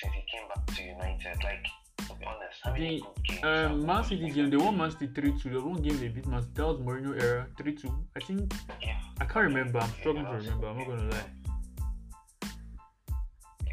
[0.00, 1.42] since he came back to United?
[1.44, 1.64] Like,
[2.08, 3.40] to be honest, how many The good games?
[3.42, 5.48] has Man City game, they won Man City 3 2.
[5.48, 6.52] There was one game they beat Man City.
[6.54, 8.06] That was Mourinho era 3 2.
[8.16, 8.98] I think, Yeah.
[9.20, 9.80] I can't remember.
[9.80, 10.66] I'm struggling to remember.
[10.68, 11.24] I'm not gonna lie.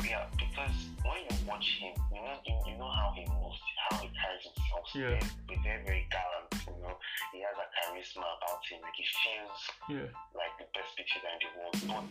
[0.05, 0.25] Yeah,
[0.59, 3.59] because when you watch him, you know you, you know how he moves,
[3.89, 4.85] how he carries himself.
[4.95, 5.15] Yeah.
[5.47, 6.51] He's very very gallant.
[6.67, 6.95] You know,
[7.33, 8.79] he has a charisma about him.
[8.83, 10.09] Like he feels Yeah.
[10.35, 12.05] like the best midfielder in the world, but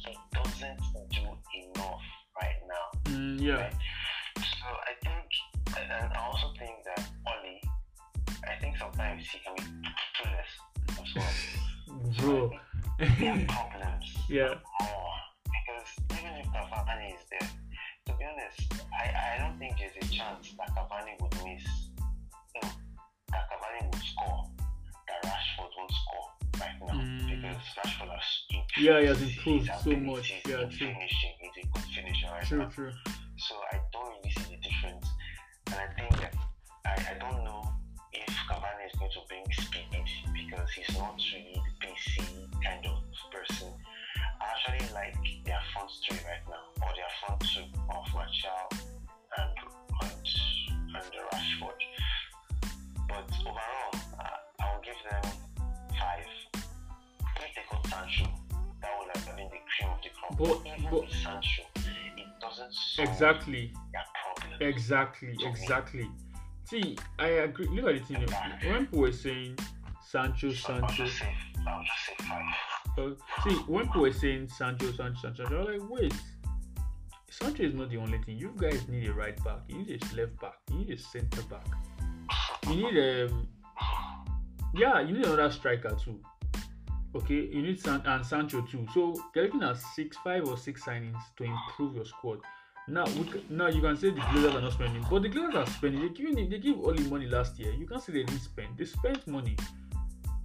[0.00, 1.24] he doesn't do
[1.60, 2.04] enough
[2.40, 2.86] right now.
[3.12, 3.70] Mm, yeah.
[4.38, 5.26] So I think,
[5.76, 7.60] and I also think that Ole,
[8.48, 9.64] I think sometimes he can be
[10.16, 10.52] clueless
[11.02, 11.34] as well.
[12.20, 12.52] Bro.
[13.00, 14.54] Has problems yeah.
[14.80, 15.16] more
[15.48, 17.48] because even if Cavani is there,
[18.10, 21.64] to be honest, I, I don't think there's a chance that Cavani would miss.
[22.62, 22.68] No,
[23.30, 24.44] that Cavani would score.
[25.08, 26.26] That Rashford won't score
[26.60, 27.28] right now Mm.
[27.30, 28.78] because Rashford has improved.
[28.78, 30.32] Yeah, he has improved so much.
[30.48, 30.68] Yeah, true.
[30.70, 31.34] finishing.
[31.40, 32.68] He's a good finisher right True, now.
[32.68, 32.92] true.
[33.38, 35.06] So I don't really see the difference.
[35.66, 36.34] And I think that
[36.84, 37.62] I, I don't know
[38.12, 39.86] if Cavani is going to bring speed
[40.34, 42.98] because he's not really the pacey kind of
[43.32, 43.68] person.
[44.40, 48.68] Actually like their front three right now, or their front two of Martial
[49.38, 49.56] and
[50.02, 50.12] and,
[50.96, 51.80] and Rashford.
[53.08, 55.32] But overall, uh, I will give them
[55.98, 56.24] five.
[56.54, 58.26] If they got Sancho,
[58.82, 60.38] that would have been the cream of the crop.
[60.38, 61.62] But- even but- with Sancho,
[62.16, 63.72] it doesn't solve Exactly.
[63.92, 64.62] their problem.
[64.62, 65.36] Exactly.
[65.42, 66.08] Exactly.
[66.64, 67.66] See, I agree.
[67.68, 68.26] Look at the thing.
[68.70, 69.58] When people were saying
[70.06, 71.34] Sancho, I'll Sancho, just say,
[71.66, 72.44] I'll just say five.
[72.96, 76.14] See, when people were saying Sancho, Sancho, Sancho, I was like, wait,
[77.30, 78.38] Sancho is not the only thing.
[78.38, 81.42] You guys need a right back, you need a left back, you need a centre
[81.42, 81.66] back,
[82.68, 83.48] you need um,
[84.74, 86.20] yeah, you need another striker too.
[87.14, 88.86] Okay, you need San- and Sancho too.
[88.94, 92.38] So you're looking at six, five or six signings to improve your squad.
[92.86, 93.04] Now,
[93.48, 96.02] now you can say the Glazers are not spending, but the Glazers are spending.
[96.02, 97.72] They give they give Ole money last year.
[97.72, 98.78] You can see they didn't spend.
[98.78, 99.56] They spent money,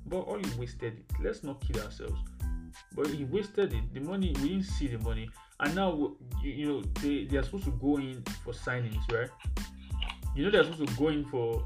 [0.06, 1.06] but Ole wasted it.
[1.22, 2.19] Let's not kid ourselves
[2.94, 3.94] but he wasted it.
[3.94, 5.30] The money we didn't see the money,
[5.60, 9.30] and now you, you know they, they are supposed to go in for signings, right?
[10.36, 11.65] You know they're supposed to go in for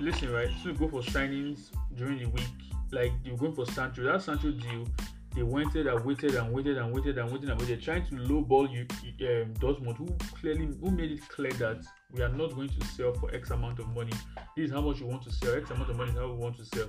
[0.00, 0.48] listen, right?
[0.62, 2.48] To go for signings during the week,
[2.92, 4.02] like you're going for Sancho.
[4.04, 4.86] That Sancho deal,
[5.34, 8.14] they waited and waited and waited and waited and waited and waited, They're trying to
[8.14, 8.86] lowball you,
[9.28, 10.06] um, Dortmund, who
[10.40, 13.78] clearly who made it clear that we are not going to sell for X amount
[13.80, 14.12] of money.
[14.56, 15.54] This is how much you want to sell.
[15.54, 16.88] X amount of money is how we want to sell.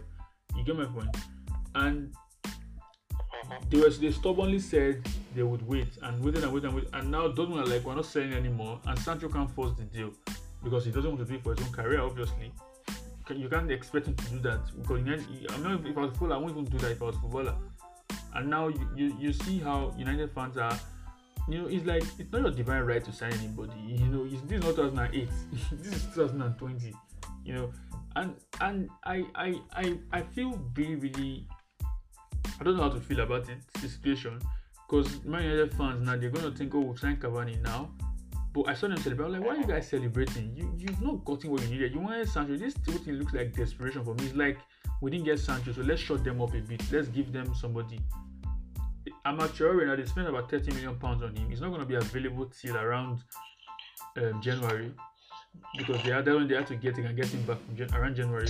[0.55, 1.15] You get my point?
[1.75, 2.13] And
[3.69, 5.01] they were they stubbornly said
[5.35, 7.95] they would wait and waited and waited and waited and now Dortmund are like we're
[7.95, 8.79] not selling anymore.
[8.85, 10.11] And Sancho can't force the deal
[10.63, 12.51] because he doesn't want to do it for his own career obviously.
[13.33, 14.59] You can't expect him to do that.
[14.79, 15.07] Because
[15.53, 17.55] I'm not if I was footballer I wouldn't even do that if I was footballer.
[18.33, 20.77] And now you, you, you see how United fans are
[21.47, 23.73] you know it's like it's not your divine right to sign anybody.
[23.85, 25.29] You know it's, this is not 2008
[25.83, 26.93] this is 2020
[27.43, 27.71] you know
[28.15, 31.47] and and I I I, I feel really really
[32.59, 34.39] I don't know how to feel about it, the situation,
[34.87, 37.89] because Man United fans now they're gonna think, oh, we've signed Cavani now.
[38.53, 39.25] But I saw them celebrate.
[39.25, 40.55] I'm like, why are you guys celebrating?
[40.55, 41.93] You you've not gotten what you needed.
[41.93, 42.55] You wanted Sancho.
[42.55, 44.27] This whole thing looks like desperation for me.
[44.27, 44.57] It's like
[45.01, 46.81] we didn't get Sancho, so let's shut them up a bit.
[46.89, 47.99] Let's give them somebody.
[49.25, 51.49] Amateur now they spent about 30 million pounds on him.
[51.49, 53.23] He's not gonna be available till around
[54.17, 54.93] um, January
[55.77, 57.93] because they had when they had to get him and get him back from Jan-
[57.93, 58.47] around January.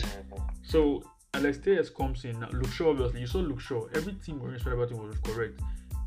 [0.64, 1.04] So
[1.34, 2.40] Alex Telles comes in.
[2.40, 3.88] Now, Luke Shaw, obviously, you saw Luke Shaw.
[3.94, 5.60] Every team Mourinho said about him was correct.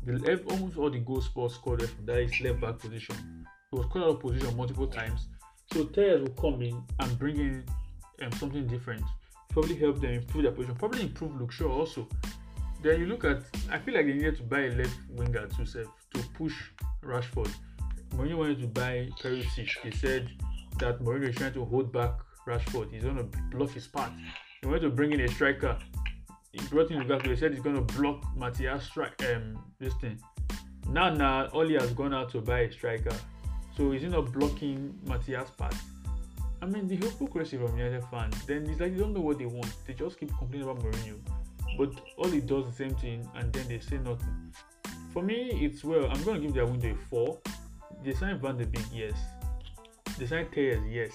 [0.05, 3.45] The, almost all the goals Spurs scored from that is left back position.
[3.71, 5.27] He was called out of position multiple times.
[5.71, 7.63] So Telles will come in and bring in
[8.23, 9.03] um, something different.
[9.49, 10.75] Probably help them improve their position.
[10.75, 12.07] Probably improve Luke Shaw also.
[12.81, 15.65] Then you look at, I feel like they needed to buy a left winger to
[15.65, 16.55] save to push
[17.03, 17.51] Rashford.
[18.15, 19.69] Mourinho wanted to buy Perisic.
[19.83, 20.29] He said
[20.79, 22.13] that Mourinho is trying to hold back
[22.45, 22.91] Rashford.
[22.91, 24.11] He's going to block his path.
[24.61, 25.77] He wanted to bring in a striker.
[26.51, 27.27] He brought in Lukaku.
[27.27, 29.23] They said he's going to block Martial's strike.
[29.33, 30.19] Um, this thing.
[30.89, 33.15] Now, now, Ole has gone out to buy a striker.
[33.77, 35.81] So is he not blocking Martial's path?
[36.61, 38.43] I mean, the hypocrisy from United fans.
[38.45, 39.71] Then it's like they don't know what they want.
[39.85, 41.15] They just keep complaining about Mourinho.
[41.77, 44.53] But Ole does the same thing, and then they say nothing.
[45.13, 46.09] For me, it's well.
[46.11, 47.39] I'm going to give their window a four.
[48.03, 49.13] They signed Van de Beek, yes.
[50.19, 51.13] They signed Tayers, yes.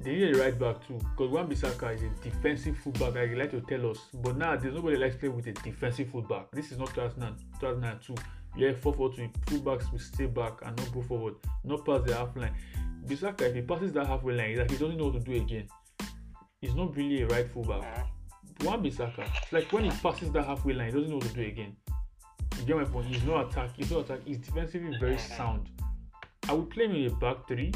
[0.00, 3.14] They need a right back too, because Wan Bissaka is a defensive fullback.
[3.14, 6.08] Like they like to tell us, but now there's nobody likes play with a defensive
[6.10, 6.50] fullback.
[6.50, 8.14] This is not 2009, 2002.
[8.56, 12.16] Yeah, 4 4 2 fullbacks will stay back and not go forward, not pass the
[12.16, 12.54] half line.
[13.06, 15.36] Bissaka, if he passes that halfway line, it's like he doesn't know what to do
[15.36, 15.68] again.
[16.60, 18.08] He's not really a right fullback.
[18.64, 21.34] Wan Bissaka, it's like when he passes that halfway line, he doesn't know what to
[21.34, 21.76] do again.
[22.58, 23.06] You get my point?
[23.06, 23.70] He's not attack.
[23.76, 24.20] He's not attack.
[24.24, 25.70] He's defensively very sound.
[26.48, 27.72] I would play him in a back three.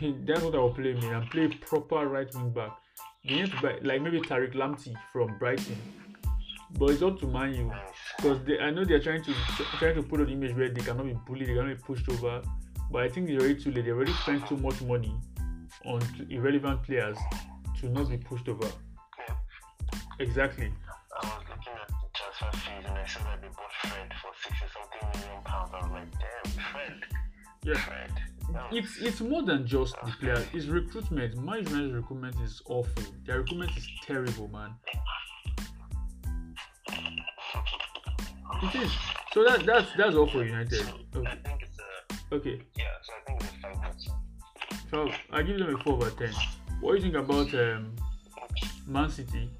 [0.26, 2.72] That's what I would play him in and play proper right wing back.
[3.24, 5.76] They need to buy like maybe Tariq Lamptey from Brighton.
[6.78, 7.72] But it's up to Man U
[8.16, 9.34] because I know they're trying to
[9.78, 12.42] trying to put an image where they cannot be bullied, they cannot be pushed over.
[12.90, 13.84] But I think they're already too late.
[13.84, 15.14] They already spent too much money
[15.84, 16.00] on
[16.30, 17.16] irrelevant players
[17.80, 18.66] to not be pushed over.
[19.18, 19.34] Yeah.
[20.20, 20.72] Exactly.
[21.22, 24.30] I was looking at the transfer fees and I saw that they bought Fred for
[24.42, 25.70] sixty something million pounds.
[25.74, 27.00] I was like, damn, Fred,
[27.62, 27.74] Yeah.
[27.74, 28.12] Fred.
[28.52, 30.44] That was- It's it's more than just the player.
[30.54, 31.36] It's recruitment.
[31.36, 33.02] Man United's recruitment is awful.
[33.26, 34.74] Their recruitment is terrible, man.
[38.62, 38.92] It is.
[39.32, 40.80] So that that's that's all for United.
[41.14, 41.38] Okay.
[41.44, 42.60] think it's a Okay.
[42.76, 42.84] yeah.
[43.02, 43.94] So I think it's a five.
[44.90, 46.32] So I give them a four over ten.
[46.80, 47.94] What do you think about um,
[48.86, 49.50] Man City?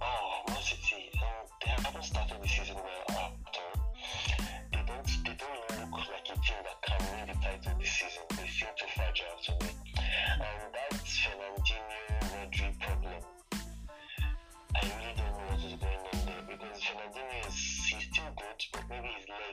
[0.00, 1.10] Oh, Man City.
[1.14, 2.84] Um, they haven't started the season well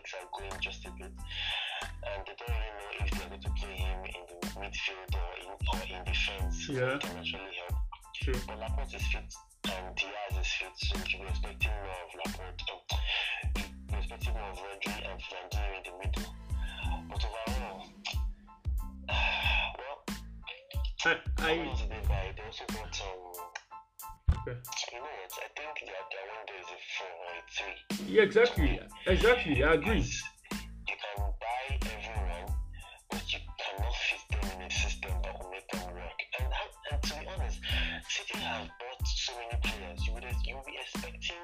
[0.10, 3.50] legs are going just a bit, and they don't really know if they're going to
[3.52, 6.70] play him in the midfield or in or in defense.
[6.70, 6.96] Yeah.
[6.96, 7.80] it can actually help.
[8.22, 8.34] True.
[8.48, 9.34] But Laporte is fit
[9.66, 12.62] and Dias is fit, so we should be expecting more of Laporte.
[12.72, 16.36] Um, we're expecting more of Rodri and Fernandinho in the middle.
[17.10, 17.86] But overall,
[19.78, 19.98] well,
[21.06, 21.54] I, I,
[22.36, 23.59] they also got um,
[24.42, 24.58] okay.
[24.60, 28.14] I think their their window is a four or a three.
[28.14, 28.80] Yeah, exactly.
[29.08, 29.64] Exactly.
[29.64, 30.02] I agree.
[30.02, 32.56] You can buy everyone,
[33.10, 36.20] but you cannot fit them in a system that will make them work.
[36.40, 37.60] And, and, and to be honest,
[38.10, 40.08] City have bought so many players.
[40.08, 41.44] You would you would be expecting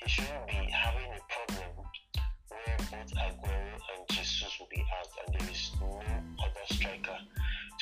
[0.00, 1.86] they shouldn't be having a problem
[2.48, 6.00] where both Aguero and Jesus will be out, and there is no
[6.42, 7.18] other striker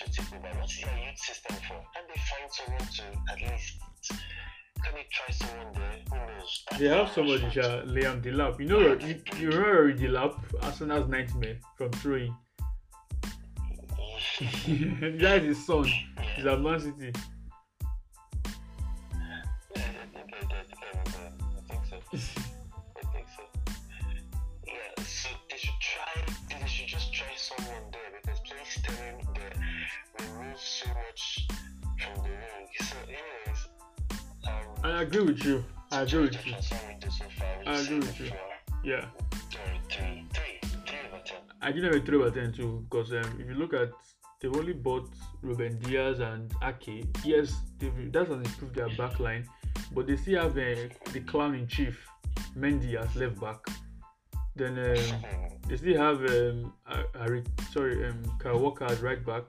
[0.01, 0.49] to take over.
[0.59, 1.81] What's their youth system for?
[1.95, 3.79] Can they find someone to at least?
[4.83, 5.99] Can they try someone there?
[6.11, 6.65] Who knows?
[6.79, 8.59] They have somebody, Sha, uh, Liam Delap.
[8.61, 12.35] You know, you, you remember Delap, Arsenal's nightmare from throwing.
[14.41, 15.85] that is his son.
[16.37, 17.13] He's at Man City.
[19.77, 21.45] Yeah, I think I, I think I remember.
[21.59, 21.97] I think so.
[22.97, 23.43] I think so.
[24.67, 26.59] Yeah, so they should try.
[26.59, 29.30] They should just try someone there because playing Sterling there
[34.83, 35.65] I agree with you.
[35.93, 36.55] I agree with you.
[37.67, 38.31] I agree with you.
[38.85, 39.05] Yeah.
[41.63, 43.91] I give them a 3 over 10 too because um, if you look at
[44.41, 45.09] they've only bought
[45.43, 47.05] Ruben Dias and Ake.
[47.25, 49.47] Yes, that has improved their back line,
[49.93, 52.07] but they still have uh, the clown in chief,
[52.57, 53.59] Mendy as left back.
[54.57, 56.73] Then um, they still have um,
[57.15, 59.43] Harry, sorry, um, Kyle Walker as right back.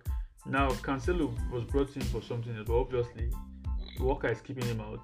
[0.45, 3.29] Now Cancelo was brought in for something else, but obviously
[3.99, 5.01] Walker is keeping him out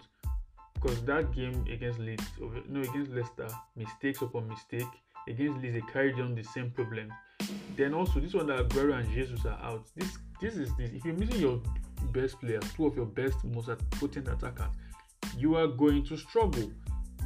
[0.74, 2.24] because that game against Leeds,
[2.70, 4.88] no against Leicester, mistakes upon mistake.
[5.28, 7.12] Against Leeds, they carried on the same problem.
[7.76, 9.86] Then also this one that Aguero and Jesus are out.
[9.96, 10.92] This this is this.
[10.92, 11.62] If you're missing your
[12.12, 14.74] best players, two of your best, most potent attackers,
[15.38, 16.72] you are going to struggle.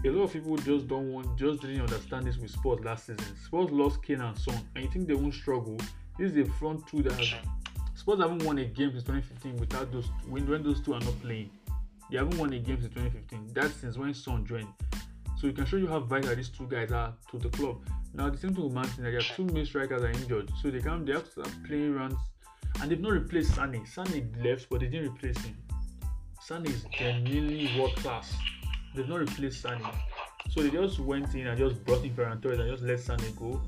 [0.04, 3.38] A lot of people just don't want, just didn't understand this with Spurs last season.
[3.46, 5.78] Spurs lost Kane and Son, and you think they won't struggle?
[6.18, 7.36] This is the front two that has.
[8.02, 11.22] Spurs haven't won a game since 2015 without those when, when those two are not
[11.22, 11.52] playing.
[12.10, 13.52] They haven't won a game since 2015.
[13.54, 14.70] That's since when Son joined.
[15.38, 17.78] So you can show you how vital these two guys are to the club.
[18.16, 21.06] Now the same thing with City, their two main strikers are injured, so they can't.
[21.06, 22.18] They have to start playing runs,
[22.82, 23.86] and they've not replaced Sane.
[23.86, 25.56] Sane left, but they didn't replace him.
[26.42, 28.36] Sane is genuinely world class.
[28.96, 29.86] They've not replaced Sane,
[30.50, 33.36] so they just went in and just brought in Ferran Torres and just let Sane
[33.38, 33.62] go.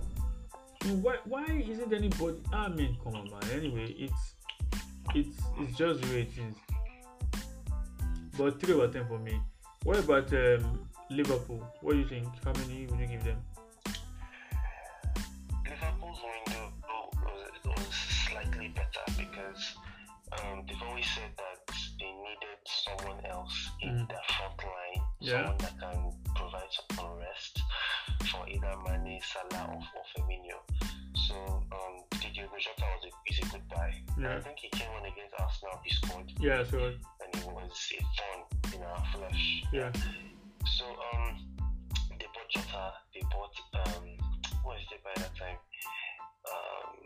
[1.02, 2.38] Why why isn't anybody?
[2.52, 3.42] I mean, come on, man.
[3.54, 4.36] Anyway, it's
[5.16, 6.56] it's it's just the way it is.
[8.38, 9.40] But three over ten for me.
[9.84, 11.66] What about um, Liverpool?
[11.82, 12.28] What do you think?
[12.44, 13.38] How many would you give them?
[15.66, 16.74] Liverpool's window
[17.24, 17.96] was, was
[18.30, 19.76] slightly better because
[20.34, 24.08] um, they've always said that they needed someone else in Mm.
[24.10, 25.32] their front line, Yeah.
[25.48, 27.62] someone that can provide some rest
[28.30, 30.58] for either Mane, Salah, or, or Firmino.
[31.28, 31.36] So
[31.72, 33.94] um, Diogo Jota was a, is a good buy.
[34.20, 34.36] Yeah.
[34.38, 36.78] I think he came on against Arsenal, he scored, Yeah, so
[37.24, 39.64] and he was a thorn in our flesh.
[39.72, 39.91] yeah,
[40.78, 41.40] So um,
[42.20, 43.56] they bought Jota, they bought
[43.88, 44.04] um,
[44.64, 45.58] what is it by that time?
[46.52, 47.00] Um,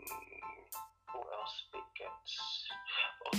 [1.12, 2.10] who else they get?
[3.26, 3.38] Oh,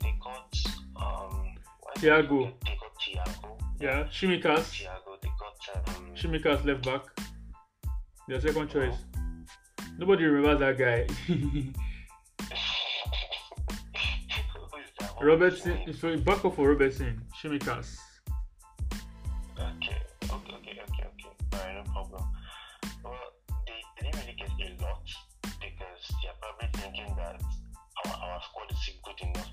[0.00, 0.52] they, got
[1.00, 1.54] um,
[1.96, 2.52] Thiago.
[2.64, 3.58] They got Thiago.
[3.80, 4.84] Yeah, Tsimikas.
[4.84, 7.02] Thiago, they got um, Tsimikas left back.
[8.28, 8.66] Their second oh.
[8.66, 8.98] choice.
[9.98, 11.06] Nobody remembers that guy.
[15.20, 15.78] Robertson.
[15.92, 17.20] so back up for Robertson.
[17.36, 17.96] Tsimikas.
[19.58, 21.32] Okay, okay, okay, okay, okay.
[21.52, 22.24] Alright, no problem.
[23.04, 23.14] Well,
[23.66, 25.02] they, they didn't really get a lot
[25.42, 27.42] because they're probably thinking that
[28.06, 29.50] our, our squad is good enough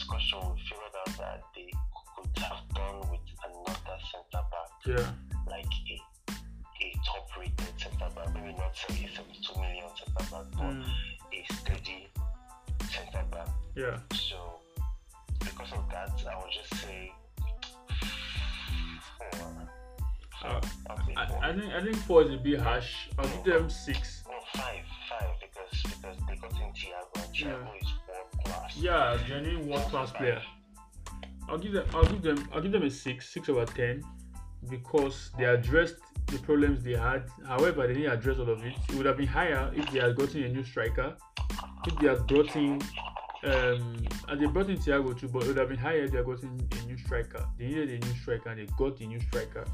[0.00, 1.70] discussion, we figured out that they
[2.16, 5.10] could have done with another centre back, Yeah.
[5.46, 10.44] like a, a top rated centre back, maybe not say a 72 million centre back,
[10.52, 10.84] but Mm.
[11.32, 12.08] a steady
[12.90, 13.48] centre back.
[13.76, 13.98] Yeah.
[14.14, 14.60] So,
[15.40, 17.12] because of that, I would just say
[19.18, 19.48] four.
[20.42, 20.60] Uh, four.
[21.16, 23.08] I, I think I think four is a bit harsh.
[23.18, 24.22] I'll give them six.
[24.26, 27.89] no, five, five, because because they got in Thiago, and Thiago is world class.
[28.80, 30.40] Yeah, genuine world class player.
[31.50, 34.02] I'll give them I'll give them I'll give them a six, six over ten,
[34.70, 35.96] because they addressed
[36.28, 37.24] the problems they had.
[37.46, 38.74] However, they didn't address all of it.
[38.88, 41.14] It would have been higher if they had gotten a new striker.
[41.86, 42.80] If they had brought in
[43.44, 46.18] um and they brought in Thiago too, but it would have been higher if they
[46.18, 47.44] had gotten a new striker.
[47.58, 49.66] They needed a new striker and they got a new striker.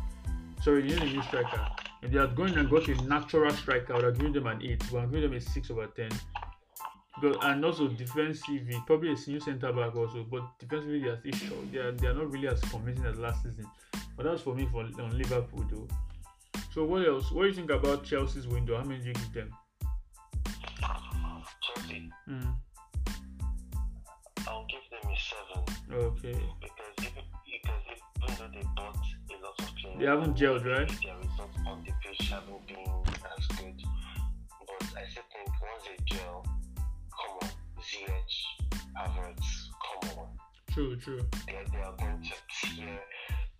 [0.62, 1.60] Sorry, they needed a new striker.
[2.02, 4.62] If they had gone and got a natural striker, I would have given them an
[4.62, 6.10] eight, but I'm giving them a six over ten.
[7.20, 11.32] Because, and also defensively, probably a new centre back also, but defensively they are still
[11.48, 11.72] short.
[11.72, 13.66] They are, they are not really as convincing as last season.
[14.16, 15.88] But that's for me for on Liverpool though.
[16.72, 17.30] So what else?
[17.32, 18.76] What do you think about Chelsea's window?
[18.76, 19.50] How many do you give them?
[21.62, 22.54] Chelsea, Mm,
[24.46, 26.38] I'll give them a seven okay.
[26.60, 27.14] because if
[27.46, 30.88] because if, even though they bought a lot of players, They haven't gelled, right?
[31.02, 32.78] Their results on the pitch haven't been
[33.38, 33.82] as good.
[34.66, 36.44] But I still think once they gel,
[37.18, 37.48] come on,
[37.82, 38.36] Ziyech,
[38.98, 39.48] Havertz,
[39.82, 40.28] come on,
[40.72, 41.20] True, true.
[41.46, 42.98] they, they are going to tear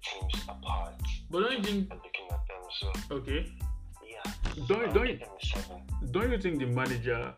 [0.03, 0.95] teams apart.
[1.31, 1.89] But don't you think?
[1.93, 2.63] I'm looking at them,
[3.09, 3.53] so Okay.
[4.07, 4.33] yeah.
[4.69, 5.83] Don't I'll don't give them a seven.
[6.11, 7.35] don't you think the manager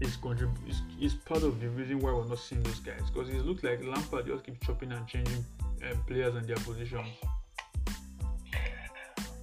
[0.00, 3.00] is contrib- is, is part of the reason why we're not seeing those guys?
[3.12, 5.44] Because it looks like Lampard just keeps chopping and changing
[5.88, 7.06] um, players and their positions.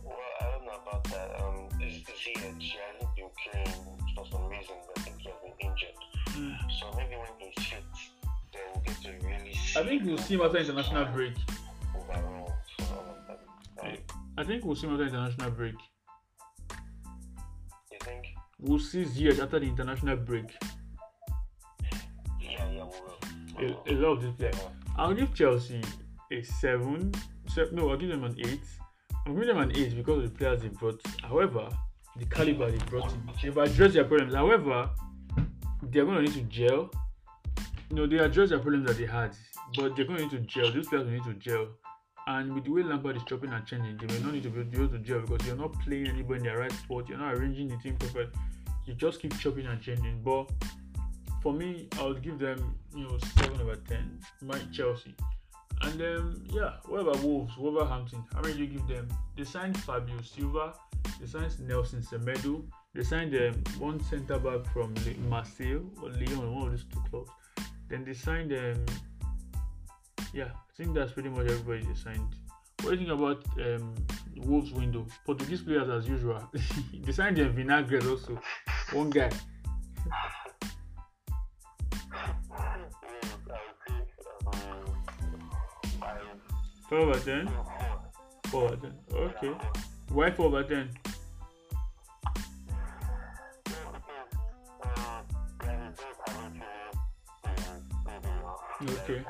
[0.03, 1.41] Well, I don't know about that.
[1.41, 3.90] Um, Ziyech, he hasn't been playing
[6.97, 7.83] Maybe when he's fit,
[8.53, 9.79] then we get to really see.
[9.79, 11.33] I think we'll see him after international break.
[11.95, 13.37] overall for all of them.
[13.81, 13.97] Um,
[14.37, 15.75] I think we'll see him after international break.
[17.91, 18.25] you think?
[18.59, 20.45] We'll see Ziyech after the international break.
[22.39, 22.85] Yeah, yeah,
[23.57, 23.83] we will.
[23.87, 24.55] A, a lot of these players.
[24.97, 25.81] I'll give Chelsea
[26.31, 27.13] a seven.
[27.47, 28.61] Se- no, I'll give them an eight.
[29.25, 31.01] I'm giving them an eight because of the players they brought.
[31.23, 31.69] However,
[32.17, 34.33] the caliber they brought in, they've addressed their problems.
[34.33, 34.89] However,
[35.83, 36.91] they're going to need to gel.
[37.89, 39.35] You know, they address their problems that they had,
[39.75, 40.71] but they're going to need to gel.
[40.71, 41.67] These players will need to gel.
[42.27, 44.77] And with the way Lampard is chopping and changing, they may not need to be
[44.77, 47.09] able to gel because you're not playing anybody in the right spot.
[47.09, 48.35] You're not arranging the team perfect.
[48.85, 50.21] You just keep chopping and changing.
[50.23, 50.51] But
[51.41, 54.19] for me, I would give them, you know, seven over ten.
[54.41, 55.15] My Chelsea.
[55.83, 58.23] And then yeah, what about Wolves, Wolverhampton?
[58.33, 59.07] How many do you give them?
[59.35, 60.75] They signed Fabio Silva,
[61.19, 62.63] they signed Nelson Semedo,
[62.93, 67.01] they signed um, one centre back from Le- Marseille or Lyon, one of these two
[67.09, 67.31] clubs.
[67.89, 68.85] Then they signed um
[70.33, 72.35] yeah, I think that's pretty much everybody they signed.
[72.81, 73.93] What do you think about um
[74.37, 75.05] Wolves window?
[75.25, 76.49] Portuguese players as usual.
[76.93, 78.39] they signed them Vinagre also.
[78.93, 79.29] One guy.
[86.89, 87.49] Four over ten?
[88.47, 88.93] Four over ten.
[89.13, 89.53] Okay.
[90.09, 90.89] Why four over ten?
[99.03, 99.25] Okay.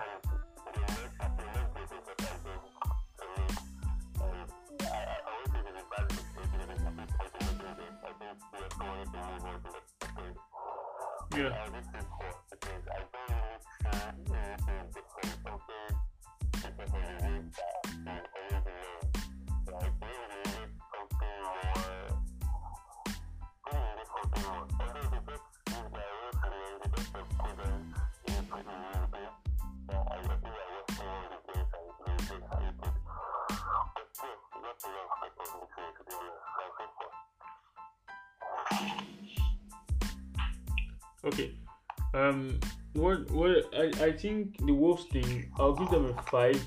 [43.82, 44.06] I.
[44.06, 45.52] I think the Wolves thing.
[45.58, 46.62] I'll give them a five.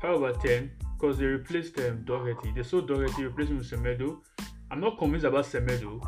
[0.00, 0.70] Five over ten.
[0.98, 2.52] Because they replaced um, Doherty.
[2.54, 4.18] They sold Doherty, replaced him with Semedo.
[4.70, 6.00] I'm not convinced about Semedo.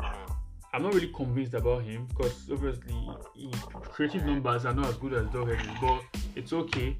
[0.73, 2.93] I'm not really convinced about him because obviously
[3.35, 6.01] his creative numbers are not as good as Doherty, but
[6.35, 6.97] it's okay.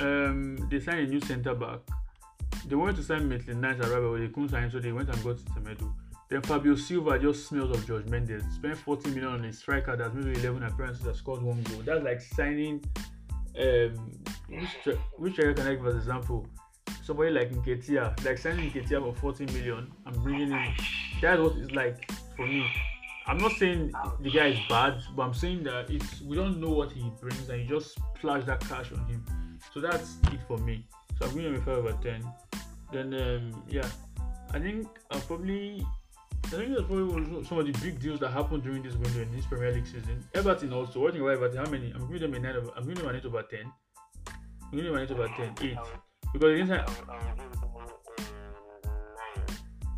[0.00, 1.80] Um, they signed a new centre back.
[2.66, 5.22] They wanted to sign Maitland Niles Araba, but they couldn't sign, so they went and
[5.22, 5.92] got Semedo.
[6.30, 8.44] Then Fabio Silva just smells of George Mendes.
[8.54, 11.82] Spent 40 million on a striker that's made 11 appearances that scored one goal.
[11.84, 12.82] That's like signing.
[13.60, 16.46] Um, which, which striker can I give as example?
[17.04, 20.74] Somebody like Nketiah, like signing Nketiah for 40 million and bringing him.
[21.20, 22.66] That's what it's like for me.
[23.26, 26.70] I'm not saying the guy is bad, but I'm saying that it's we don't know
[26.70, 29.24] what he brings, and you just splash that cash on him.
[29.72, 30.86] So that's it for me.
[31.18, 32.22] So I'm giving him a five over ten.
[32.92, 33.88] Then um, yeah,
[34.52, 35.86] I think I'll probably.
[36.44, 39.32] I think that's probably some of the big deals that happened during this window in
[39.32, 40.22] this Premier League season.
[40.34, 41.00] Everton also.
[41.00, 41.64] What do you Everton?
[41.64, 41.90] How many?
[41.92, 42.68] I'm giving them a nine.
[42.76, 43.72] I'm giving them an eight over ten.
[44.28, 45.54] I'm giving them an eight over ten.
[45.62, 45.78] Eight.
[46.32, 46.88] Because inside,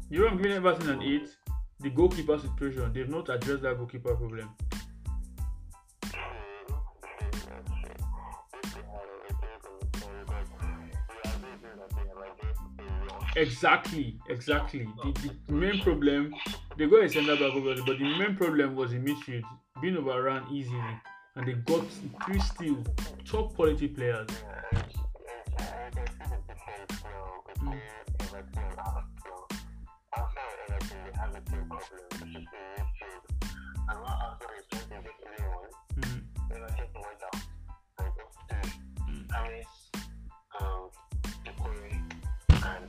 [0.08, 1.28] you know I'm giving Everton an eight.
[1.80, 4.48] The goalkeeper situation, they've not addressed that goalkeeper problem.
[13.36, 14.88] Exactly, exactly.
[15.04, 16.34] Oh, the, the main problem,
[16.78, 19.42] they got a centre back over but the main problem was in midfield
[19.82, 20.80] being overrun easily,
[21.34, 21.84] and they got
[22.24, 22.82] three still
[23.26, 24.26] top quality players.
[27.62, 27.72] Mm.
[27.72, 27.72] mm.
[27.72, 27.72] mm.
[27.72, 29.06] mm.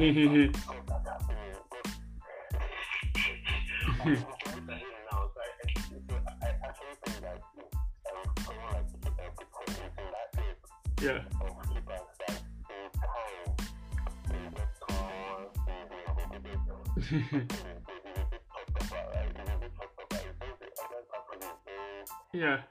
[22.34, 22.61] yeah.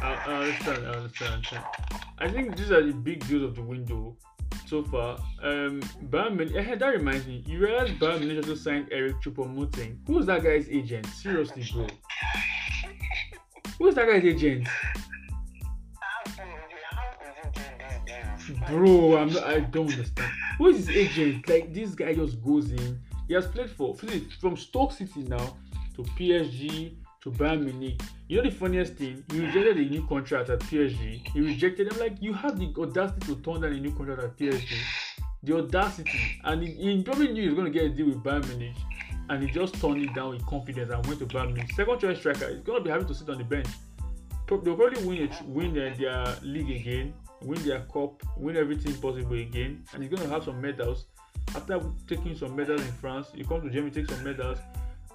[0.00, 0.86] I, I understand.
[0.86, 2.05] I understand.
[2.18, 4.16] I think these are the big deals of the window
[4.66, 5.18] so far.
[5.42, 5.80] Um,
[6.10, 7.44] Bayern Munich, eh, that reminds me.
[7.46, 9.98] You realize Bayern Munich also signed Eric Choupo-Moting.
[10.06, 11.06] Who's that guy's agent?
[11.06, 11.86] Seriously, bro.
[13.78, 14.66] Who's that guy's agent?
[18.68, 20.30] Bro, I'm not, I don't understand.
[20.58, 21.48] Who is his agent?
[21.48, 23.00] Like this guy just goes in.
[23.28, 23.94] He has played for
[24.40, 25.56] from Stoke City now
[25.96, 26.94] to PSG
[27.26, 28.00] to Bayern Munich.
[28.28, 29.24] You know the funniest thing?
[29.32, 31.28] He rejected a new contract at PSG.
[31.28, 34.36] He rejected them like you have the audacity to turn down a new contract at
[34.36, 34.76] PSG.
[35.42, 38.22] The audacity, and he, he probably knew he was going to get a deal with
[38.22, 38.76] Bayern Munich,
[39.28, 41.72] and he just turned it down with confidence and went to Bayern Munich.
[41.74, 43.66] Second choice striker is going to be having to sit on the bench.
[44.48, 47.12] They'll probably win it, win their, their league again,
[47.42, 51.06] win their cup, win everything possible again, and he's going to have some medals.
[51.56, 54.58] After taking some medals in France, he comes to Germany, take some medals,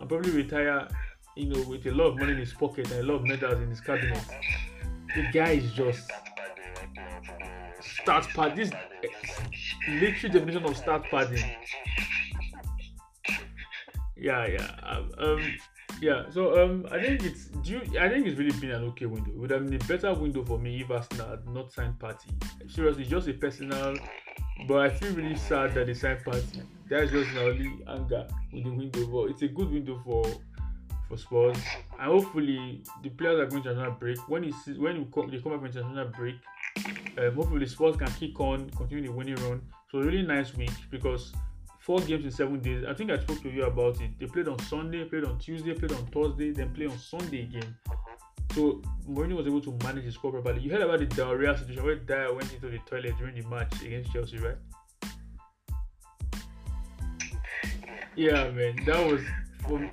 [0.02, 0.88] and probably retire
[1.36, 3.62] you know, with a lot of money in his pocket and a lot of medals
[3.62, 4.24] in his cabinet.
[5.16, 6.12] The guy is just
[8.02, 8.56] start pad.
[8.56, 8.72] This
[9.88, 11.44] literally definition of start padding.
[14.18, 14.72] Yeah, yeah.
[14.84, 15.54] Um, um,
[16.02, 16.30] yeah.
[16.30, 17.82] So um, I think it's due.
[18.00, 19.32] I think it's really been an okay window.
[19.32, 22.32] It would have been a better window for me if Arsenal had not signed Partey.
[22.70, 23.98] Seriously, just a personal.
[24.68, 26.62] But I feel really sad that they signed Partey.
[26.90, 29.08] That's just my only anger with the window.
[29.08, 30.24] But it's a good window for
[31.12, 31.58] for Spurs,
[32.00, 34.18] and hopefully the players are going to international break.
[34.30, 36.36] When he sees, when come, they come back from international break,
[37.18, 39.62] um, hopefully Spurs can kick on, continue the winning run.
[39.92, 41.34] So really nice week because
[41.80, 42.86] four games in seven days.
[42.88, 44.12] I think I spoke to you about it.
[44.20, 47.76] They played on Sunday, played on Tuesday, played on Thursday, then play on Sunday again.
[48.54, 50.62] So Mourinho was able to manage his squad properly.
[50.62, 53.82] You heard about the Diarra situation where Dier went into the toilet during the match
[53.82, 54.58] against Chelsea, right?
[58.16, 59.22] Yeah, man, that was
[59.68, 59.92] for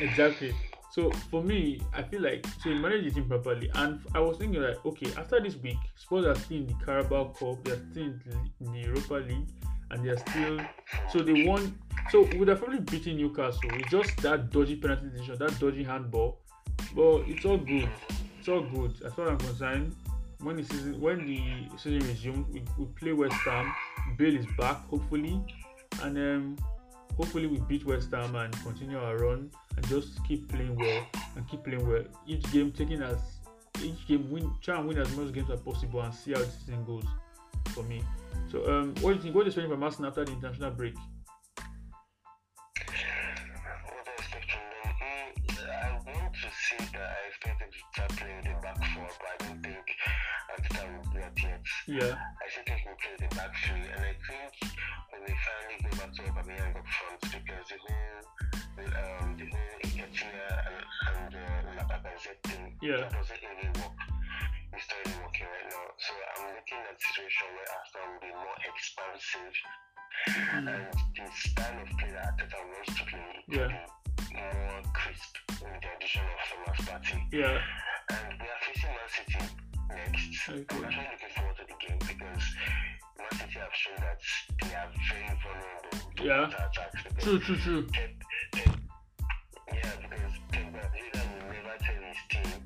[0.00, 0.54] exactly.
[0.92, 4.38] So for me, I feel like so he managed the team properly, and I was
[4.38, 7.82] thinking like, okay, after this week, Spurs are still in the Carabao Cup, they are
[7.90, 8.12] still
[8.60, 9.46] in the Europa League,
[9.90, 10.60] and they are still
[11.12, 11.78] so they won.
[12.10, 13.70] So would have probably beaten Newcastle.
[13.74, 16.40] It's just that dodgy penalty decision, that dodgy handball,
[16.94, 17.88] but it's all good.
[18.40, 19.96] It's all good as far as I'm concerned.
[20.42, 23.72] When the season when the season resumes, we, we play West Ham.
[24.16, 25.40] Bale is back, hopefully,
[26.02, 26.56] and um,
[27.20, 31.06] hopefully we beat West Ham and continue our run and just keep playing well
[31.36, 32.02] and keep playing well.
[32.26, 33.18] Each game taking as
[33.82, 36.46] each game win try and win as much games as possible and see how the
[36.46, 37.04] season goes.
[37.74, 38.02] for me.
[38.50, 39.34] So, um, what do you think?
[39.34, 40.94] What is expecting from Arsenal after the international break?
[40.94, 41.04] What
[44.08, 44.94] I expect from them?
[45.68, 49.28] I want to say that I expect them to start playing the back four, but
[49.28, 49.86] I don't think
[50.56, 50.84] Arteta
[51.14, 51.60] that yet.
[51.86, 54.69] Yeah, I think they can play the back three, and I think
[55.20, 58.24] when they finally go back to Aubameyang up front, because the whole,
[58.80, 60.80] um, the whole Nketiah and,
[61.12, 63.04] and uh, Lacazette thing Yeah.
[63.04, 64.00] that doesn't really work.
[64.72, 65.86] It's not really working right now.
[66.00, 69.56] So I'm looking at a situation where Arsenal will be more expansive,
[70.26, 70.58] Mm.
[70.58, 70.66] and
[71.16, 73.68] the style of play that Arteta wants to play Yeah.
[74.18, 77.20] be more crisp with the addition of Thomas Partey.
[77.32, 77.62] yeah,
[78.10, 79.38] And we are facing Man City
[79.88, 80.48] next.
[80.50, 80.76] Okay.
[80.76, 82.44] I'm actually looking forward to the game because
[83.20, 84.18] Man City have shown that
[84.62, 86.46] they are very vulnerable Yeah.
[86.48, 87.02] attacks.
[87.02, 87.82] Because true, true, true.
[87.92, 88.10] Pep,
[88.52, 88.80] Pep,
[89.72, 92.58] yeah, because Pep Guardiola will never tell his team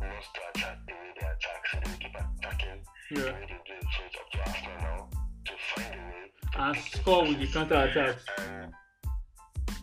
[0.00, 3.76] not to attack the way they attack, so they keep attacking the way they do.
[3.80, 5.00] So it's up to Arsenal now
[5.46, 8.24] to find a way to and score with the counter attacks.
[8.38, 8.74] And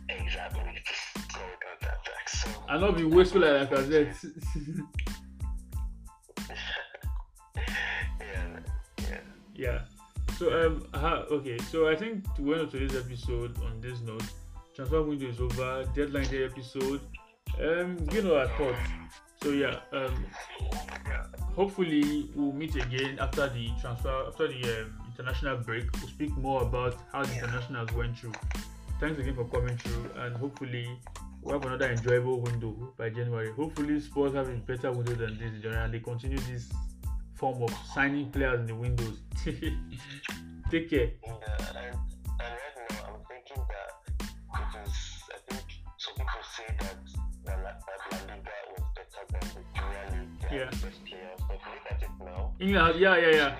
[0.09, 2.33] exactly to score with counter attacks.
[2.43, 4.15] So And not be wasteful like Lacazette.
[8.19, 9.19] yeah,
[9.55, 9.79] yeah.
[10.37, 11.57] So um, ha, okay.
[11.57, 14.23] So I think to end of today's episode on this note,
[14.75, 15.83] transfer window is over.
[15.95, 17.01] Deadline day episode.
[17.59, 18.77] Um, you know our thoughts.
[19.41, 19.79] So yeah.
[19.91, 20.25] Um,
[21.55, 25.85] hopefully we'll meet again after the transfer after the um, international break.
[25.93, 28.33] We'll speak more about how the internationals went through.
[28.99, 30.87] Thanks again for coming through, and hopefully
[31.41, 33.51] we'll have another enjoyable window by January.
[33.53, 36.69] Hopefully Spurs have a better window than this, in January, and they continue this
[37.37, 39.19] form of signing players in the windows.
[40.71, 41.11] Take care.
[41.23, 41.95] And, and, and
[42.39, 43.91] right now, I'm thinking that
[44.51, 44.95] because
[45.33, 45.63] I think
[45.97, 46.95] some people say that
[47.45, 47.51] the
[47.87, 50.49] that La Liga was better than the Premier League.
[50.49, 50.69] They Yeah.
[50.69, 51.39] the best players.
[51.47, 52.53] But look at it now,
[52.93, 53.45] yeah, yeah, yeah.
[53.45, 53.57] League,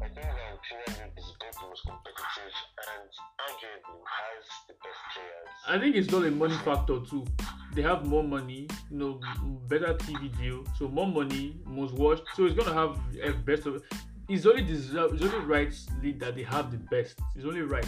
[0.00, 0.26] I think
[0.68, 1.19] Premier League
[1.60, 2.54] the most competitive
[2.94, 3.10] and
[3.40, 5.48] arguably has the best players.
[5.68, 7.26] I think it's not a money factor too.
[7.74, 9.20] They have more money, you know,
[9.68, 12.22] better TV deal, so more money, most watched.
[12.34, 13.82] So it's gonna have a best of.
[14.28, 17.18] It's only deserve, it's only right league that they have the best.
[17.34, 17.86] It's only right.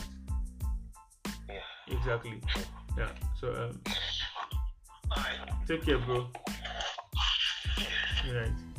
[1.48, 1.96] Yeah.
[1.96, 2.40] Exactly.
[2.98, 3.08] Yeah.
[3.40, 3.80] So um,
[5.66, 6.28] take care, bro.
[8.24, 8.71] Good night.